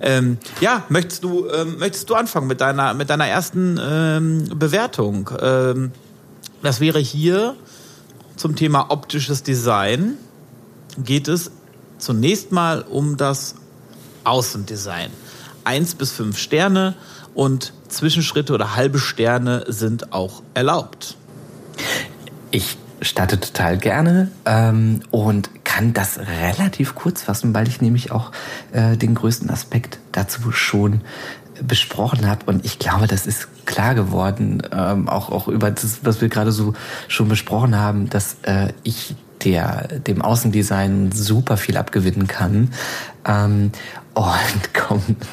[0.00, 5.30] Ähm, ja, möchtest du, ähm, möchtest du anfangen mit deiner, mit deiner ersten ähm, Bewertung?
[5.40, 5.92] Ähm,
[6.62, 7.56] das wäre hier
[8.36, 10.14] zum Thema optisches Design.
[10.98, 11.50] Geht es
[11.98, 13.56] zunächst mal um das
[14.28, 15.10] Außendesign.
[15.64, 16.94] Eins bis fünf Sterne
[17.34, 21.16] und Zwischenschritte oder halbe Sterne sind auch erlaubt.
[22.50, 28.32] Ich starte total gerne ähm, und kann das relativ kurz fassen, weil ich nämlich auch
[28.72, 31.02] äh, den größten Aspekt dazu schon
[31.62, 36.20] besprochen habe und ich glaube, das ist klar geworden, ähm, auch auch über das, was
[36.20, 36.74] wir gerade so
[37.08, 39.16] schon besprochen haben, dass äh, ich
[39.48, 42.70] der dem Außendesign super viel abgewinnen kann.
[43.26, 43.72] Ähm,
[44.14, 45.26] und kommt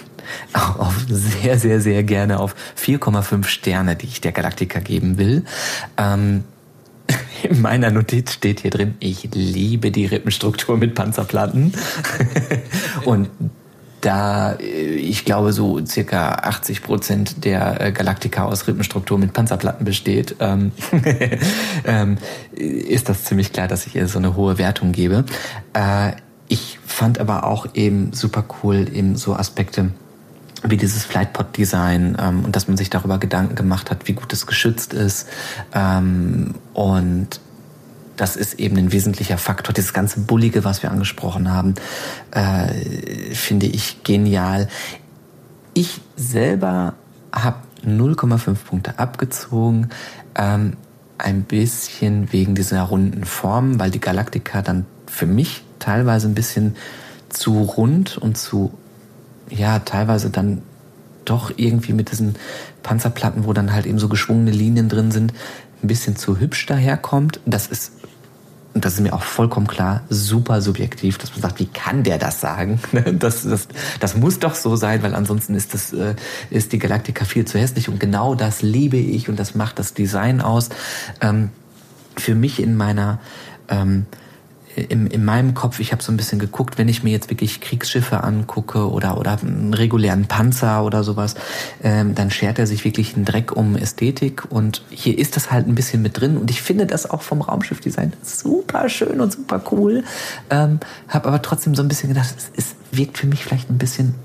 [0.54, 5.44] auf sehr, sehr, sehr gerne auf 4,5 Sterne, die ich der Galactica geben will.
[5.98, 6.44] Ähm,
[7.44, 11.74] in meiner Notiz steht hier drin, ich liebe die Rippenstruktur mit Panzerplatten.
[13.06, 13.30] und
[14.06, 19.86] da, äh, ich glaube, so circa 80 Prozent der äh, Galaktika aus Rippenstruktur mit Panzerplatten
[19.86, 20.72] besteht, ähm,
[21.86, 22.18] ähm,
[22.54, 25.26] ist das ziemlich klar, dass ich ihr so eine hohe Wertung gebe.
[25.74, 26.12] Äh,
[26.48, 29.90] ich fand aber auch eben super cool eben so Aspekte,
[30.64, 34.46] wie dieses Flightpod-Design ähm, und dass man sich darüber Gedanken gemacht hat, wie gut es
[34.46, 35.28] geschützt ist
[35.74, 37.40] ähm, und
[38.16, 39.74] das ist eben ein wesentlicher Faktor.
[39.74, 41.76] Dieses ganze Bullige, was wir angesprochen haben,
[42.32, 44.68] äh, finde ich genial.
[45.74, 46.94] Ich selber
[47.32, 49.90] habe 0,5 Punkte abgezogen.
[50.36, 50.78] Ähm,
[51.18, 56.76] ein bisschen wegen dieser runden Form, weil die Galaktika dann für mich teilweise ein bisschen
[57.30, 58.74] zu rund und zu,
[59.50, 60.62] ja, teilweise dann
[61.24, 62.36] doch irgendwie mit diesen
[62.84, 65.34] Panzerplatten, wo dann halt eben so geschwungene Linien drin sind,
[65.86, 67.40] ein bisschen zu hübsch daherkommt.
[67.46, 67.94] Das ist
[68.78, 72.42] das ist mir auch vollkommen klar, super subjektiv, dass man sagt, wie kann der das
[72.42, 72.80] sagen?
[73.20, 73.70] Das, das,
[74.02, 76.16] das muss doch so sein, weil ansonsten ist, das, äh,
[76.50, 79.94] ist die Galaktika viel zu hässlich und genau das liebe ich und das macht das
[79.94, 80.70] Design aus.
[81.22, 81.52] Ähm,
[82.18, 83.20] für mich in meiner
[83.70, 84.06] ähm,
[84.76, 87.62] in, in meinem Kopf, ich habe so ein bisschen geguckt, wenn ich mir jetzt wirklich
[87.62, 91.36] Kriegsschiffe angucke oder, oder einen regulären Panzer oder sowas,
[91.84, 95.68] ähm, dann schert er sich wirklich einen Dreck um Ästhetik und hier ist das halt
[95.68, 99.62] ein bisschen mit drin und ich finde das auch vom Raumschiffdesign super schön und super
[99.72, 100.04] cool,
[100.50, 103.78] ähm, habe aber trotzdem so ein bisschen gedacht, es, es wirkt für mich vielleicht ein
[103.78, 104.16] bisschen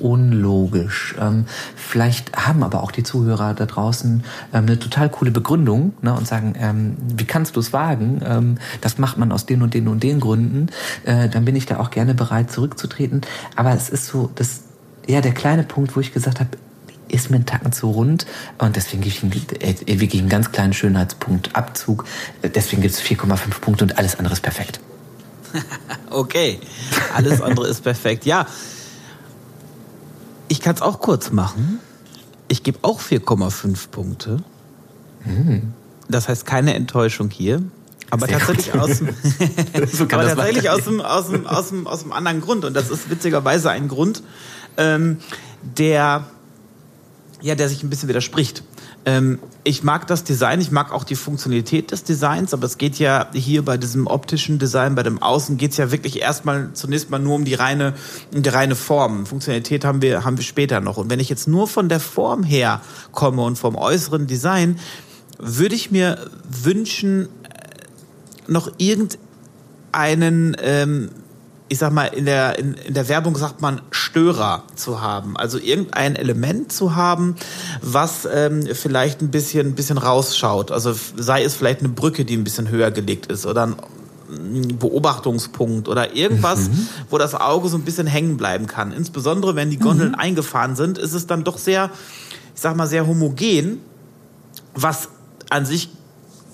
[0.00, 1.14] unlogisch.
[1.20, 1.46] Ähm,
[1.76, 6.26] vielleicht haben aber auch die Zuhörer da draußen ähm, eine total coole Begründung ne, und
[6.26, 8.20] sagen, ähm, wie kannst du es wagen?
[8.24, 10.68] Ähm, das macht man aus den und den und den Gründen.
[11.04, 13.22] Äh, dann bin ich da auch gerne bereit zurückzutreten.
[13.56, 14.62] Aber es ist so, das
[15.06, 16.50] ja der kleine Punkt, wo ich gesagt habe,
[17.08, 18.26] ist mir ein Tacken zu rund
[18.58, 22.04] und deswegen gebe ich ihm äh, wirklich einen ganz kleinen Schönheitspunkt Abzug.
[22.42, 24.80] Deswegen gibt es 4,5 Punkte und alles andere ist perfekt.
[26.10, 26.60] okay,
[27.14, 28.26] alles andere ist perfekt.
[28.26, 28.46] Ja,
[30.48, 31.80] ich kann es auch kurz machen.
[32.48, 34.42] Ich gebe auch 4,5 Punkte.
[35.24, 35.74] Mhm.
[36.08, 37.62] Das heißt keine Enttäuschung hier.
[38.10, 39.08] Aber Sehr tatsächlich, aus dem,
[39.92, 42.64] so aber tatsächlich aus, dem, aus, dem, aus, dem, aus dem anderen Grund.
[42.64, 44.22] Und das ist witzigerweise ein Grund,
[44.78, 45.18] ähm,
[45.62, 46.24] der,
[47.42, 48.62] ja, der sich ein bisschen widerspricht.
[49.08, 52.98] Ähm, ich mag das Design, ich mag auch die Funktionalität des Designs, aber es geht
[52.98, 57.08] ja hier bei diesem optischen Design, bei dem Außen geht es ja wirklich erstmal zunächst
[57.08, 57.94] mal nur um die reine,
[58.34, 59.24] um die reine Form.
[59.24, 60.98] Funktionalität haben wir, haben wir später noch.
[60.98, 64.78] Und wenn ich jetzt nur von der Form her komme und vom äußeren Design,
[65.38, 67.28] würde ich mir wünschen, äh,
[68.46, 71.08] noch irgendeinen ähm,
[71.68, 75.36] ich sag mal, in der, in, in der Werbung sagt man Störer zu haben.
[75.36, 77.36] Also irgendein Element zu haben,
[77.82, 80.70] was ähm, vielleicht ein bisschen, ein bisschen rausschaut.
[80.70, 83.68] Also sei es vielleicht eine Brücke, die ein bisschen höher gelegt ist oder
[84.30, 86.88] ein Beobachtungspunkt oder irgendwas, mhm.
[87.10, 88.92] wo das Auge so ein bisschen hängen bleiben kann.
[88.92, 90.18] Insbesondere wenn die Gondeln mhm.
[90.18, 91.90] eingefahren sind, ist es dann doch sehr,
[92.54, 93.80] ich sag mal, sehr homogen,
[94.74, 95.08] was
[95.50, 95.90] an sich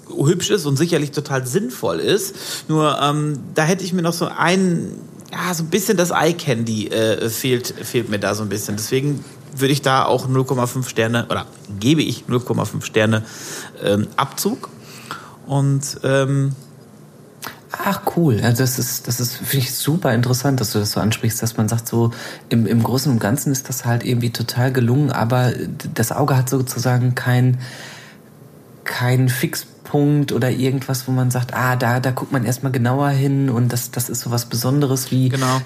[0.08, 2.68] hübsch ist und sicherlich total sinnvoll ist.
[2.68, 4.92] Nur ähm, da hätte ich mir noch so ein,
[5.32, 8.76] ja, so ein bisschen das Eye Candy äh, fehlt, fehlt mir da so ein bisschen.
[8.76, 9.24] Deswegen
[9.56, 11.46] würde ich da auch 0,5 Sterne oder
[11.78, 13.24] gebe ich 0,5 Sterne
[13.82, 14.68] ähm, Abzug.
[15.46, 16.54] Und ähm,
[17.82, 21.00] Ach cool, also das ist, das ist finde ich super interessant, dass du das so
[21.00, 22.12] ansprichst, dass man sagt so
[22.48, 25.52] im, im Großen und Ganzen ist das halt irgendwie total gelungen, aber
[25.92, 27.58] das Auge hat sozusagen kein
[28.84, 33.10] kein Fix Punkt oder irgendwas, wo man sagt, ah, da, da guckt man erstmal genauer
[33.10, 35.60] hin und das, das ist so was Besonderes wie genau.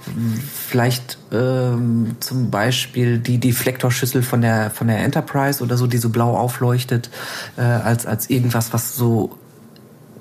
[0.55, 6.11] vielleicht ähm, zum Beispiel die Deflektorschüssel von der, von der Enterprise oder so, die so
[6.11, 7.09] blau aufleuchtet,
[7.57, 9.39] äh, als, als irgendwas, was so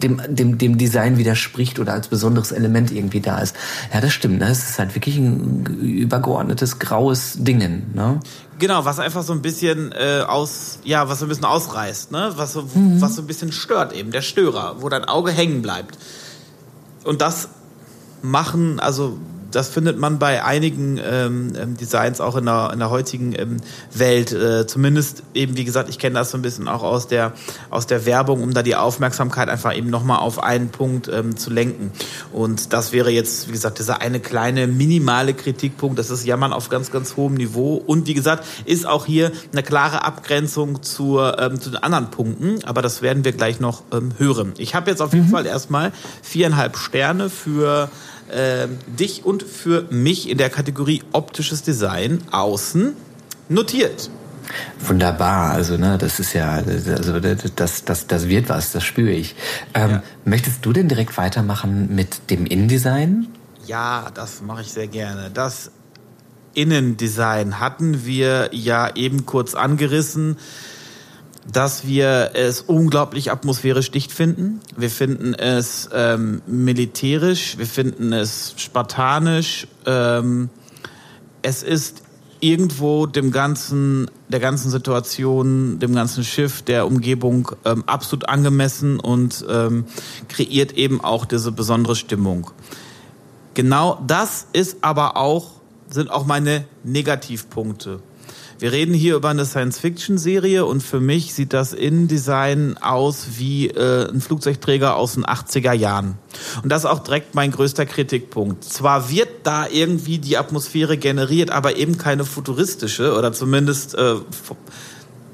[0.02, 3.56] dem, dem, dem Design widerspricht oder als besonderes Element irgendwie da ist.
[3.94, 4.40] Ja, das stimmt.
[4.40, 4.49] Ne?
[4.49, 7.91] Es ist halt wirklich ein übergeordnetes graues Dingen.
[7.94, 8.19] Ne?
[8.60, 12.34] Genau, was einfach so ein bisschen äh, aus, ja, was so ein bisschen ausreißt, ne?
[12.36, 12.99] Was so, mhm.
[13.02, 15.98] was so ein bisschen stört eben, der Störer, wo dein Auge hängen bleibt.
[17.03, 17.49] Und das
[18.22, 19.18] machen, also
[19.52, 23.57] das findet man bei einigen ähm, ähm, Designs auch in der, in der heutigen ähm,
[23.94, 24.32] Welt.
[24.32, 27.34] Äh, zumindest eben, wie gesagt, ich kenne das so ein bisschen auch aus der,
[27.69, 31.49] aus der Werbung, um da die Aufmerksamkeit einfach eben nochmal auf einen Punkt ähm, zu
[31.49, 31.91] lenken.
[32.32, 35.98] Und das wäre jetzt, wie gesagt, dieser eine kleine minimale Kritikpunkt.
[35.99, 37.76] Das ist Jammern auf ganz, ganz hohem Niveau.
[37.76, 42.64] Und wie gesagt, ist auch hier eine klare Abgrenzung zur, ähm, zu den anderen Punkten.
[42.65, 44.53] Aber das werden wir gleich noch ähm, hören.
[44.57, 45.32] Ich habe jetzt auf jeden mhm.
[45.32, 45.91] Fall erstmal
[46.22, 47.90] viereinhalb Sterne für
[48.30, 52.94] äh, dich und für mich in der Kategorie optisches Design außen
[53.49, 54.10] notiert.
[54.80, 59.36] Wunderbar, also ne, das ist ja, also das, das, das wird was, das spüre ich.
[59.74, 60.04] Ähm, ja.
[60.24, 63.28] Möchtest du denn direkt weitermachen mit dem InDesign?
[63.66, 65.30] Ja, das mache ich sehr gerne.
[65.34, 65.72] Das
[66.54, 70.38] Innendesign hatten wir ja eben kurz angerissen
[71.52, 74.60] dass wir es unglaublich atmosphärisch dicht finden.
[74.76, 79.68] Wir finden es ähm, militärisch, wir finden es spartanisch.
[79.86, 80.49] Ähm,
[81.41, 82.03] es ist
[82.40, 89.45] irgendwo dem ganzen, der ganzen Situation, dem ganzen Schiff, der Umgebung ähm, absolut angemessen und
[89.49, 89.86] ähm,
[90.28, 92.52] kreiert eben auch diese besondere Stimmung.
[93.53, 95.53] Genau das ist aber auch,
[95.90, 98.02] sind auch meine Negativpunkte.
[98.60, 104.10] Wir reden hier über eine Science-Fiction-Serie und für mich sieht das Innendesign aus wie äh,
[104.10, 106.18] ein Flugzeugträger aus den 80er Jahren.
[106.64, 108.64] Und das ist auch direkt mein größter Kritikpunkt.
[108.64, 114.16] Zwar wird da irgendwie die Atmosphäre generiert, aber eben keine futuristische oder zumindest äh,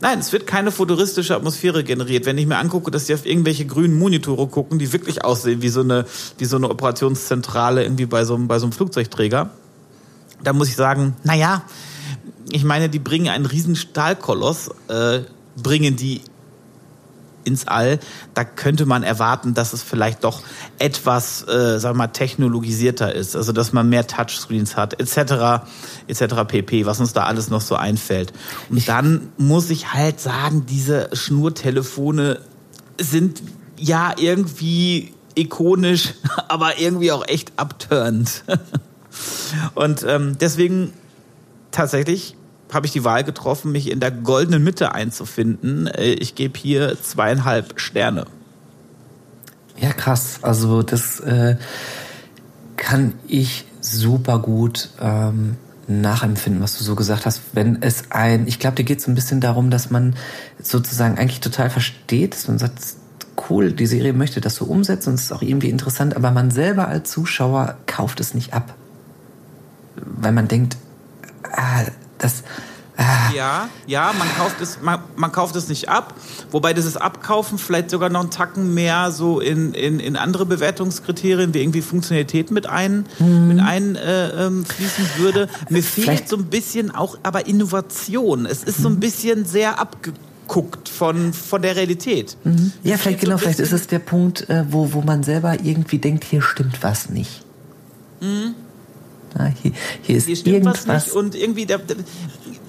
[0.01, 2.25] Nein, es wird keine futuristische Atmosphäre generiert.
[2.25, 5.69] Wenn ich mir angucke, dass die auf irgendwelche grünen Monitore gucken, die wirklich aussehen wie
[5.69, 6.05] so eine,
[6.39, 9.51] wie so eine Operationszentrale irgendwie bei so, bei so einem Flugzeugträger,
[10.43, 11.63] da muss ich sagen, naja,
[12.49, 15.21] ich meine, die bringen einen riesen Stahlkoloss, äh,
[15.61, 16.21] bringen die
[17.45, 17.99] ins All.
[18.33, 20.41] Da könnte man erwarten, dass es vielleicht doch
[20.79, 23.35] etwas, äh, sagen wir mal, technologisierter ist.
[23.35, 25.65] Also, dass man mehr Touchscreens hat, etc.,
[26.07, 26.35] etc.
[26.47, 28.33] pp., was uns da alles noch so einfällt.
[28.69, 32.39] Und dann muss ich halt sagen, diese Schnurtelefone
[32.99, 33.41] sind
[33.77, 36.13] ja irgendwie ikonisch,
[36.47, 38.43] aber irgendwie auch echt abturnt.
[39.75, 40.93] Und ähm, deswegen
[41.73, 42.37] tatsächlich
[42.71, 45.87] habe ich die Wahl getroffen, mich in der goldenen Mitte einzufinden.
[45.87, 48.25] Äh, ich gebe hier zweieinhalb Sterne.
[49.77, 50.39] Ja, krass.
[50.41, 51.57] Also das äh,
[52.77, 57.41] kann ich super gut ähm, nachempfinden, was du so gesagt hast.
[57.53, 60.15] Wenn es ein, ich glaube, dir geht es ein bisschen darum, dass man
[60.61, 62.79] sozusagen eigentlich total versteht, dass man sagt,
[63.49, 66.51] cool, die Serie möchte das so umsetzen und es ist auch irgendwie interessant, aber man
[66.51, 68.73] selber als Zuschauer kauft es nicht ab.
[69.95, 70.77] Weil man denkt,
[71.51, 71.83] ah,
[72.17, 72.43] das.
[72.95, 73.31] Ah.
[73.33, 76.13] Ja, ja, man kauft es, man, man, kauft es nicht ab,
[76.51, 81.55] wobei dieses Abkaufen vielleicht sogar noch einen Tacken mehr so in, in, in andere Bewertungskriterien
[81.55, 83.47] wie irgendwie Funktionalität mit ein, mhm.
[83.47, 84.65] mit einfließen äh, ähm,
[85.17, 85.49] würde.
[85.69, 86.29] Mir fehlt vielleicht.
[86.29, 88.45] so ein bisschen auch aber Innovation.
[88.45, 88.99] Es ist so ein mhm.
[88.99, 92.37] bisschen sehr abgeguckt von, von der Realität.
[92.43, 92.73] Mhm.
[92.83, 96.25] Ja, vielleicht genau, vielleicht ist es der Punkt, äh, wo, wo man selber irgendwie denkt,
[96.25, 97.43] hier stimmt was nicht.
[98.21, 98.53] Mhm.
[99.37, 101.97] Ja, hier, hier, ist hier stimmt irgendwas was nicht und irgendwie der, der,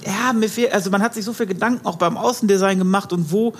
[0.06, 3.32] ja, mir fehlt, also man hat sich so viel Gedanken auch beim Außendesign gemacht und
[3.32, 3.54] wo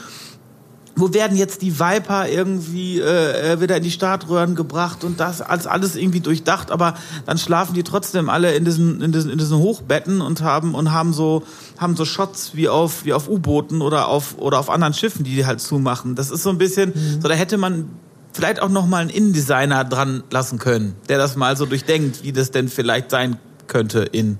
[0.96, 5.66] wo werden jetzt die Viper irgendwie äh, wieder in die Startröhren gebracht und das als
[5.66, 6.94] alles irgendwie durchdacht, aber
[7.26, 10.92] dann schlafen die trotzdem alle in diesen in diesen in diesen Hochbetten und haben und
[10.92, 11.42] haben so
[11.78, 15.34] haben so Shots wie auf wie auf U-Booten oder auf oder auf anderen Schiffen, die
[15.34, 16.14] die halt zumachen.
[16.14, 17.20] Das ist so ein bisschen mhm.
[17.20, 17.88] so da hätte man
[18.34, 22.32] vielleicht auch noch mal einen Innendesigner dran lassen können, der das mal so durchdenkt, wie
[22.32, 24.38] das denn vielleicht sein könnte in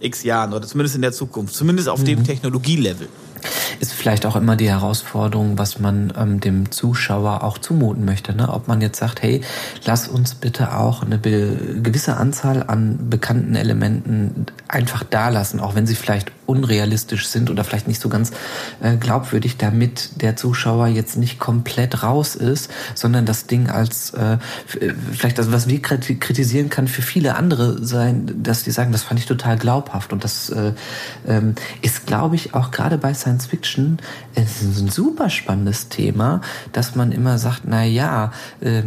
[0.00, 2.04] x Jahren oder zumindest in der Zukunft, zumindest auf mhm.
[2.06, 3.08] dem Technologielevel
[3.80, 8.36] ist vielleicht auch immer die Herausforderung, was man ähm, dem Zuschauer auch zumuten möchte.
[8.36, 8.50] Ne?
[8.50, 9.40] Ob man jetzt sagt, hey,
[9.86, 15.86] lass uns bitte auch eine gewisse Anzahl an bekannten Elementen einfach da lassen, auch wenn
[15.86, 18.32] sie vielleicht unrealistisch sind oder vielleicht nicht so ganz
[18.82, 24.36] äh, glaubwürdig, damit der Zuschauer jetzt nicht komplett raus ist, sondern das Ding als äh,
[25.12, 29.20] vielleicht das, was wir kritisieren kann für viele andere sein, dass die sagen, das fand
[29.20, 30.72] ich total glaubhaft und das äh,
[31.26, 33.93] ähm, ist, glaube ich, auch gerade bei Science Fiction
[34.34, 36.40] ist ein super spannendes Thema,
[36.72, 38.82] dass man immer sagt, na ja, äh,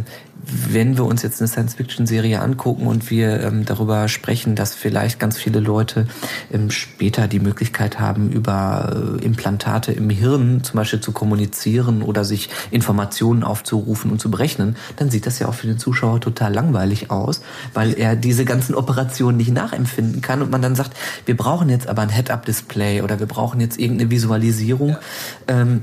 [0.50, 5.36] wenn wir uns jetzt eine Science-Fiction-Serie angucken und wir ähm, darüber sprechen, dass vielleicht ganz
[5.36, 6.06] viele Leute
[6.52, 12.24] ähm, später die Möglichkeit haben, über äh, Implantate im Hirn zum Beispiel zu kommunizieren oder
[12.24, 16.54] sich Informationen aufzurufen und zu berechnen, dann sieht das ja auch für den Zuschauer total
[16.54, 17.42] langweilig aus,
[17.74, 20.96] weil er diese ganzen Operationen nicht nachempfinden kann und man dann sagt,
[21.26, 24.90] wir brauchen jetzt aber ein Head-Up-Display oder wir brauchen jetzt irgendeine Visualisierung.
[24.90, 25.00] Ja.
[25.48, 25.82] Ähm,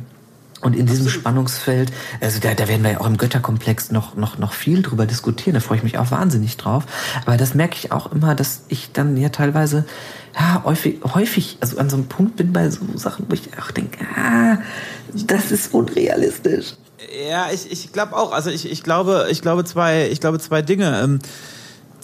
[0.61, 1.91] Und in diesem Spannungsfeld,
[2.21, 5.53] also da, da werden wir ja auch im Götterkomplex noch, noch, noch viel drüber diskutieren,
[5.53, 6.85] da freue ich mich auch wahnsinnig drauf.
[7.25, 9.85] Aber das merke ich auch immer, dass ich dann ja teilweise
[10.33, 13.71] ja, häufig, häufig, also an so einem Punkt bin bei so Sachen, wo ich auch
[13.71, 14.57] denke, ah,
[15.13, 16.73] das ist unrealistisch.
[17.29, 18.31] Ja, ich, ich glaube auch.
[18.31, 21.19] Also ich, ich glaube, ich glaube zwei, ich glaube zwei Dinge.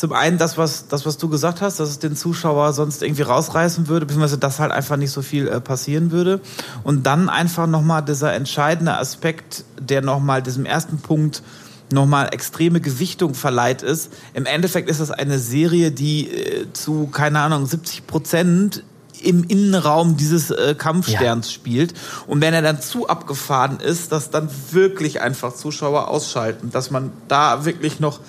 [0.02, 3.22] Zum einen das, was, das, was du gesagt hast, dass es den Zuschauer sonst irgendwie
[3.22, 6.42] rausreißen würde, beziehungsweise dass halt einfach nicht so viel äh, passieren würde.
[6.82, 11.44] Und dann einfach nochmal dieser entscheidende Aspekt, der nochmal diesem ersten Punkt
[11.92, 14.12] nochmal extreme Gewichtung verleiht ist.
[14.34, 18.84] Im Endeffekt ist das eine Serie, die äh, zu, keine Ahnung, 70 Prozent
[19.22, 21.54] im Innenraum dieses äh, Kampfsterns ja.
[21.54, 21.94] spielt.
[22.26, 27.12] Und wenn er dann zu abgefahren ist, dass dann wirklich einfach Zuschauer ausschalten, dass man
[27.28, 28.20] da wirklich noch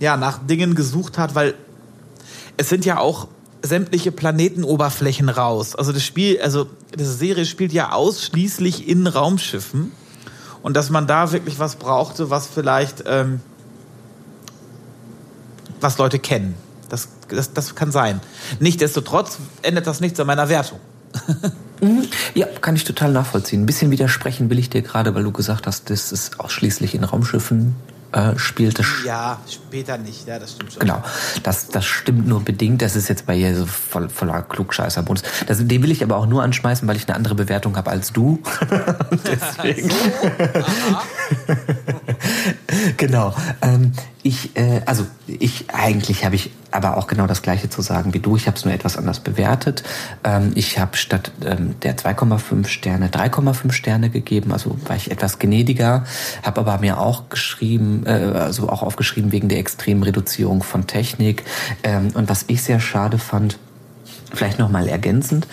[0.00, 1.54] ja, nach Dingen gesucht hat, weil
[2.56, 3.28] es sind ja auch
[3.62, 5.74] sämtliche Planetenoberflächen raus.
[5.74, 9.92] Also das Spiel, also diese Serie spielt ja ausschließlich in Raumschiffen
[10.62, 13.40] und dass man da wirklich was brauchte, was vielleicht ähm,
[15.80, 16.54] was Leute kennen.
[16.88, 18.20] Das, das, das kann sein.
[18.60, 20.80] Nichtsdestotrotz ändert das nichts an meiner Wertung.
[21.78, 22.08] Mhm.
[22.32, 23.62] ja, kann ich total nachvollziehen.
[23.62, 27.04] Ein bisschen widersprechen will ich dir gerade, weil du gesagt hast, das ist ausschließlich in
[27.04, 27.74] Raumschiffen
[28.16, 28.82] äh, spielte.
[29.04, 30.80] Ja, später nicht, ja, das stimmt schon.
[30.80, 31.02] Genau,
[31.42, 32.80] das, das stimmt nur bedingt.
[32.80, 35.22] Das ist jetzt bei ihr so voll, voller Klugscheißerbonus.
[35.46, 38.14] Das, den will ich aber auch nur anschmeißen, weil ich eine andere Bewertung habe als
[38.14, 38.42] du.
[39.10, 39.90] Deswegen.
[39.90, 39.96] So?
[42.96, 43.34] genau.
[43.62, 43.92] Ähm,
[44.22, 48.18] ich, äh, also ich eigentlich habe ich aber auch genau das gleiche zu sagen wie
[48.18, 48.36] du.
[48.36, 49.82] Ich habe es nur etwas anders bewertet.
[50.24, 55.38] Ähm, ich habe statt ähm, der 2,5 Sterne 3,5 Sterne gegeben, also war ich etwas
[55.38, 56.04] gnädiger,
[56.42, 61.44] habe aber mir auch geschrieben, äh, also auch aufgeschrieben wegen der extremen Reduzierung von Technik.
[61.82, 63.58] Ähm, und was ich sehr schade fand,
[64.32, 65.46] vielleicht nochmal ergänzend,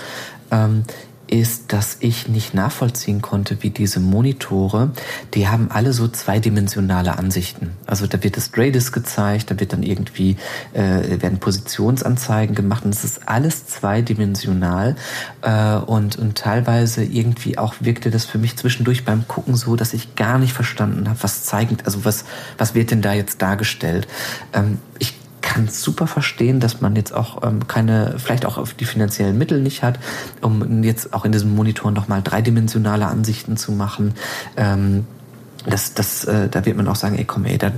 [0.52, 0.84] ähm,
[1.28, 4.92] ist, dass ich nicht nachvollziehen konnte, wie diese Monitore,
[5.34, 7.72] die haben alle so zweidimensionale Ansichten.
[7.86, 10.38] Also da wird das Gradis gezeigt, da wird dann irgendwie,
[10.74, 14.96] äh, werden Positionsanzeigen gemacht und es ist alles zweidimensional
[15.42, 19.94] äh, und, und teilweise irgendwie auch wirkte das für mich zwischendurch beim Gucken so, dass
[19.94, 22.26] ich gar nicht verstanden habe, was zeigen, also was,
[22.58, 24.08] was wird denn da jetzt dargestellt.
[24.54, 25.23] Ähm, ich
[25.54, 29.62] kann super verstehen, dass man jetzt auch ähm, keine, vielleicht auch auf die finanziellen Mittel
[29.62, 30.00] nicht hat,
[30.42, 34.16] um jetzt auch in diesem Monitor nochmal dreidimensionale Ansichten zu machen.
[34.58, 35.06] Ähm,
[35.68, 37.72] das, das, äh, da wird man auch sagen, ey, komm, ey, da,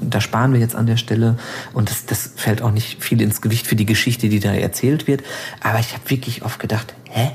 [0.00, 1.36] da sparen wir jetzt an der Stelle
[1.74, 5.06] und das, das fällt auch nicht viel ins Gewicht für die Geschichte, die da erzählt
[5.06, 5.22] wird.
[5.60, 7.30] Aber ich habe wirklich oft gedacht, hä?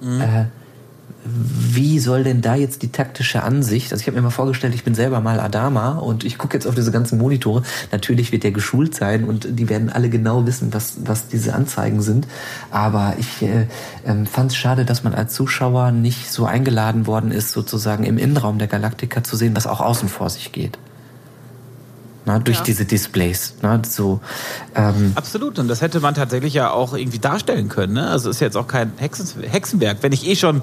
[0.00, 0.20] Mhm.
[0.20, 0.44] Äh,
[1.26, 3.92] wie soll denn da jetzt die taktische Ansicht?
[3.92, 6.66] Also ich habe mir mal vorgestellt, ich bin selber mal Adama und ich gucke jetzt
[6.66, 7.62] auf diese ganzen Monitore.
[7.92, 12.02] Natürlich wird der geschult sein und die werden alle genau wissen, was, was diese Anzeigen
[12.02, 12.26] sind.
[12.70, 13.62] Aber ich äh,
[14.04, 18.18] äh, fand es schade, dass man als Zuschauer nicht so eingeladen worden ist, sozusagen im
[18.18, 20.78] Innenraum der Galaktika zu sehen, was auch außen vor sich geht.
[22.26, 22.64] Na, durch ja.
[22.64, 23.54] diese Displays.
[23.60, 24.20] Na, so,
[24.74, 27.94] ähm Absolut, und das hätte man tatsächlich ja auch irgendwie darstellen können.
[27.94, 28.08] Ne?
[28.08, 29.98] Also ist jetzt auch kein Hexenwerk.
[30.00, 30.62] Wenn ich eh schon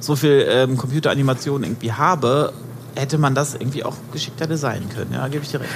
[0.00, 2.52] so viel ähm, Computeranimation irgendwie habe,
[2.94, 5.12] hätte man das irgendwie auch geschickter designen können.
[5.12, 5.70] Ja, gebe ich dir recht.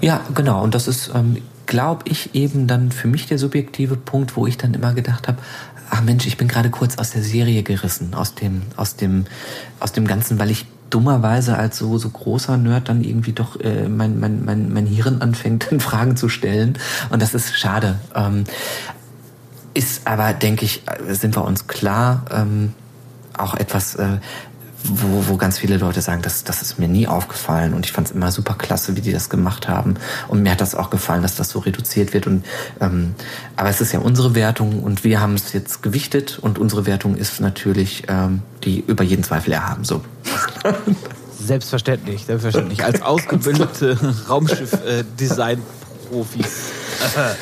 [0.00, 0.62] Ja, genau.
[0.62, 4.56] Und das ist, ähm, glaube ich, eben dann für mich der subjektive Punkt, wo ich
[4.56, 5.38] dann immer gedacht habe,
[5.90, 9.26] ach Mensch, ich bin gerade kurz aus der Serie gerissen, aus dem, aus dem,
[9.80, 13.88] aus dem Ganzen, weil ich dummerweise als so, so großer Nerd dann irgendwie doch äh,
[13.88, 16.78] mein, mein, mein, mein Hirn anfängt, Fragen zu stellen.
[17.10, 17.98] Und das ist schade.
[18.14, 18.44] Ähm,
[19.74, 22.72] ist aber, denke ich, äh, sind wir uns klar, ähm,
[23.38, 24.18] auch etwas, äh,
[24.84, 28.08] wo, wo ganz viele Leute sagen, das, das ist mir nie aufgefallen und ich fand
[28.08, 29.94] es immer super klasse, wie die das gemacht haben
[30.28, 32.44] und mir hat das auch gefallen, dass das so reduziert wird und
[32.80, 33.14] ähm,
[33.56, 37.14] aber es ist ja unsere Wertung und wir haben es jetzt gewichtet und unsere Wertung
[37.16, 40.00] ist natürlich ähm, die über jeden Zweifel erhaben so.
[41.38, 42.82] Selbstverständlich, selbstverständlich.
[42.84, 43.98] Als ausgebildete
[44.28, 46.70] Raumschiff-Design-Profis.
[47.16, 47.34] Äh,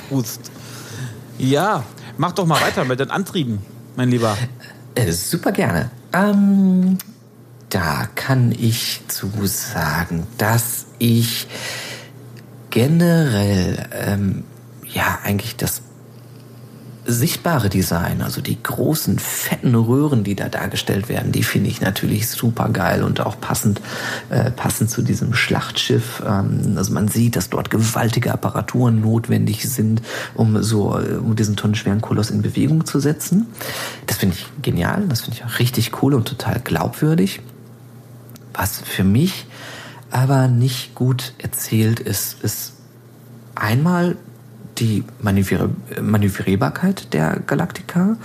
[1.38, 1.84] ja,
[2.18, 3.64] mach doch mal weiter mit den Antrieben,
[3.96, 4.36] mein Lieber.
[4.94, 5.90] Äh, super gerne.
[6.12, 6.98] Ähm,
[7.70, 11.48] da kann ich zu sagen, dass ich
[12.70, 14.44] generell ähm,
[14.84, 15.82] ja eigentlich das
[17.06, 22.28] sichtbare Design, also die großen fetten Röhren, die da dargestellt werden, die finde ich natürlich
[22.28, 23.80] super geil und auch passend,
[24.30, 26.22] äh, passend zu diesem Schlachtschiff.
[26.26, 30.02] Ähm, also man sieht, dass dort gewaltige Apparaturen notwendig sind,
[30.34, 33.46] um so um diesen tonnenschweren Koloss in Bewegung zu setzen.
[34.06, 37.40] Das finde ich genial, das finde ich auch richtig cool und total glaubwürdig.
[38.54, 39.46] Was für mich
[40.10, 42.74] aber nicht gut erzählt ist, ist
[43.56, 44.16] einmal
[44.78, 45.70] die Manöver
[46.00, 48.16] Manövrierbarkeit der Galaktika,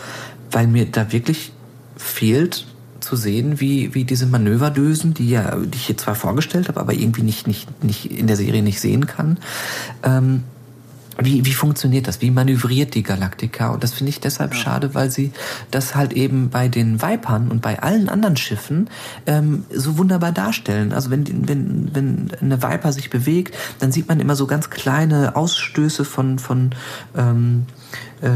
[0.52, 1.52] weil mir da wirklich
[1.98, 2.66] fehlt
[3.00, 6.94] zu sehen, wie, wie diese Manöverdösen, die ja, die ich hier zwar vorgestellt habe, aber
[6.94, 9.38] irgendwie nicht, nicht, nicht in der Serie nicht sehen kann,
[10.04, 10.44] ähm,
[11.22, 12.22] wie, wie funktioniert das?
[12.22, 13.70] Wie manövriert die Galaktika?
[13.70, 14.60] Und das finde ich deshalb ja.
[14.60, 15.32] schade, weil sie
[15.72, 18.90] das halt eben bei den Vipern und bei allen anderen Schiffen
[19.26, 20.94] ähm, so wunderbar darstellen.
[20.94, 25.36] Also wenn, wenn, wenn eine Viper sich bewegt, dann sieht man immer so ganz kleine
[25.36, 26.72] Ausstöße von, von
[27.18, 27.66] ähm,
[28.22, 28.30] äh,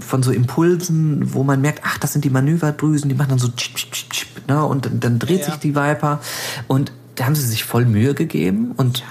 [0.00, 3.48] von so Impulsen, wo man merkt, ach, das sind die Manöverdrüsen, die machen dann so
[3.48, 4.64] tschip, tschip, tschip, ne?
[4.64, 5.46] und dann, dann dreht ja.
[5.46, 6.20] sich die Viper
[6.68, 9.06] und da haben sie sich voll Mühe gegeben und ja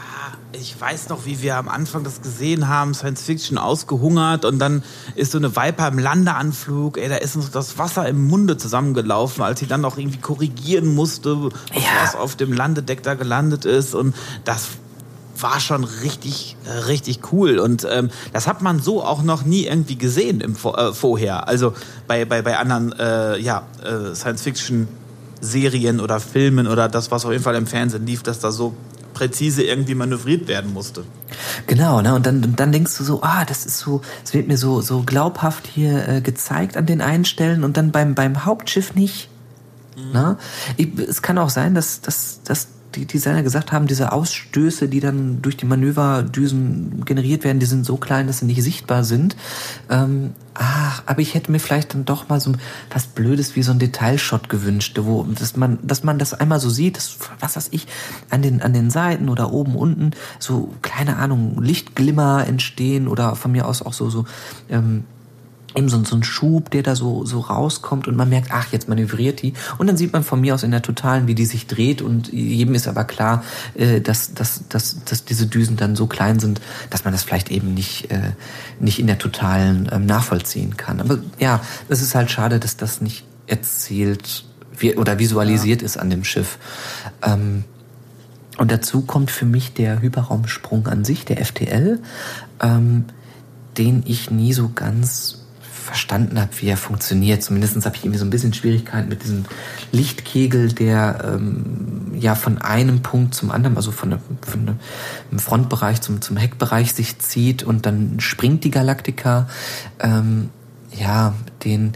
[0.53, 4.83] ich weiß noch, wie wir am Anfang das gesehen haben, Science Fiction ausgehungert und dann
[5.15, 9.43] ist so eine Viper im Landeanflug, ey, da ist uns das Wasser im Munde zusammengelaufen,
[9.43, 12.19] als sie dann noch irgendwie korrigieren musste, bevor ja.
[12.19, 14.15] auf dem Landedeck da gelandet ist und
[14.45, 14.69] das
[15.39, 16.55] war schon richtig,
[16.87, 17.57] richtig cool.
[17.57, 21.47] Und ähm, das hat man so auch noch nie irgendwie gesehen im, äh, vorher.
[21.47, 21.73] Also
[22.07, 27.43] bei, bei, bei anderen äh, ja, äh, Science-Fiction-Serien oder Filmen oder das, was auf jeden
[27.43, 28.75] Fall im Fernsehen lief, dass da so
[29.13, 31.05] präzise irgendwie manövriert werden musste.
[31.67, 32.13] Genau, ne?
[32.15, 35.03] Und dann, dann denkst du so, ah, das ist so, es wird mir so, so
[35.03, 39.29] glaubhaft hier äh, gezeigt an den einen Stellen und dann beim, beim Hauptschiff nicht.
[39.95, 40.11] Mhm.
[40.11, 40.37] Ne?
[40.77, 44.99] Ich, es kann auch sein, dass, dass, dass die Designer gesagt haben, diese Ausstöße, die
[44.99, 49.35] dann durch die Manöverdüsen generiert werden, die sind so klein, dass sie nicht sichtbar sind.
[49.89, 52.53] Ähm, ach, aber ich hätte mir vielleicht dann doch mal so
[52.91, 56.69] was Blödes wie so ein Detailshot gewünscht, wo dass man, dass man das einmal so
[56.69, 57.87] sieht, dass, was weiß ich,
[58.29, 63.51] an den an den Seiten oder oben unten so keine Ahnung Lichtglimmer entstehen oder von
[63.51, 64.25] mir aus auch so so
[64.69, 65.05] ähm,
[65.75, 68.87] eben so, so ein Schub, der da so, so rauskommt und man merkt, ach, jetzt
[68.87, 69.53] manövriert die.
[69.77, 72.31] Und dann sieht man von mir aus in der Totalen, wie die sich dreht und
[72.31, 73.43] jedem ist aber klar,
[73.75, 77.51] äh, dass, dass, dass, dass diese Düsen dann so klein sind, dass man das vielleicht
[77.51, 78.31] eben nicht, äh,
[78.79, 80.99] nicht in der Totalen ähm, nachvollziehen kann.
[80.99, 84.45] Aber ja, es ist halt schade, dass das nicht erzählt
[84.95, 85.85] oder visualisiert ja.
[85.85, 86.57] ist an dem Schiff.
[87.21, 87.63] Ähm,
[88.57, 91.99] und dazu kommt für mich der Hyperraumsprung an sich, der FTL,
[92.61, 93.05] ähm,
[93.77, 95.42] den ich nie so ganz
[95.93, 97.43] verstanden habe, wie er funktioniert.
[97.43, 99.45] Zumindest habe ich irgendwie so ein bisschen Schwierigkeiten mit diesem
[99.91, 104.79] Lichtkegel, der ähm, ja von einem Punkt zum anderen, also von, der, von
[105.31, 109.47] dem Frontbereich zum, zum Heckbereich sich zieht und dann springt die Galaktika.
[109.99, 110.49] Ähm,
[110.97, 111.93] ja, den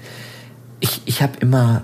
[0.80, 1.82] ich, ich habe immer,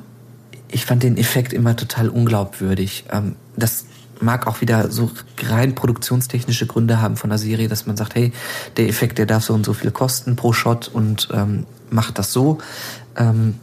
[0.68, 3.06] ich fand den Effekt immer total unglaubwürdig.
[3.12, 3.86] Ähm, das
[4.20, 5.12] mag auch wieder so
[5.42, 8.32] rein produktionstechnische Gründe haben von der Serie, dass man sagt, hey,
[8.78, 12.34] der Effekt, der darf so und so viel kosten pro Shot und ähm, macht das
[12.34, 12.60] so.
[13.16, 13.56] Ähm,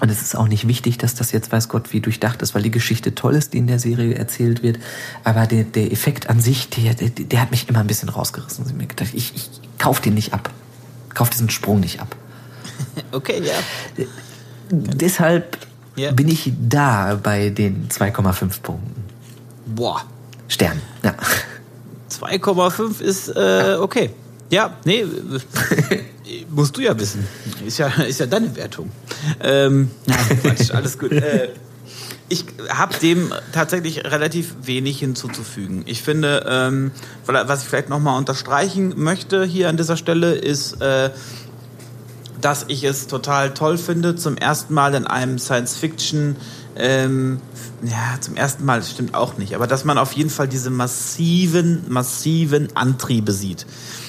[0.00, 2.62] und es ist auch nicht wichtig, dass das jetzt weiß Gott wie durchdacht ist, weil
[2.62, 4.78] die Geschichte toll ist, die in der Serie erzählt wird.
[5.24, 8.66] Aber der, der Effekt an sich, der, der, der hat mich immer ein bisschen rausgerissen.
[8.66, 9.48] Ich mir gedacht, ich, ich
[9.78, 10.50] kauf den nicht ab.
[11.14, 12.14] Kauf diesen Sprung nicht ab.
[13.12, 14.06] Okay, ja.
[14.70, 15.58] Deshalb
[15.96, 16.12] ja.
[16.12, 19.05] bin ich da bei den 2,5 Punkten.
[19.66, 20.02] Boah.
[20.48, 21.14] Stern, ja.
[22.10, 24.10] 2,5 ist äh, okay.
[24.48, 25.04] Ja, nee,
[26.50, 27.26] musst du ja wissen.
[27.66, 28.90] Ist ja, ist ja deine Wertung.
[29.40, 29.90] Ähm,
[30.42, 31.12] Quatsch, alles gut.
[31.12, 31.48] Äh,
[32.28, 35.82] ich habe dem tatsächlich relativ wenig hinzuzufügen.
[35.86, 36.90] Ich finde, ähm,
[37.26, 41.10] was ich vielleicht nochmal unterstreichen möchte hier an dieser Stelle, ist, äh,
[42.40, 46.36] dass ich es total toll finde, zum ersten Mal in einem Science-Fiction
[46.78, 47.40] ähm,
[47.82, 50.70] ja, zum ersten Mal, das stimmt auch nicht, aber dass man auf jeden Fall diese
[50.70, 53.66] massiven, massiven Antriebe sieht.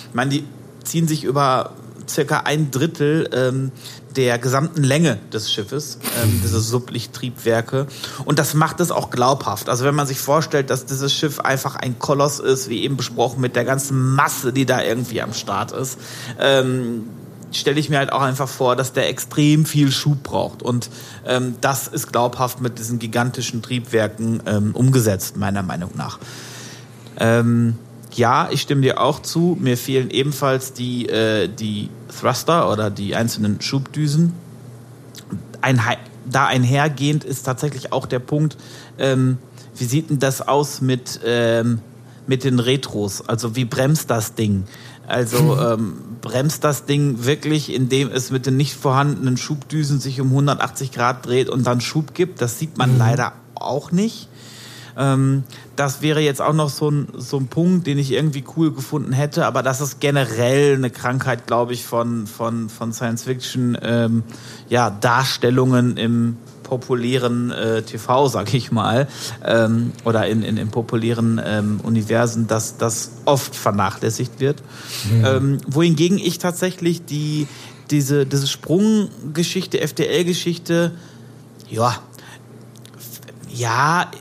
[0.10, 0.44] Ich meine, die
[0.84, 1.74] ziehen sich über
[2.10, 3.72] circa ein Drittel ähm,
[4.16, 7.88] der gesamten Länge des Schiffes, ähm, diese Sublichttriebwerke.
[8.26, 9.70] Und das macht es auch glaubhaft.
[9.70, 13.42] Also wenn man sich vorstellt, dass dieses Schiff einfach ein Koloss ist, wie eben besprochen,
[13.42, 16.00] mit der ganzen Masse, die da irgendwie am Start ist,
[16.40, 17.04] ähm,
[17.52, 20.64] stelle ich mir halt auch einfach vor, dass der extrem viel Schub braucht.
[20.64, 20.90] Und
[21.26, 26.20] ähm, das ist glaubhaft mit diesen gigantischen Triebwerken ähm, umgesetzt, meiner Meinung nach.
[27.20, 27.76] Ähm,
[28.14, 29.58] ja, ich stimme dir auch zu.
[29.60, 34.34] Mir fehlen ebenfalls die, äh, die Thruster oder die einzelnen Schubdüsen.
[35.62, 35.82] Ein,
[36.26, 38.58] da einhergehend ist tatsächlich auch der Punkt,
[38.98, 39.38] ähm,
[39.76, 41.80] wie sieht denn das aus mit, ähm,
[42.26, 43.28] mit den Retros?
[43.28, 44.64] Also wie bremst das Ding?
[45.08, 50.28] Also ähm, bremst das Ding wirklich, indem es mit den nicht vorhandenen Schubdüsen sich um
[50.28, 52.42] 180 Grad dreht und dann Schub gibt?
[52.42, 53.00] Das sieht man mhm.
[53.00, 54.30] leider auch nicht.
[54.98, 55.44] Ähm,
[55.76, 59.14] das wäre jetzt auch noch so ein, so ein Punkt, den ich irgendwie cool gefunden
[59.14, 64.24] hätte, aber das ist generell eine Krankheit, glaube ich, von, von, von Science-Fiction, ähm,
[64.70, 69.08] ja, Darstellungen im populären äh, TV, sag ich mal,
[69.46, 74.62] ähm, oder in, in, in populären ähm, Universen, dass das oft vernachlässigt wird.
[75.10, 75.26] Mhm.
[75.26, 77.48] Ähm, wohingegen ich tatsächlich die,
[77.90, 80.92] diese, diese Sprunggeschichte, FDL-Geschichte,
[81.70, 81.96] ja,
[83.54, 84.12] ja,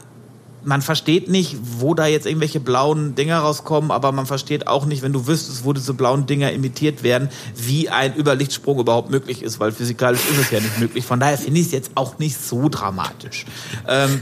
[0.67, 5.03] man versteht nicht, wo da jetzt irgendwelche blauen Dinger rauskommen, aber man versteht auch nicht,
[5.03, 9.61] wenn du wüsstest, wo diese blauen Dinger imitiert werden, wie ein Überlichtsprung überhaupt möglich ist,
[9.61, 11.05] weil physikalisch ist es ja nicht möglich.
[11.05, 13.47] Von daher finde ich es jetzt auch nicht so dramatisch.
[13.87, 14.21] Ähm,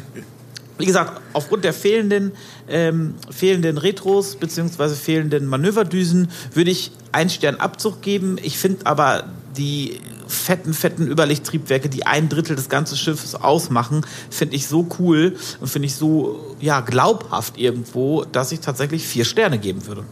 [0.77, 2.33] wie gesagt, aufgrund der fehlenden,
[2.69, 8.37] ähm, fehlenden Retros beziehungsweise fehlenden Manöverdüsen würde ich einen Stern Abzug geben.
[8.43, 9.25] Ich finde aber
[9.56, 15.36] die fetten, fetten Überlichttriebwerke, die ein Drittel des ganzen Schiffes ausmachen, finde ich so cool
[15.60, 20.05] und finde ich so ja, glaubhaft irgendwo, dass ich tatsächlich vier Sterne geben würde.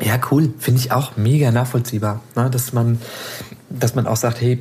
[0.00, 0.52] Ja, cool.
[0.58, 2.22] Finde ich auch mega nachvollziehbar.
[2.34, 2.50] Ne?
[2.50, 3.00] Dass, man,
[3.68, 4.60] dass man auch sagt, hey,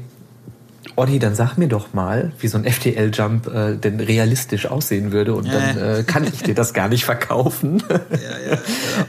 [0.99, 5.33] Oddi, dann sag mir doch mal, wie so ein FTL-Jump äh, denn realistisch aussehen würde
[5.33, 7.81] und dann äh, kann ich dir das gar nicht verkaufen.
[8.09, 8.59] Ja, ja, ja.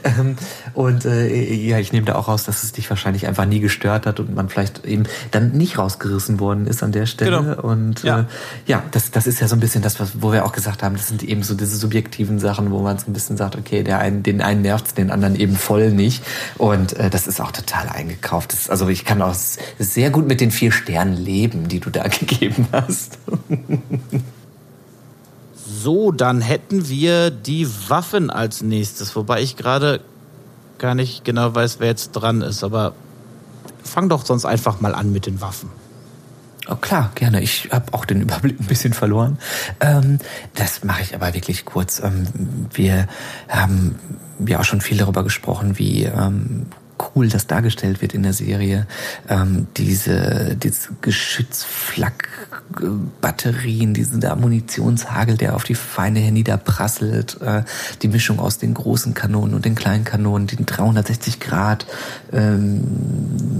[0.03, 0.35] ähm,
[0.73, 4.05] und äh, ja, ich nehme da auch raus, dass es dich wahrscheinlich einfach nie gestört
[4.05, 7.41] hat und man vielleicht eben dann nicht rausgerissen worden ist an der Stelle.
[7.41, 7.61] Genau.
[7.61, 8.25] Und ja, äh,
[8.67, 10.95] ja das, das ist ja so ein bisschen das, was, wo wir auch gesagt haben,
[10.95, 13.99] das sind eben so diese subjektiven Sachen, wo man so ein bisschen sagt, okay, der
[13.99, 16.23] einen, den einen nervt den anderen eben voll nicht.
[16.57, 18.53] Und äh, das ist auch total eingekauft.
[18.53, 19.35] Das, also ich kann auch
[19.79, 23.19] sehr gut mit den vier Sternen leben, die du da gegeben hast.
[25.55, 30.01] So, dann hätten wir die Waffen als nächstes, wobei ich gerade
[30.77, 32.93] gar nicht genau weiß, wer jetzt dran ist, aber
[33.83, 35.69] fang doch sonst einfach mal an mit den Waffen.
[36.67, 37.41] Oh, klar, gerne.
[37.41, 39.37] Ich habe auch den Überblick ein bisschen verloren.
[39.79, 40.19] Ähm,
[40.55, 41.99] das mache ich aber wirklich kurz.
[41.99, 42.27] Ähm,
[42.73, 43.07] wir
[43.49, 43.95] haben
[44.45, 46.67] ja auch schon viel darüber gesprochen, wie ähm,
[47.15, 48.85] cool das dargestellt wird in der Serie.
[49.29, 57.63] Ähm, diese, diese Geschützflak-Batterien, diesen Ammunitionshagel, der auf die Feinde herniederprasselt, äh,
[58.01, 61.85] die Mischung aus den großen Kanonen und den kleinen Kanonen, den 360 Grad
[62.31, 62.81] ähm,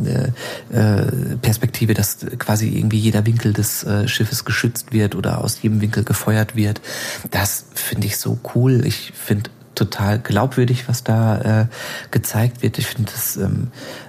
[0.06, 0.32] äh,
[0.76, 5.82] äh, Perspektive, dass quasi irgendwie jeder Winkel des äh, Schiffes geschützt wird oder aus jedem
[5.82, 6.82] Winkel gefeuert wird.
[7.32, 8.86] Das finde ich so cool.
[8.86, 11.66] Ich finde total glaubwürdig, was da äh,
[12.12, 12.78] gezeigt wird.
[12.78, 13.68] Ich finde das, ähm,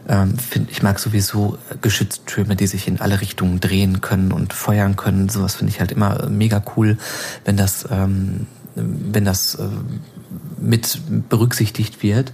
[0.08, 4.96] ähm, find, ich mag sowieso Geschütztürme, die sich in alle Richtungen drehen können und feuern
[4.96, 5.28] können.
[5.28, 6.98] Sowas finde ich halt immer mega cool,
[7.44, 9.68] wenn das, ähm, wenn das äh,
[10.60, 12.32] mit berücksichtigt wird.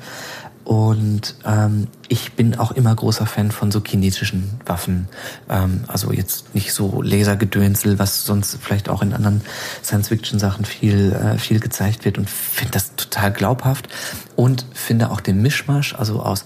[0.69, 5.09] Und ähm, ich bin auch immer großer Fan von so kinetischen Waffen.
[5.49, 9.41] Ähm, also jetzt nicht so Lasergedönsel, was sonst vielleicht auch in anderen
[9.83, 13.89] Science-Fiction-Sachen viel, äh, viel gezeigt wird und finde das total glaubhaft.
[14.37, 16.45] Und finde auch den Mischmasch, also aus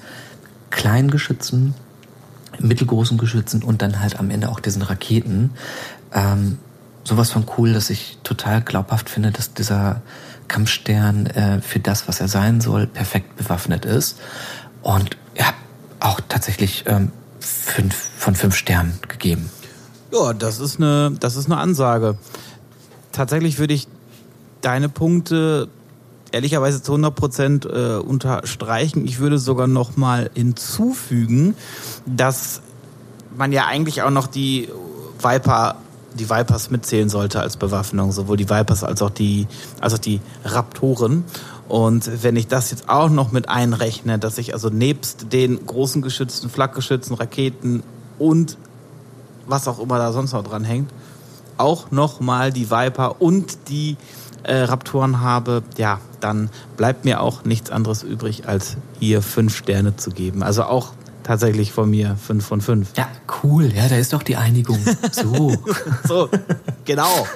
[0.71, 1.75] kleinen Geschützen,
[2.61, 5.51] mittelgroßen Geschützen und dann halt am Ende auch diesen Raketen.
[6.13, 6.59] Ähm,
[7.03, 10.01] sowas von cool, dass ich total glaubhaft finde, dass dieser
[10.53, 14.19] Kampfstern äh, für das, was er sein soll, perfekt bewaffnet ist.
[14.83, 15.55] Und ja,
[15.99, 17.11] auch tatsächlich ähm,
[17.41, 19.51] fünf von fünf Sternen gegeben.
[20.13, 22.19] Ja, das ist eine, das ist eine Ansage.
[23.13, 23.89] Tatsächlich würde ich
[24.61, 25.69] deine Punkte
[26.33, 29.07] ehrlicherweise zu 100 Prozent äh, unterstreichen.
[29.07, 31.55] Ich würde sogar noch mal hinzufügen,
[32.05, 32.61] dass
[33.37, 34.69] man ja eigentlich auch noch die
[35.19, 35.77] Viper
[36.15, 39.47] die Vipers mitzählen sollte als Bewaffnung, sowohl die Vipers als auch die,
[39.81, 41.25] als auch die Raptoren.
[41.69, 46.03] Und wenn ich das jetzt auch noch mit einrechne, dass ich also nebst den großen
[46.03, 47.83] Geschützen, Flakgeschützen, Raketen
[48.19, 48.59] und
[49.47, 50.91] was auch immer da sonst noch dran hängt,
[51.57, 53.97] auch noch mal die Viper und die
[54.43, 59.97] äh, Raptoren habe, ja, dann bleibt mir auch nichts anderes übrig, als hier fünf Sterne
[59.97, 60.43] zu geben.
[60.43, 62.89] Also auch tatsächlich von mir 5 von 5.
[62.97, 63.09] Ja,
[63.43, 63.73] cool.
[63.75, 64.79] Ja, da ist doch die Einigung.
[65.11, 65.57] So.
[66.09, 66.29] so,
[66.85, 67.27] genau.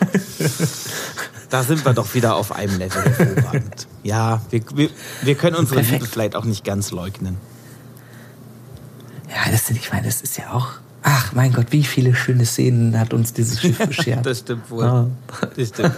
[1.50, 3.86] Da sind wir doch wieder auf einem Level hervorragend.
[4.02, 4.90] Ja, wir, wir,
[5.22, 6.00] wir können unsere Perfekt.
[6.00, 7.36] Liebe vielleicht auch nicht ganz leugnen.
[9.28, 10.68] Ja, das, ich meine, das ist ja auch.
[11.02, 14.26] Ach mein Gott, wie viele schöne Szenen hat uns dieses Schiff beschert.
[14.26, 14.84] das stimmt wohl.
[14.84, 15.06] Oh.
[15.56, 15.94] Das stimmt.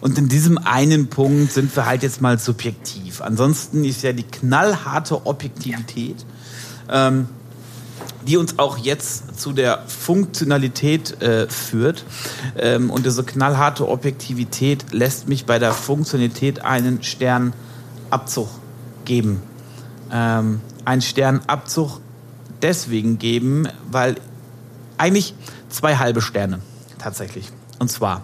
[0.00, 3.22] Und in diesem einen Punkt sind wir halt jetzt mal subjektiv.
[3.22, 6.26] Ansonsten ist ja die knallharte Objektivität
[6.90, 7.28] ähm,
[8.26, 12.04] die uns auch jetzt zu der Funktionalität äh, führt.
[12.56, 18.48] Ähm, und diese knallharte Objektivität lässt mich bei der Funktionalität einen Sternabzug
[19.04, 19.42] geben.
[20.10, 22.00] Ähm, einen Sternabzug
[22.62, 24.16] deswegen geben, weil
[24.96, 25.34] eigentlich
[25.68, 26.60] zwei halbe Sterne
[26.98, 27.48] tatsächlich.
[27.78, 28.22] Und zwar,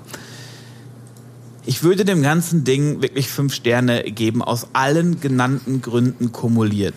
[1.67, 6.95] ich würde dem ganzen Ding wirklich fünf Sterne geben, aus allen genannten Gründen kumuliert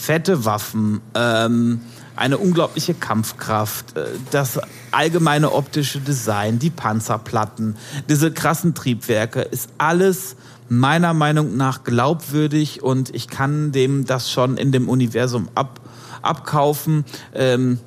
[0.00, 1.80] fette Waffen, ähm,
[2.16, 4.58] eine unglaubliche Kampfkraft, äh, das
[4.90, 7.76] allgemeine optische Design, die Panzerplatten,
[8.08, 10.36] diese krassen Triebwerke, ist alles
[10.68, 15.80] meiner Meinung nach glaubwürdig und ich kann dem das schon in dem Universum ab,
[16.22, 17.04] abkaufen.
[17.34, 17.78] Ähm,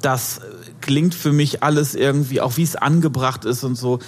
[0.00, 0.40] das
[0.80, 3.98] klingt für mich alles irgendwie, auch wie es angebracht ist und so.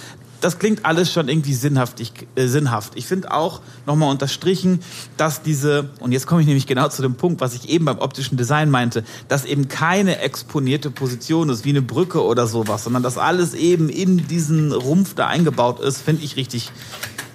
[0.41, 2.93] Das klingt alles schon irgendwie sinnhaftig, äh, sinnhaft.
[2.95, 4.79] Ich finde auch nochmal unterstrichen,
[5.15, 7.99] dass diese, und jetzt komme ich nämlich genau zu dem Punkt, was ich eben beim
[7.99, 13.03] optischen Design meinte, dass eben keine exponierte Position ist, wie eine Brücke oder sowas, sondern
[13.03, 16.71] dass alles eben in diesen Rumpf da eingebaut ist, finde ich richtig,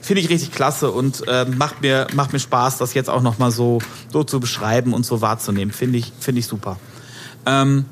[0.02, 3.38] finde ich richtig klasse und äh, macht mir macht mir Spaß, das jetzt auch noch
[3.38, 3.78] mal so
[4.12, 5.72] so zu beschreiben und so wahrzunehmen.
[5.72, 6.78] Finde ich finde ich super.
[7.46, 7.86] Ähm,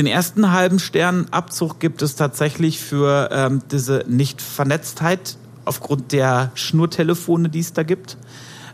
[0.00, 5.36] den ersten halben Sternabzug gibt es tatsächlich für ähm, diese Nicht-Vernetztheit
[5.66, 8.16] aufgrund der Schnurtelefone, die es da gibt.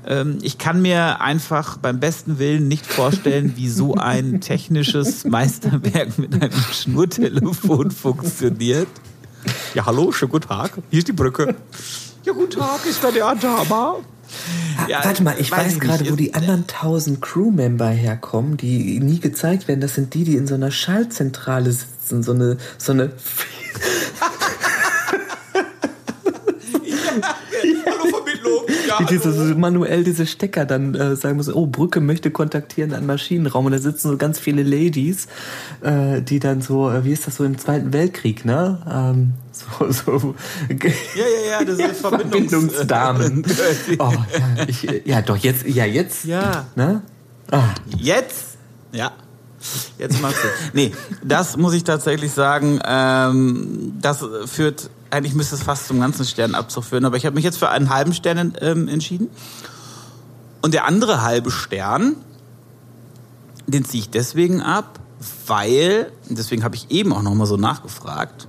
[0.07, 6.17] Ähm, ich kann mir einfach beim besten Willen nicht vorstellen, wie so ein technisches Meisterwerk
[6.17, 8.87] mit einem Schnurtelefon funktioniert.
[9.75, 10.79] Ja, hallo, schönen guten Tag.
[10.91, 11.57] Hier ist die Brücke.
[12.23, 13.97] Ja, guten Tag, ist da der Adama?
[14.89, 19.21] Ja, Warte mal, ich weiß, weiß gerade, wo die anderen tausend Crewmember herkommen, die nie
[19.21, 19.81] gezeigt werden.
[19.81, 22.23] Das sind die, die in so einer Schaltzentrale sitzen.
[22.23, 23.13] So eine, so eine.
[28.87, 32.93] Ja, die diese, so manuell diese Stecker dann äh, sagen müssen, oh, Brücke möchte kontaktieren
[32.95, 33.67] an Maschinenraum.
[33.67, 35.27] Und da sitzen so ganz viele Ladies,
[35.83, 38.79] äh, die dann so, äh, wie ist das so im Zweiten Weltkrieg, ne?
[38.89, 39.33] Ähm,
[39.79, 40.35] so, so.
[40.69, 40.77] Ja,
[41.15, 43.45] ja, ja, das ist Verbindungs Verbindungsdamen.
[43.99, 46.25] oh, ja, ich, ja, doch, jetzt, ja, jetzt.
[46.25, 46.67] Ja.
[46.75, 47.03] Ne?
[47.51, 47.75] Ah.
[47.97, 48.57] Jetzt?
[48.93, 49.13] Ja.
[49.99, 50.49] Jetzt machst du.
[50.75, 50.93] Nee,
[51.25, 56.85] das muss ich tatsächlich sagen, ähm, das führt, eigentlich müsste es fast zum ganzen Sternabzug
[56.85, 59.29] führen, aber ich habe mich jetzt für einen halben Stern ähm, entschieden.
[60.63, 62.17] Und der andere halbe Stern,
[63.67, 65.01] den ziehe ich deswegen ab,
[65.47, 68.47] weil, deswegen habe ich eben auch nochmal so nachgefragt,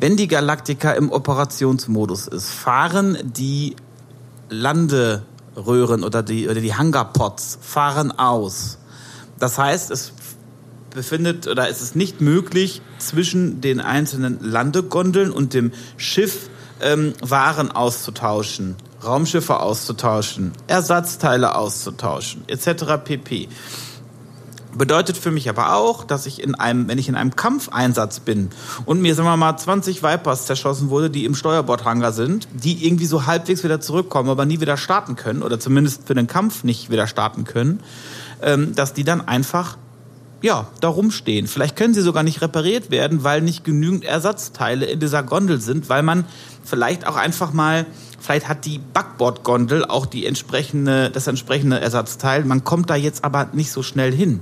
[0.00, 3.76] wenn die Galaktika im Operationsmodus ist, fahren die
[4.50, 8.78] Landeröhren oder die, oder die Hangarpods fahren aus.
[9.38, 10.12] Das heißt, es
[10.94, 16.48] befindet oder es ist nicht möglich, zwischen den einzelnen Landegondeln und dem Schiff
[16.80, 23.04] ähm, Waren auszutauschen, Raumschiffe auszutauschen, Ersatzteile auszutauschen, etc.
[23.04, 23.48] pp.
[24.76, 28.50] Bedeutet für mich aber auch, dass ich in einem, wenn ich in einem Kampfeinsatz bin
[28.84, 33.06] und mir, sagen wir mal, 20 Vipers zerschossen wurde, die im Steuerbordhangar sind, die irgendwie
[33.06, 36.90] so halbwegs wieder zurückkommen, aber nie wieder starten können oder zumindest für den Kampf nicht
[36.90, 37.80] wieder starten können,
[38.42, 39.76] ähm, dass die dann einfach
[40.44, 41.46] ja, da rumstehen.
[41.46, 45.88] Vielleicht können sie sogar nicht repariert werden, weil nicht genügend Ersatzteile in dieser Gondel sind,
[45.88, 46.26] weil man
[46.62, 47.86] vielleicht auch einfach mal
[48.24, 52.46] Vielleicht hat die Backbordgondel auch die entsprechende, das entsprechende Ersatzteil.
[52.46, 54.40] Man kommt da jetzt aber nicht so schnell hin.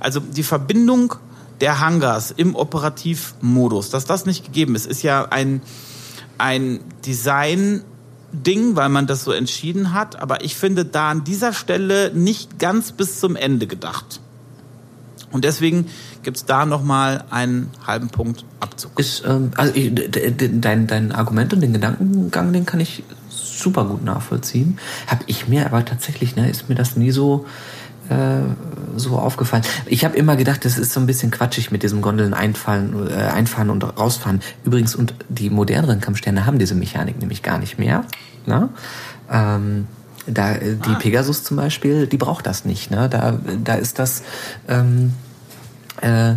[0.00, 1.14] Also die Verbindung
[1.62, 5.62] der Hangars im Operativmodus, dass das nicht gegeben ist, ist ja ein,
[6.36, 7.84] ein Design,
[8.32, 12.58] Ding, weil man das so entschieden hat, aber ich finde da an dieser Stelle nicht
[12.58, 14.20] ganz bis zum Ende gedacht.
[15.30, 15.86] Und deswegen
[16.26, 18.98] gibt es da nochmal einen halben Punkt Abzug.
[18.98, 19.72] Ist, ähm, also
[20.60, 24.80] dein, dein Argument und den Gedankengang, den kann ich super gut nachvollziehen.
[25.06, 27.46] Habe ich mir aber tatsächlich, ne, ist mir das nie so
[28.08, 28.40] äh,
[28.96, 29.62] so aufgefallen.
[29.86, 33.14] Ich habe immer gedacht, das ist so ein bisschen quatschig mit diesem Gondeln einfallen, äh,
[33.14, 34.40] einfahren und rausfahren.
[34.64, 38.04] Übrigens, und die moderneren Kampfsterne haben diese Mechanik nämlich gar nicht mehr.
[38.46, 38.68] Ne?
[39.30, 39.86] Ähm,
[40.26, 40.98] da, äh, die ah.
[40.98, 42.90] Pegasus zum Beispiel, die braucht das nicht.
[42.90, 43.08] Ne?
[43.08, 44.24] Da, da ist das
[44.66, 45.12] ähm,
[46.02, 46.34] äh,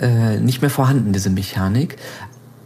[0.00, 1.96] äh, nicht mehr vorhanden, diese Mechanik.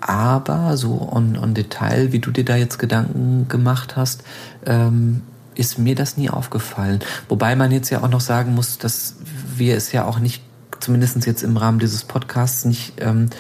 [0.01, 4.23] Aber so on, on Detail, wie du dir da jetzt Gedanken gemacht hast,
[4.67, 5.23] ähm,
[5.55, 7.01] ist mir das nie aufgefallen.
[7.29, 9.17] Wobei man jetzt ja auch noch sagen muss, dass
[9.57, 10.43] wir es ja auch nicht,
[10.81, 13.31] zumindest jetzt im Rahmen dieses Podcasts, nicht ähm,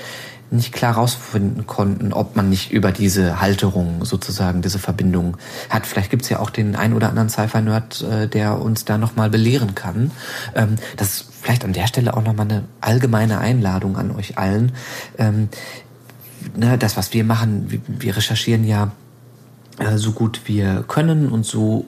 [0.54, 5.36] nicht klar herausfinden konnten, ob man nicht über diese Halterung sozusagen diese Verbindung
[5.70, 5.86] hat.
[5.86, 9.74] Vielleicht gibt's ja auch den ein oder anderen Sci-Fi-Nerd, äh, der uns da nochmal belehren
[9.74, 10.10] kann.
[10.54, 14.72] Ähm, das ist vielleicht an der Stelle auch nochmal eine allgemeine Einladung an euch allen.
[15.18, 15.48] Ähm,
[16.56, 18.92] ne, das, was wir machen, wir, wir recherchieren ja
[19.78, 21.86] äh, so gut wir können und so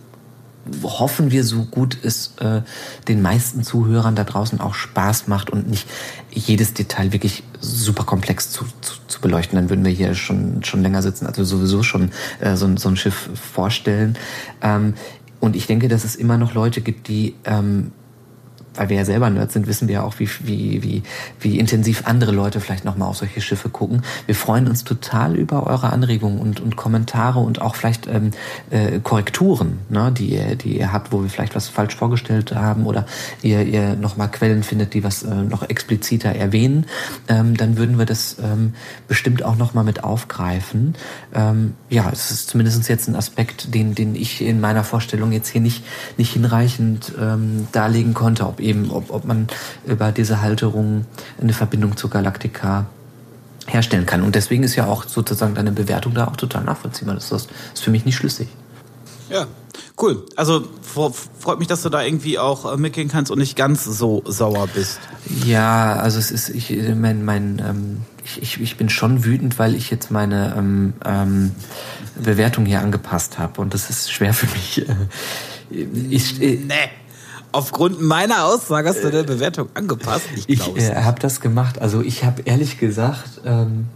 [0.83, 2.63] hoffen wir, so gut es äh,
[3.09, 5.89] den meisten Zuhörern da draußen auch Spaß macht und nicht
[6.31, 9.57] jedes Detail wirklich super komplex zu, zu, zu beleuchten.
[9.57, 12.11] Dann würden wir hier schon, schon länger sitzen, also sowieso schon
[12.41, 14.17] äh, so, so ein Schiff vorstellen.
[14.63, 14.95] Ähm,
[15.41, 17.93] und ich denke, dass es immer noch Leute gibt, die ähm,
[18.77, 21.03] weil wir ja selber Nerds sind, wissen wir ja auch, wie, wie, wie,
[21.41, 24.03] wie intensiv andere Leute vielleicht nochmal auf solche Schiffe gucken.
[24.27, 28.31] Wir freuen uns total über eure Anregungen und, und Kommentare und auch vielleicht ähm,
[28.71, 32.87] äh, Korrekturen, ne, die, ihr, die ihr habt, wo wir vielleicht was falsch vorgestellt haben
[32.87, 33.07] oder
[33.43, 36.87] ihr, ihr nochmal Quellen findet, die was äh, noch expliziter erwähnen.
[37.29, 38.75] Ähm, dann würden wir das ähm,
[39.09, 40.95] bestimmt auch nochmal mit aufgreifen.
[41.35, 45.49] Ähm, ja, es ist zumindest jetzt ein Aspekt, den, den ich in meiner Vorstellung jetzt
[45.49, 45.85] hier nicht,
[46.17, 49.47] nicht hinreichend ähm, darlegen konnte, ob eben, ob, ob man
[49.87, 51.07] über diese Halterung
[51.41, 52.87] eine Verbindung zur Galaktika
[53.67, 54.23] herstellen kann.
[54.23, 57.15] Und deswegen ist ja auch sozusagen deine Bewertung da auch total nachvollziehbar.
[57.15, 58.49] Das ist, ist für mich nicht schlüssig.
[59.29, 59.47] Ja,
[60.01, 60.25] cool.
[60.37, 64.23] Also freut mich, dass du da irgendwie auch äh, mitgehen kannst und nicht ganz so
[64.25, 65.01] sauer bist.
[65.45, 69.75] Ja, also es ist, ich, mein, mein, ähm, ich, ich, ich bin schon wütend, weil
[69.75, 71.53] ich jetzt meine ähm, ähm,
[72.15, 74.87] Bewertung hier angepasst habe und das ist schwer für mich.
[75.69, 76.75] Äh, ich, äh, nee.
[77.57, 80.27] Aufgrund meiner Aussage hast du deine Bewertung angepasst.
[80.35, 81.81] Ich, ich äh, habe das gemacht.
[81.81, 83.87] Also ich habe ehrlich gesagt, ähm,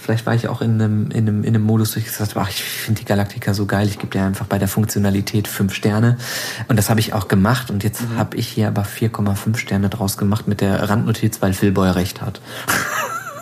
[0.00, 2.44] vielleicht war ich auch in einem, in einem, in einem Modus, wo ich gesagt habe,
[2.44, 5.74] ach, ich finde die Galaktika so geil, ich gebe dir einfach bei der Funktionalität fünf
[5.74, 6.18] Sterne.
[6.66, 7.70] Und das habe ich auch gemacht.
[7.70, 8.16] Und jetzt mhm.
[8.18, 12.20] habe ich hier aber 4,5 Sterne draus gemacht mit der Randnotiz, weil Phil Boy recht
[12.20, 12.40] hat.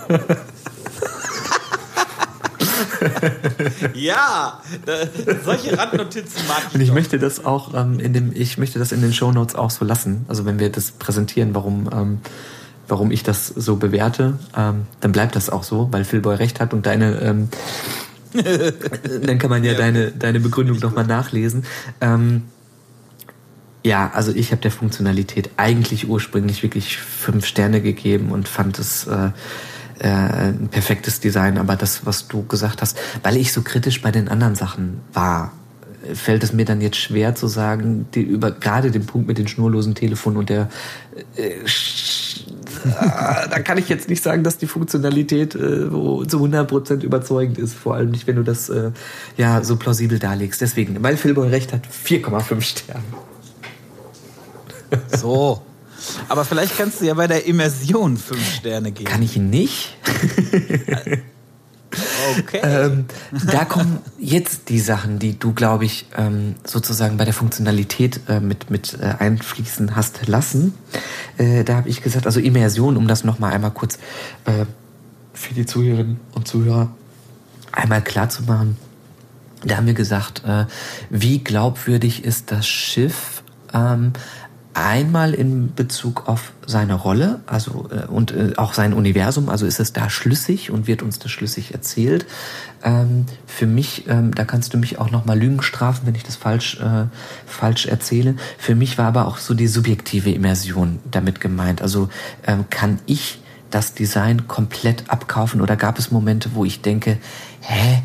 [3.94, 4.92] ja, da,
[5.44, 6.74] solche Randnotizen mag ich.
[6.74, 6.94] Und ich doch.
[6.94, 9.84] möchte das auch ähm, in dem, ich möchte das in den Show Notes auch so
[9.84, 10.24] lassen.
[10.28, 12.20] Also wenn wir das präsentieren, warum, ähm,
[12.88, 16.60] warum ich das so bewerte, ähm, dann bleibt das auch so, weil Phil Boy recht
[16.60, 17.48] hat und deine, ähm,
[19.22, 21.64] dann kann man ja, ja deine, deine Begründung nochmal nachlesen.
[22.00, 22.42] Ähm,
[23.82, 29.06] ja, also ich habe der Funktionalität eigentlich ursprünglich wirklich fünf Sterne gegeben und fand es
[29.06, 29.30] äh,
[30.00, 34.10] äh, ein perfektes Design, aber das, was du gesagt hast, weil ich so kritisch bei
[34.10, 35.52] den anderen Sachen war,
[36.14, 39.48] fällt es mir dann jetzt schwer zu sagen, die, über gerade den Punkt mit den
[39.48, 40.68] schnurlosen Telefonen und der
[41.36, 41.52] äh,
[43.50, 47.94] da kann ich jetzt nicht sagen, dass die Funktionalität äh, zu 100% überzeugend ist, vor
[47.94, 48.92] allem nicht, wenn du das äh,
[49.36, 50.60] ja so plausibel darlegst.
[50.60, 53.02] Deswegen, weil Philboy recht hat, 4,5 Sterne.
[55.16, 55.62] So.
[56.28, 59.10] Aber vielleicht kannst du ja bei der Immersion fünf Sterne geben.
[59.10, 59.96] Kann ich nicht?
[62.38, 62.60] Okay.
[62.62, 63.06] Ähm,
[63.50, 68.40] da kommen jetzt die Sachen, die du, glaube ich, ähm, sozusagen bei der Funktionalität äh,
[68.40, 70.74] mit, mit äh, einfließen hast lassen.
[71.36, 73.98] Äh, da habe ich gesagt, also Immersion, um das nochmal einmal kurz
[74.44, 74.66] äh,
[75.32, 76.90] für die Zuhörerinnen und Zuhörer
[77.72, 78.76] einmal klar zu machen.
[79.64, 80.66] Da haben wir gesagt, äh,
[81.10, 83.42] wie glaubwürdig ist das Schiff
[83.74, 84.12] ähm,
[84.72, 89.80] Einmal in Bezug auf seine Rolle, also äh, und äh, auch sein Universum, also ist
[89.80, 92.24] es da schlüssig und wird uns das schlüssig erzählt.
[92.84, 96.22] Ähm, für mich, ähm, da kannst du mich auch noch mal Lügen strafen, wenn ich
[96.22, 97.06] das falsch äh,
[97.46, 98.36] falsch erzähle.
[98.58, 101.82] Für mich war aber auch so die subjektive Immersion damit gemeint.
[101.82, 102.08] Also
[102.46, 103.40] ähm, kann ich
[103.70, 107.18] das Design komplett abkaufen oder gab es Momente, wo ich denke,
[107.60, 108.02] hä,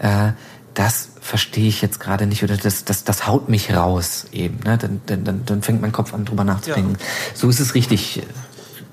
[0.00, 0.32] äh,
[0.74, 4.58] das verstehe ich jetzt gerade nicht oder das, das, das haut mich raus eben.
[4.64, 4.76] Ne?
[4.76, 6.96] Dann, dann, dann fängt mein Kopf an, drüber nachzudenken.
[6.98, 7.06] Ja.
[7.34, 8.22] So ist es richtig.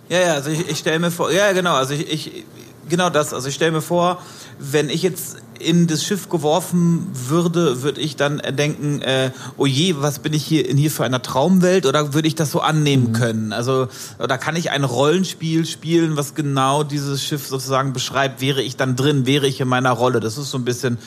[0.09, 2.45] Ja, ja, also ich, ich stelle mir vor, ja, genau, also ich, ich
[2.89, 4.21] genau das, also ich stelle mir vor,
[4.59, 9.95] wenn ich jetzt in das Schiff geworfen würde, würde ich dann denken, äh, oh je,
[9.99, 13.09] was bin ich hier in hier für einer Traumwelt oder würde ich das so annehmen
[13.09, 13.13] mhm.
[13.13, 13.53] können?
[13.53, 13.87] Also
[14.19, 18.41] oder kann ich ein Rollenspiel spielen, was genau dieses Schiff sozusagen beschreibt?
[18.41, 19.25] Wäre ich dann drin?
[19.25, 20.19] Wäre ich in meiner Rolle?
[20.19, 20.97] Das ist so ein bisschen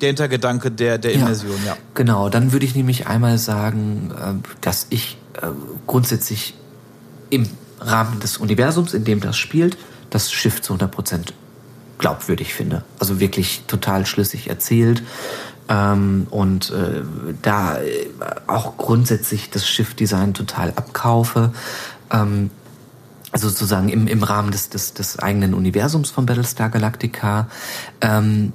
[0.00, 1.72] der Hintergedanke der, der Immersion, ja.
[1.72, 1.76] ja.
[1.94, 5.48] Genau, dann würde ich nämlich einmal sagen, äh, dass ich äh,
[5.86, 6.54] grundsätzlich
[7.30, 7.48] im
[7.80, 9.76] Rahmen des Universums, in dem das spielt,
[10.10, 11.32] das Schiff zu 100%
[11.98, 12.84] glaubwürdig finde.
[12.98, 15.02] Also wirklich total schlüssig erzählt.
[15.68, 17.02] Ähm, und äh,
[17.42, 17.78] da
[18.46, 21.52] auch grundsätzlich das Schiffdesign total abkaufe.
[22.10, 22.50] Ähm,
[23.30, 27.48] also sozusagen im, im Rahmen des, des, des eigenen Universums von Battlestar Galactica.
[28.00, 28.52] Ähm,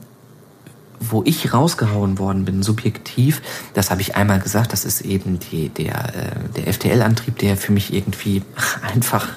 [1.00, 3.42] wo ich rausgehauen worden bin, subjektiv,
[3.74, 7.72] das habe ich einmal gesagt, das ist eben die, der, äh, der FTL-Antrieb, der für
[7.72, 8.42] mich irgendwie
[8.82, 9.28] einfach,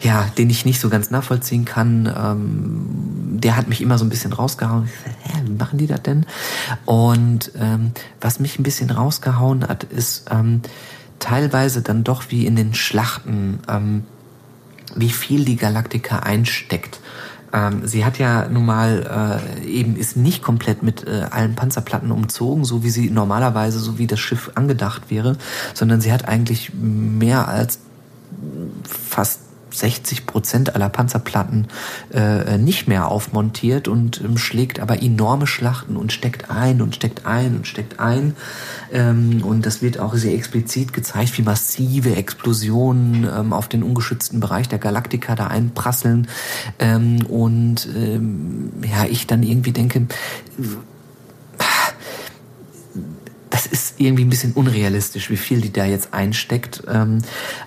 [0.00, 2.06] ja, den ich nicht so ganz nachvollziehen kann.
[2.06, 4.88] Ähm, der hat mich immer so ein bisschen rausgehauen.
[5.22, 6.26] Hä, wie machen die das denn?
[6.84, 10.62] Und ähm, was mich ein bisschen rausgehauen hat, ist ähm,
[11.18, 14.04] teilweise dann doch wie in den Schlachten, ähm,
[14.94, 17.00] wie viel die Galaktika einsteckt.
[17.52, 22.10] Ähm, sie hat ja nun mal äh, eben ist nicht komplett mit äh, allen Panzerplatten
[22.10, 25.36] umzogen, so wie sie normalerweise, so wie das Schiff angedacht wäre,
[25.74, 27.78] sondern sie hat eigentlich mehr als
[28.84, 29.40] fast
[29.72, 31.68] 60 Prozent aller Panzerplatten
[32.12, 37.26] äh, nicht mehr aufmontiert und ähm, schlägt aber enorme Schlachten und steckt ein und steckt
[37.26, 38.34] ein und steckt ein.
[38.92, 44.40] Ähm, und das wird auch sehr explizit gezeigt, wie massive Explosionen ähm, auf den ungeschützten
[44.40, 46.28] Bereich der Galaktika da einprasseln.
[46.78, 50.06] Ähm, und ähm, ja, ich dann irgendwie denke,
[53.62, 56.82] das ist irgendwie ein bisschen unrealistisch, wie viel die da jetzt einsteckt.
[56.88, 57.18] Ähm,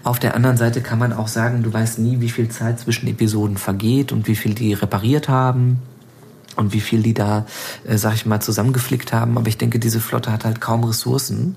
[0.03, 3.07] auf der anderen Seite kann man auch sagen, du weißt nie, wie viel Zeit zwischen
[3.07, 5.79] Episoden vergeht und wie viel die repariert haben
[6.55, 7.45] und wie viel die da,
[7.85, 9.37] äh, sag ich mal, zusammengeflickt haben.
[9.37, 11.55] Aber ich denke, diese Flotte hat halt kaum Ressourcen.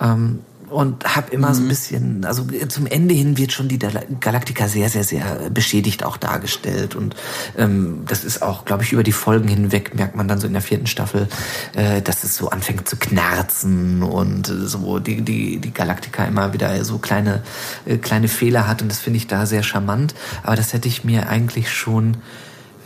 [0.00, 0.40] Ähm,
[0.74, 1.54] und habe immer mhm.
[1.54, 1.68] so ein mhm.
[1.68, 6.96] bisschen, also zum Ende hin wird schon die Galaktika sehr, sehr, sehr beschädigt auch dargestellt
[6.96, 7.14] und
[7.56, 10.52] ähm, das ist auch, glaube ich, über die Folgen hinweg merkt man dann so in
[10.52, 11.28] der vierten Staffel,
[11.74, 16.84] äh, dass es so anfängt zu knarzen und so die die die Galaktika immer wieder
[16.84, 17.42] so kleine
[17.86, 21.04] äh, kleine Fehler hat und das finde ich da sehr charmant, aber das hätte ich
[21.04, 22.16] mir eigentlich schon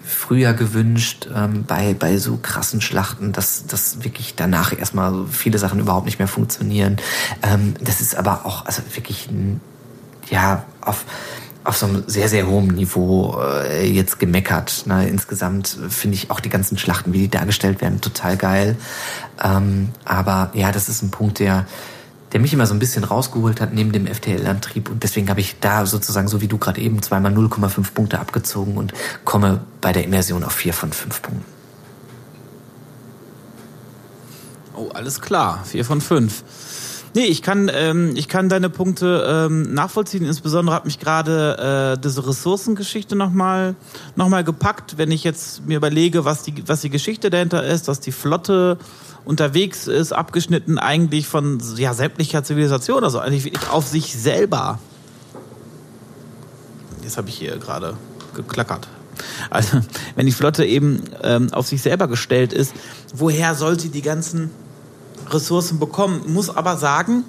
[0.08, 5.58] früher gewünscht ähm, bei, bei so krassen Schlachten, dass, dass wirklich danach erstmal so viele
[5.58, 6.96] Sachen überhaupt nicht mehr funktionieren.
[7.42, 9.28] Ähm, das ist aber auch also wirklich
[10.30, 11.04] ja auf
[11.64, 14.84] auf so einem sehr, sehr hohen Niveau äh, jetzt gemeckert.
[14.86, 15.06] Ne?
[15.06, 18.76] Insgesamt finde ich auch die ganzen Schlachten, wie die dargestellt werden, total geil.
[19.44, 21.66] Ähm, aber ja, das ist ein Punkt, der,
[22.32, 24.90] der mich immer so ein bisschen rausgeholt hat neben dem FTL-Antrieb.
[24.90, 28.76] Und deswegen habe ich da sozusagen, so wie du gerade eben, zweimal 0,5 Punkte abgezogen
[28.76, 28.92] und
[29.24, 31.44] komme bei der Immersion auf 4 von 5 Punkten.
[34.74, 35.64] Oh, alles klar.
[35.64, 36.44] 4 von 5.
[37.14, 40.24] Nee, ich kann, ähm, ich kann deine Punkte ähm, nachvollziehen.
[40.24, 43.74] Insbesondere hat mich gerade äh, diese Ressourcengeschichte nochmal
[44.14, 44.98] noch mal gepackt.
[44.98, 48.78] Wenn ich jetzt mir überlege, was die, was die Geschichte dahinter ist, dass die Flotte
[49.28, 54.78] unterwegs ist, abgeschnitten eigentlich von ja, sämtlicher Zivilisation, also eigentlich wirklich auf sich selber.
[57.02, 57.94] Jetzt habe ich hier gerade
[58.34, 58.88] geklackert.
[59.50, 59.80] Also,
[60.14, 62.72] wenn die Flotte eben ähm, auf sich selber gestellt ist,
[63.12, 64.50] woher soll sie die ganzen
[65.28, 66.22] Ressourcen bekommen?
[66.28, 67.24] Muss aber sagen,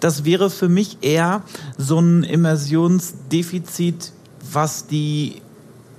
[0.00, 1.42] das wäre für mich eher
[1.78, 4.10] so ein Immersionsdefizit,
[4.50, 5.40] was die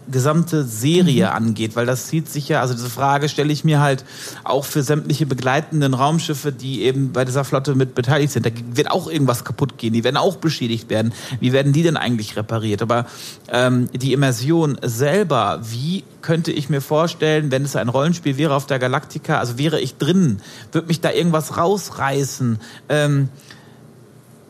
[0.10, 1.32] gesamte Serie mhm.
[1.32, 4.06] angeht, weil das zieht sich ja, also diese Frage stelle ich mir halt
[4.44, 8.45] auch für sämtliche begleitenden Raumschiffe, die eben bei dieser Flotte mit beteiligt sind.
[8.45, 11.14] Da wird auch irgendwas kaputt gehen, die werden auch beschädigt werden.
[11.40, 12.82] Wie werden die denn eigentlich repariert?
[12.82, 13.06] Aber
[13.49, 18.65] ähm, die Immersion selber, wie könnte ich mir vorstellen, wenn es ein Rollenspiel wäre auf
[18.65, 20.40] der Galaktika, also wäre ich drin,
[20.72, 22.60] würde mich da irgendwas rausreißen?
[22.90, 23.30] Ähm,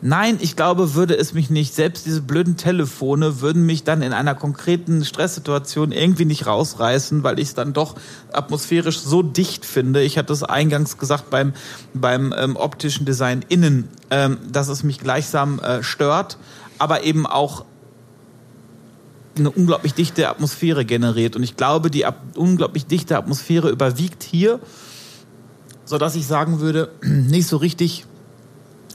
[0.02, 4.12] Nein, ich glaube, würde es mich nicht, selbst diese blöden Telefone würden mich dann in
[4.12, 7.96] einer konkreten Stresssituation irgendwie nicht rausreißen, weil ich es dann doch
[8.34, 10.04] atmosphärisch so dicht finde.
[10.04, 11.54] Ich hatte es eingangs gesagt beim,
[11.94, 16.38] beim ähm, optischen Design innen, ähm, dass es mich gleichsam äh, stört,
[16.78, 17.66] aber eben auch
[19.38, 21.36] eine unglaublich dichte Atmosphäre generiert.
[21.36, 22.06] Und ich glaube, die
[22.36, 24.60] unglaublich dichte Atmosphäre überwiegt hier,
[25.86, 28.06] sodass ich sagen würde, nicht so richtig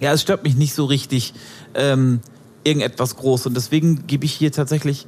[0.01, 1.35] ja, es stört mich nicht so richtig
[1.75, 2.21] ähm,
[2.65, 3.47] irgendetwas groß.
[3.47, 5.07] Und deswegen gebe ich hier tatsächlich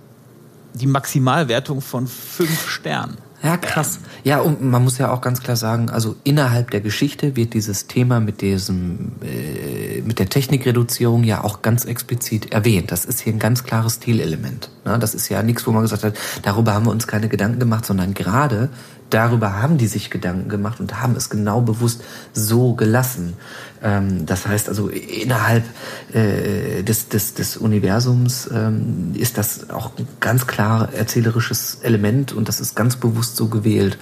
[0.74, 3.16] die Maximalwertung von fünf Sternen.
[3.42, 3.98] Ja, krass.
[4.22, 7.88] Ja, und man muss ja auch ganz klar sagen, also innerhalb der Geschichte wird dieses
[7.88, 12.92] Thema mit diesem, äh, mit der Technikreduzierung ja auch ganz explizit erwähnt.
[12.92, 14.70] Das ist hier ein ganz klares Stilelement.
[14.84, 14.96] Ne?
[15.00, 17.84] Das ist ja nichts, wo man gesagt hat, darüber haben wir uns keine Gedanken gemacht,
[17.84, 18.68] sondern gerade
[19.12, 22.02] darüber haben die sich Gedanken gemacht und haben es genau bewusst
[22.32, 23.34] so gelassen.
[23.82, 25.64] Ähm, das heißt also, innerhalb
[26.12, 32.48] äh, des, des, des Universums ähm, ist das auch ein ganz klar erzählerisches Element und
[32.48, 33.98] das ist ganz bewusst so gewählt.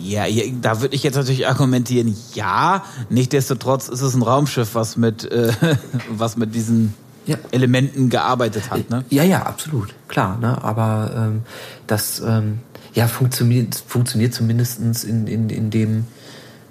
[0.00, 0.24] Ja,
[0.62, 5.52] da würde ich jetzt natürlich argumentieren, ja, nichtsdestotrotz ist es ein Raumschiff, was mit, äh,
[6.10, 6.94] was mit diesen
[7.28, 7.36] ja.
[7.50, 8.88] Elementen gearbeitet hat.
[8.88, 9.04] Ne?
[9.10, 10.38] Ja, ja, absolut, klar.
[10.38, 10.62] Ne?
[10.64, 11.42] Aber ähm,
[11.86, 12.60] das ähm,
[12.98, 16.04] ja, funktioniert, funktioniert zumindest in, in, in dem,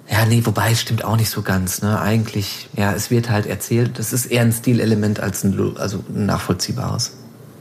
[0.10, 1.82] ja, nee, wobei es stimmt auch nicht so ganz.
[1.82, 2.02] Ne?
[2.02, 6.26] Eigentlich, ja, es wird halt erzählt, das ist eher ein Stilelement als ein, also ein
[6.26, 7.14] nachvollziehbares.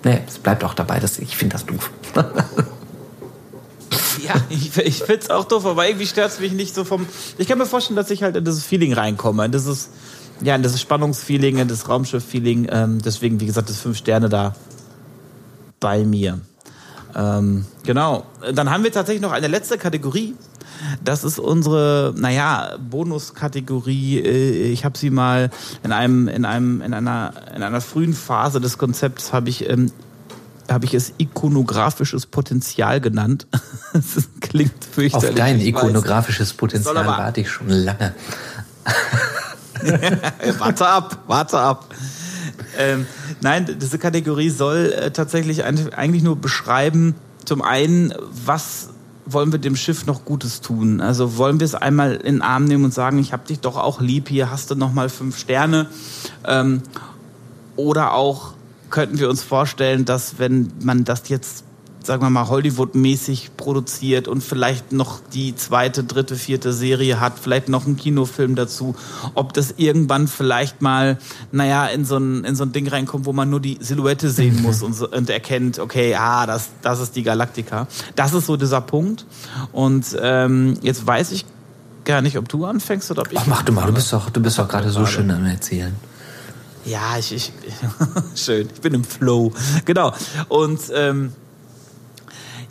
[0.02, 1.92] Nee, es bleibt auch dabei, dass ich finde das doof.
[4.26, 7.06] ja, ich, ich finde es auch doof, aber irgendwie stört es mich nicht so vom.
[7.38, 9.44] Ich kann mir vorstellen, dass ich halt in dieses Feeling reinkomme.
[9.44, 9.90] In dieses,
[10.42, 12.66] ja, in dieses Spannungsfeeling, in das Raumschiff-Feeling.
[12.72, 14.56] Ähm, deswegen, wie gesagt, das fünf Sterne da
[15.78, 16.40] bei mir.
[17.16, 18.26] Ähm, genau.
[18.52, 20.34] Dann haben wir tatsächlich noch eine letzte Kategorie.
[21.02, 24.18] Das ist unsere, naja, Bonuskategorie.
[24.18, 25.50] Äh, ich habe sie mal
[25.82, 29.90] in einem, in einem, in einer, in einer frühen Phase des Konzepts habe ich ähm,
[30.70, 33.46] habe ich es ikonografisches Potenzial genannt.
[33.92, 35.30] das klingt fürchterlich.
[35.30, 38.14] Auf dein ikonografisches Potenzial warte ich schon lange.
[40.58, 41.86] warte ab, warte ab.
[42.78, 43.06] Ähm,
[43.40, 47.14] nein, diese Kategorie soll äh, tatsächlich eigentlich nur beschreiben,
[47.44, 48.90] zum einen, was
[49.24, 51.00] wollen wir dem Schiff noch Gutes tun?
[51.00, 53.76] Also wollen wir es einmal in den Arm nehmen und sagen, ich habe dich doch
[53.76, 55.88] auch lieb, hier hast du noch mal fünf Sterne.
[56.46, 56.82] Ähm,
[57.74, 58.54] oder auch
[58.90, 61.64] könnten wir uns vorstellen, dass wenn man das jetzt
[62.06, 67.68] sagen wir mal, Hollywood-mäßig produziert und vielleicht noch die zweite, dritte, vierte Serie hat, vielleicht
[67.68, 68.94] noch einen Kinofilm dazu,
[69.34, 71.18] ob das irgendwann vielleicht mal,
[71.52, 74.62] naja, in so ein, in so ein Ding reinkommt, wo man nur die Silhouette sehen
[74.62, 77.88] muss und, und erkennt, okay, ah, das, das ist die Galaktika.
[78.14, 79.26] Das ist so dieser Punkt.
[79.72, 81.44] Und ähm, jetzt weiß ich
[82.04, 83.38] gar nicht, ob du anfängst oder ob ich.
[83.38, 85.94] Ach, mach du mal, du bist doch, du bist doch gerade so schön am Erzählen.
[86.84, 87.52] Ja, ich, ich
[88.36, 89.52] schön, ich bin im Flow.
[89.84, 90.12] Genau.
[90.48, 91.32] Und ähm,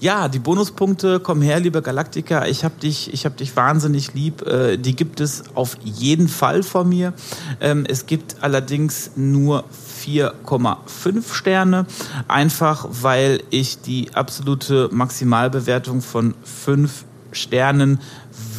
[0.05, 2.47] ja, die Bonuspunkte, komm her, lieber Galaktiker.
[2.47, 4.43] Ich hab dich, ich hab dich wahnsinnig lieb.
[4.43, 7.13] Äh, die gibt es auf jeden Fall von mir.
[7.59, 9.63] Ähm, es gibt allerdings nur
[10.03, 11.87] 4,5 Sterne,
[12.27, 17.99] einfach weil ich die absolute Maximalbewertung von 5 Sternen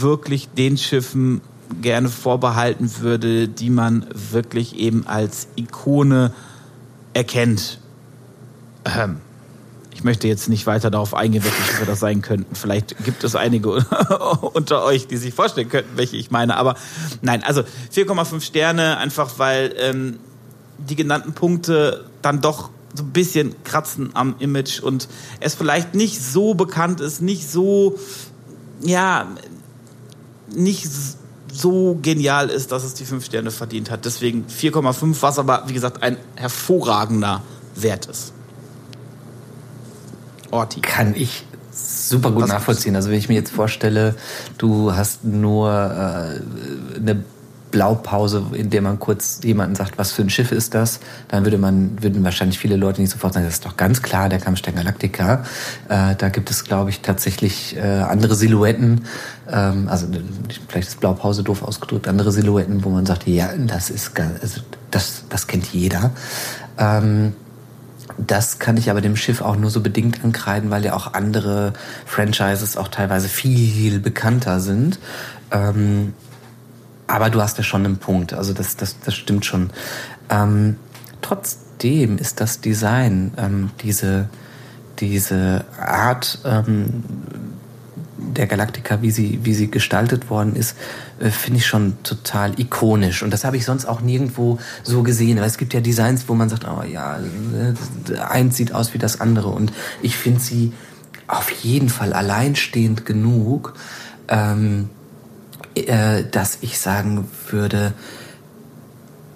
[0.01, 1.43] wirklich den Schiffen
[1.81, 6.33] gerne vorbehalten würde, die man wirklich eben als Ikone
[7.15, 7.79] erkennt.
[8.85, 9.21] Ähm,
[9.97, 12.55] ich möchte jetzt nicht weiter darauf eingehen, welche Schiffe das sein könnten.
[12.55, 13.71] Vielleicht gibt es einige
[14.53, 16.59] unter euch, die sich vorstellen könnten, welche ich meine.
[16.59, 16.75] Aber
[17.23, 17.63] nein, also
[17.95, 20.19] 4,5 Sterne, einfach weil ähm,
[20.77, 25.09] die genannten Punkte dann doch so ein bisschen kratzen am Image und
[25.41, 27.99] es vielleicht nicht so bekannt ist, nicht so,
[28.83, 29.27] ja,
[30.55, 30.89] nicht
[31.51, 34.05] so genial ist, dass es die 5 Sterne verdient hat.
[34.05, 37.43] Deswegen 4,5, was aber, wie gesagt, ein hervorragender
[37.75, 38.35] Wert ist.
[40.57, 40.81] Orti.
[40.81, 42.97] Kann ich super gut Was nachvollziehen.
[42.97, 44.15] Also wenn ich mir jetzt vorstelle,
[44.59, 47.25] du hast nur äh, eine
[47.71, 51.59] Blaupause, in der man kurz jemanden sagt, was für ein Schiff ist das, dann würde
[51.59, 54.77] man, würden wahrscheinlich viele Leute nicht sofort sagen, das ist doch ganz klar der Kampfstern
[54.77, 55.45] Galactica.
[55.89, 59.05] Äh, da gibt es, glaube ich, tatsächlich äh, andere Silhouetten,
[59.51, 60.07] ähm, also
[60.69, 64.61] vielleicht ist Blaupause doof ausgedrückt, andere Silhouetten, wo man sagt, ja, das ist, also
[64.91, 66.13] das, das kennt jeder.
[66.79, 67.35] Ähm,
[68.19, 71.73] das kann ich aber dem Schiff auch nur so bedingt ankreiden, weil ja auch andere
[72.05, 74.99] Franchises auch teilweise viel bekannter sind.
[75.51, 76.15] Ähm,
[77.07, 79.71] aber du hast ja schon einen Punkt, also das, das, das stimmt schon.
[80.29, 80.77] Ähm,
[81.23, 84.29] trotzdem ist das Design, ähm, diese,
[84.99, 87.05] diese Art, ähm,
[88.19, 90.77] der Galaktika, wie sie, wie sie gestaltet worden ist,
[91.19, 93.23] äh, finde ich schon total ikonisch.
[93.23, 95.39] Und das habe ich sonst auch nirgendwo so gesehen.
[95.39, 97.19] Weil es gibt ja Designs, wo man sagt, oh ja,
[98.29, 99.49] eins sieht aus wie das andere.
[99.49, 99.73] Und
[100.03, 100.73] ich finde sie
[101.27, 103.75] auf jeden Fall alleinstehend genug,
[104.29, 104.91] ähm,
[105.75, 107.93] äh, dass ich sagen würde,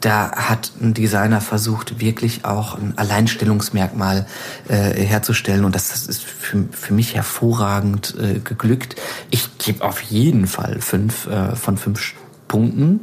[0.00, 4.26] da hat ein Designer versucht, wirklich auch ein Alleinstellungsmerkmal
[4.68, 4.74] äh,
[5.04, 5.64] herzustellen.
[5.64, 8.96] Und das, das ist für, für mich hervorragend äh, geglückt.
[9.30, 12.14] Ich gebe auf jeden Fall fünf äh, von fünf
[12.48, 13.02] Punkten.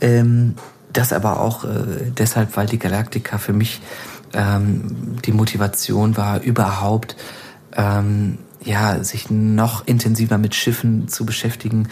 [0.00, 0.54] Ähm,
[0.92, 1.68] das aber auch äh,
[2.16, 3.80] deshalb, weil die Galaktika für mich
[4.32, 7.16] ähm, die Motivation war, überhaupt
[7.76, 11.88] ähm, ja, sich noch intensiver mit Schiffen zu beschäftigen,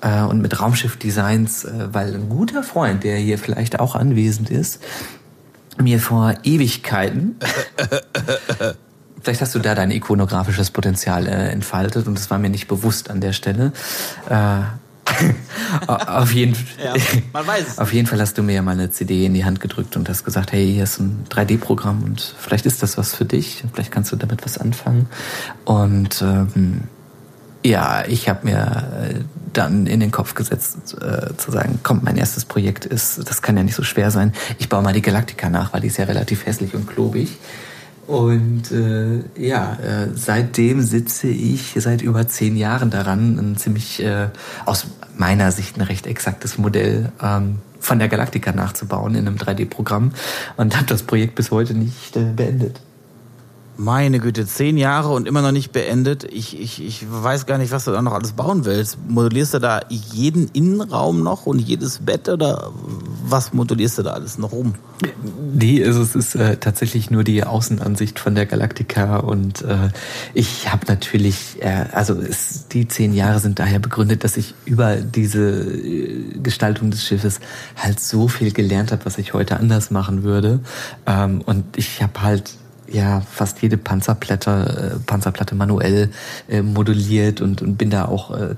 [0.00, 4.82] äh, und mit Raumschiffdesigns, äh, weil ein guter Freund, der hier vielleicht auch anwesend ist,
[5.78, 7.36] mir vor Ewigkeiten
[9.26, 13.10] Vielleicht hast du da dein ikonografisches Potenzial äh, entfaltet und das war mir nicht bewusst
[13.10, 13.72] an der Stelle.
[14.28, 14.60] Äh,
[15.88, 16.54] auf, jeden,
[16.84, 16.92] ja,
[17.76, 20.08] auf jeden Fall hast du mir ja mal eine CD in die Hand gedrückt und
[20.08, 23.74] hast gesagt, hey, hier ist ein 3D-Programm und vielleicht ist das was für dich und
[23.74, 25.08] vielleicht kannst du damit was anfangen.
[25.64, 26.82] Und ähm,
[27.66, 29.14] ja, ich habe mir äh,
[29.52, 33.56] dann in den Kopf gesetzt, äh, zu sagen, komm, mein erstes Projekt ist, das kann
[33.56, 34.32] ja nicht so schwer sein.
[34.58, 37.38] Ich baue mal die Galaktika nach, weil die ist ja relativ hässlich und klobig.
[38.06, 44.28] Und äh, ja, äh, seitdem sitze ich seit über zehn Jahren daran, ein ziemlich äh,
[44.64, 44.86] aus
[45.16, 50.12] meiner Sicht ein recht exaktes Modell ähm, von der Galaktika nachzubauen in einem 3D-Programm
[50.56, 52.80] und habe das Projekt bis heute nicht äh, beendet.
[53.78, 56.24] Meine Güte, zehn Jahre und immer noch nicht beendet.
[56.24, 58.98] Ich, ich, ich weiß gar nicht, was du da noch alles bauen willst.
[59.06, 62.72] Modellierst du da jeden Innenraum noch und jedes Bett oder
[63.24, 64.74] was modellierst du da alles noch um?
[65.52, 69.90] Nee, also es ist äh, tatsächlich nur die Außenansicht von der Galaktika und äh,
[70.32, 74.96] ich habe natürlich, äh, also es, die zehn Jahre sind daher begründet, dass ich über
[74.96, 77.40] diese äh, Gestaltung des Schiffes
[77.76, 80.60] halt so viel gelernt habe, was ich heute anders machen würde.
[81.06, 82.54] Ähm, und ich habe halt
[82.88, 86.10] ja fast jede Panzerplatte, äh, Panzerplatte manuell
[86.48, 88.54] äh, moduliert und, und bin da auch äh,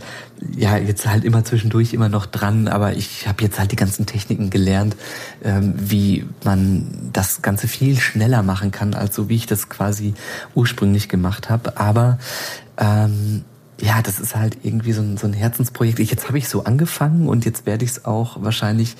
[0.56, 4.06] ja jetzt halt immer zwischendurch immer noch dran, aber ich habe jetzt halt die ganzen
[4.06, 4.96] Techniken gelernt,
[5.42, 10.14] ähm, wie man das Ganze viel schneller machen kann, als so wie ich das quasi
[10.54, 11.78] ursprünglich gemacht habe.
[11.78, 12.18] Aber
[12.76, 13.44] ähm,
[13.80, 16.00] ja, das ist halt irgendwie so ein, so ein Herzensprojekt.
[16.00, 18.96] Ich, jetzt habe ich so angefangen und jetzt werde ich es auch wahrscheinlich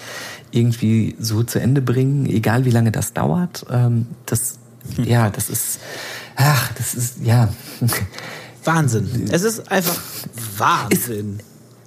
[0.52, 3.66] irgendwie so zu Ende bringen, egal wie lange das dauert.
[3.70, 4.58] Ähm, das
[4.96, 5.80] ja, das ist,
[6.36, 7.48] ach, das ist, ja.
[8.64, 9.28] Wahnsinn.
[9.30, 9.96] Es ist einfach
[10.58, 11.38] Wahnsinn.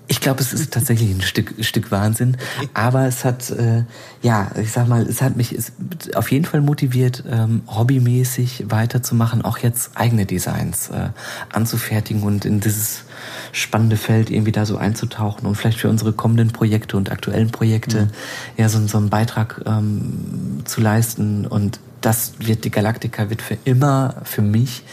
[0.07, 2.37] ich Ich glaube, es ist tatsächlich ein Stück, Stück Wahnsinn.
[2.73, 3.83] Aber es hat, äh,
[4.21, 5.71] ja, ich sag mal, es hat mich es
[6.15, 11.09] auf jeden Fall motiviert, ähm, hobbymäßig weiterzumachen, auch jetzt eigene Designs äh,
[11.53, 13.03] anzufertigen und in dieses
[13.51, 18.05] spannende Feld irgendwie da so einzutauchen und vielleicht für unsere kommenden Projekte und aktuellen Projekte
[18.05, 18.09] mhm.
[18.57, 21.45] ja so, so einen Beitrag ähm, zu leisten.
[21.45, 24.83] Und das wird die Galaktika wird für immer für mich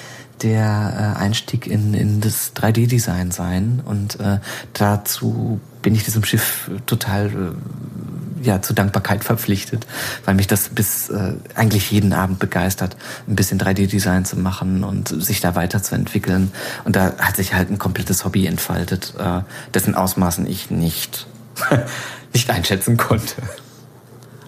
[0.42, 3.82] der äh, Einstieg in, in das 3D-Design sein.
[3.84, 4.38] Und äh,
[4.72, 9.86] dazu bin ich diesem Schiff total äh, ja, zur Dankbarkeit verpflichtet,
[10.24, 12.96] weil mich das bis äh, eigentlich jeden Abend begeistert,
[13.26, 16.52] ein bisschen 3D-Design zu machen und sich da weiterzuentwickeln.
[16.84, 19.40] Und da hat sich halt ein komplettes Hobby entfaltet, äh,
[19.74, 21.26] dessen Ausmaßen ich nicht,
[22.32, 23.42] nicht einschätzen konnte.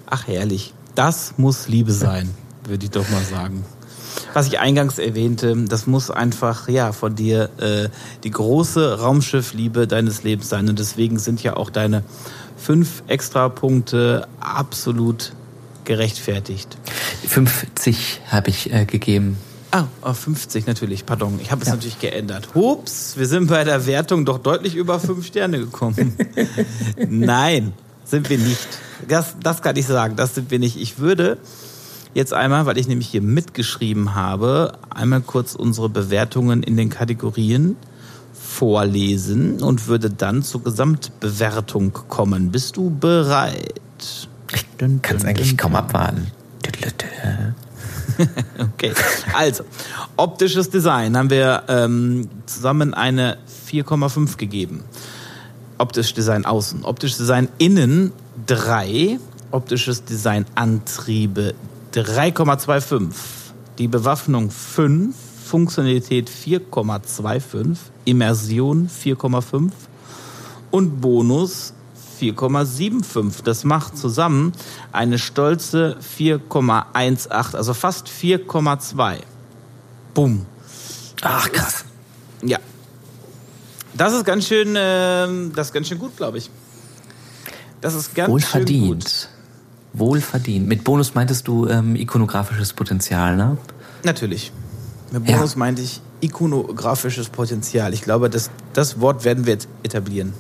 [0.06, 0.74] Ach herrlich.
[0.94, 2.30] Das muss Liebe sein,
[2.64, 3.64] würde ich doch mal sagen
[4.32, 7.88] was ich eingangs erwähnte, das muss einfach ja von dir äh,
[8.24, 10.68] die große Raumschiffliebe deines Lebens sein.
[10.68, 12.02] Und deswegen sind ja auch deine
[12.56, 15.32] fünf Extrapunkte absolut
[15.84, 16.76] gerechtfertigt.
[17.26, 19.38] 50 habe ich äh, gegeben.
[19.72, 21.38] Ah, oh, 50 natürlich, pardon.
[21.40, 21.74] Ich habe es ja.
[21.74, 22.48] natürlich geändert.
[22.54, 26.16] Hups, wir sind bei der Wertung doch deutlich über fünf Sterne gekommen.
[27.08, 27.72] Nein,
[28.04, 28.68] sind wir nicht.
[29.08, 30.76] Das, das kann ich sagen, das sind wir nicht.
[30.80, 31.38] Ich würde
[32.14, 37.76] jetzt einmal, weil ich nämlich hier mitgeschrieben habe, einmal kurz unsere Bewertungen in den Kategorien
[38.32, 42.50] vorlesen und würde dann zur Gesamtbewertung kommen.
[42.50, 43.80] Bist du bereit?
[44.52, 46.26] Ich kann es eigentlich kaum abwarten.
[48.58, 48.92] okay,
[49.32, 49.64] also
[50.16, 53.38] optisches Design haben wir ähm, zusammen eine
[53.70, 54.82] 4,5 gegeben.
[55.78, 58.12] Optisches Design außen, optisches Design innen
[58.46, 59.18] 3,
[59.52, 61.54] optisches Design Antriebe
[61.94, 63.12] 3,25.
[63.78, 65.14] Die Bewaffnung 5,
[65.44, 69.70] Funktionalität 4,25, Immersion 4,5
[70.70, 71.72] und Bonus
[72.20, 73.42] 4,75.
[73.42, 74.52] Das macht zusammen
[74.92, 79.16] eine stolze 4,18, also fast 4,2.
[80.14, 80.46] Bumm.
[81.22, 81.84] Ach krass.
[82.42, 82.58] Ja.
[83.94, 86.50] Das ist ganz schön, äh, das ist ganz schön gut, glaube ich.
[87.80, 89.04] Das ist ganz Wohl schön verdient.
[89.04, 89.28] gut.
[89.92, 90.66] Wohlverdient.
[90.66, 93.56] Mit Bonus meintest du ähm, ikonografisches Potenzial, ne?
[94.04, 94.52] Natürlich.
[95.10, 95.58] Mit Bonus ja.
[95.58, 97.92] meinte ich ikonografisches Potenzial.
[97.94, 100.32] Ich glaube, das, das Wort werden wir jetzt etablieren.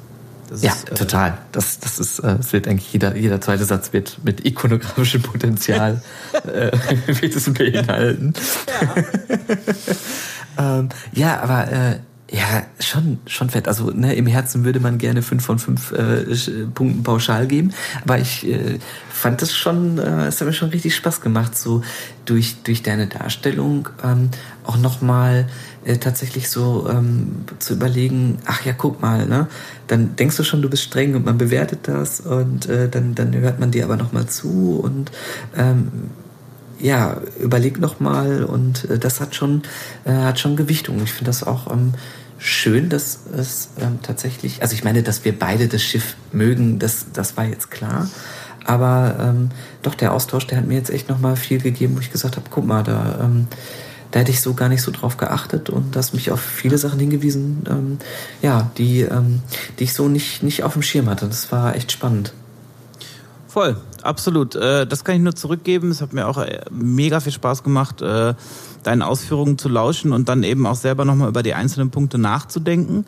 [0.48, 1.38] Das ja, ist, äh, total.
[1.52, 6.02] Das, das ist, äh, das wird eigentlich jeder, jeder zweite Satz wird mit ikonografischem Potenzial
[6.44, 6.70] äh,
[7.06, 8.34] wird es beinhalten.
[10.58, 11.98] Ja, ähm, ja aber äh,
[12.32, 13.66] ja, schon, schon fett.
[13.68, 16.24] Also ne, im Herzen würde man gerne fünf von fünf äh,
[16.74, 17.72] Punkten pauschal geben,
[18.02, 18.78] aber ich äh,
[19.20, 21.82] fand das schon, äh, es hat mir schon richtig Spaß gemacht, so
[22.24, 24.30] durch durch deine Darstellung ähm,
[24.64, 25.46] auch nochmal
[25.84, 28.38] äh, tatsächlich so ähm, zu überlegen.
[28.46, 29.46] Ach ja, guck mal, ne?
[29.86, 33.34] Dann denkst du schon, du bist streng und man bewertet das und äh, dann dann
[33.34, 35.12] hört man dir aber nochmal zu und
[35.56, 35.90] ähm,
[36.78, 39.62] ja, überleg noch mal und äh, das hat schon
[40.04, 41.02] äh, hat schon Gewichtung.
[41.04, 41.92] Ich finde das auch ähm,
[42.38, 47.06] schön, dass es ähm, tatsächlich, also ich meine, dass wir beide das Schiff mögen, das,
[47.12, 48.08] das war jetzt klar.
[48.70, 49.50] Aber ähm,
[49.82, 52.46] doch, der Austausch, der hat mir jetzt echt nochmal viel gegeben, wo ich gesagt habe,
[52.50, 53.48] guck mal, da, ähm,
[54.12, 57.00] da hätte ich so gar nicht so drauf geachtet und das mich auf viele Sachen
[57.00, 57.98] hingewiesen, ähm,
[58.42, 59.42] ja, die, ähm,
[59.80, 61.26] die ich so nicht, nicht auf dem Schirm hatte.
[61.26, 62.32] Das war echt spannend.
[63.48, 64.54] Voll, absolut.
[64.54, 65.90] Äh, das kann ich nur zurückgeben.
[65.90, 68.02] Es hat mir auch äh, mega viel Spaß gemacht.
[68.02, 68.34] Äh,
[68.82, 73.04] deinen Ausführungen zu lauschen und dann eben auch selber nochmal über die einzelnen Punkte nachzudenken.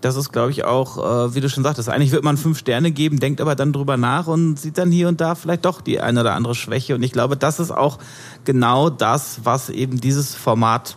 [0.00, 3.18] Das ist, glaube ich, auch, wie du schon sagtest, eigentlich wird man fünf Sterne geben,
[3.18, 6.20] denkt aber dann drüber nach und sieht dann hier und da vielleicht doch die eine
[6.20, 6.94] oder andere Schwäche.
[6.94, 7.98] Und ich glaube, das ist auch
[8.44, 10.96] genau das, was eben dieses Format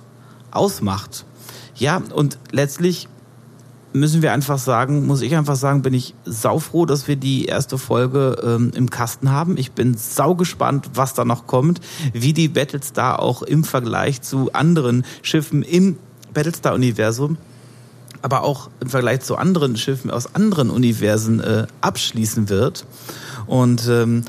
[0.52, 1.26] ausmacht.
[1.74, 3.08] Ja, und letztlich
[3.94, 7.78] müssen wir einfach sagen, muss ich einfach sagen, bin ich saufroh, dass wir die erste
[7.78, 9.58] Folge ähm, im Kasten haben.
[9.58, 11.82] Ich bin saugespannt, was da noch kommt,
[12.14, 15.98] wie die Battlestar auch im Vergleich zu anderen Schiffen im
[16.34, 17.38] Battlestar-Universum,
[18.22, 22.86] aber auch im Vergleich zu anderen Schiffen aus anderen Universen äh, abschließen wird.
[23.48, 24.24] Und ähm,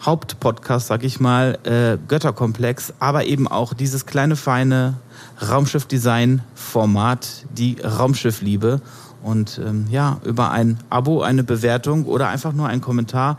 [0.00, 4.94] Hauptpodcast, sag ich mal, äh, Götterkomplex, aber eben auch dieses kleine feine
[5.40, 8.80] Raumschiffdesign-Format, die Raumschiffliebe.
[9.22, 13.38] Und ähm, ja, über ein Abo, eine Bewertung oder einfach nur einen Kommentar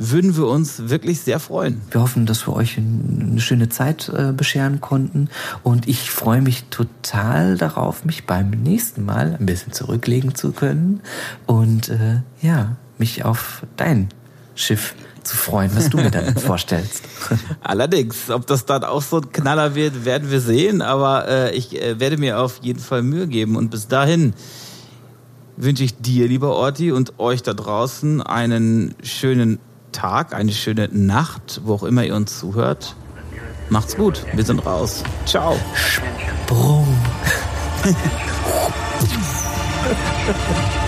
[0.00, 1.82] würden wir uns wirklich sehr freuen.
[1.90, 5.28] Wir hoffen, dass wir euch eine schöne Zeit äh, bescheren konnten.
[5.62, 11.00] Und ich freue mich total darauf, mich beim nächsten Mal ein bisschen zurücklegen zu können
[11.46, 14.08] und äh, ja, mich auf dein
[14.54, 14.94] Schiff
[15.24, 17.02] zu freuen, was du mir dann vorstellst.
[17.60, 20.82] Allerdings, ob das dann auch so ein Knaller wird, werden wir sehen.
[20.82, 23.56] Aber äh, ich äh, werde mir auf jeden Fall Mühe geben.
[23.56, 24.34] Und bis dahin
[25.56, 29.58] wünsche ich dir, lieber Orti, und euch da draußen einen schönen
[29.92, 32.96] Tag, eine schöne Nacht, wo auch immer ihr uns zuhört.
[33.68, 35.02] Macht's gut, wir sind raus.
[35.26, 35.56] Ciao.
[35.74, 36.86] Sprung.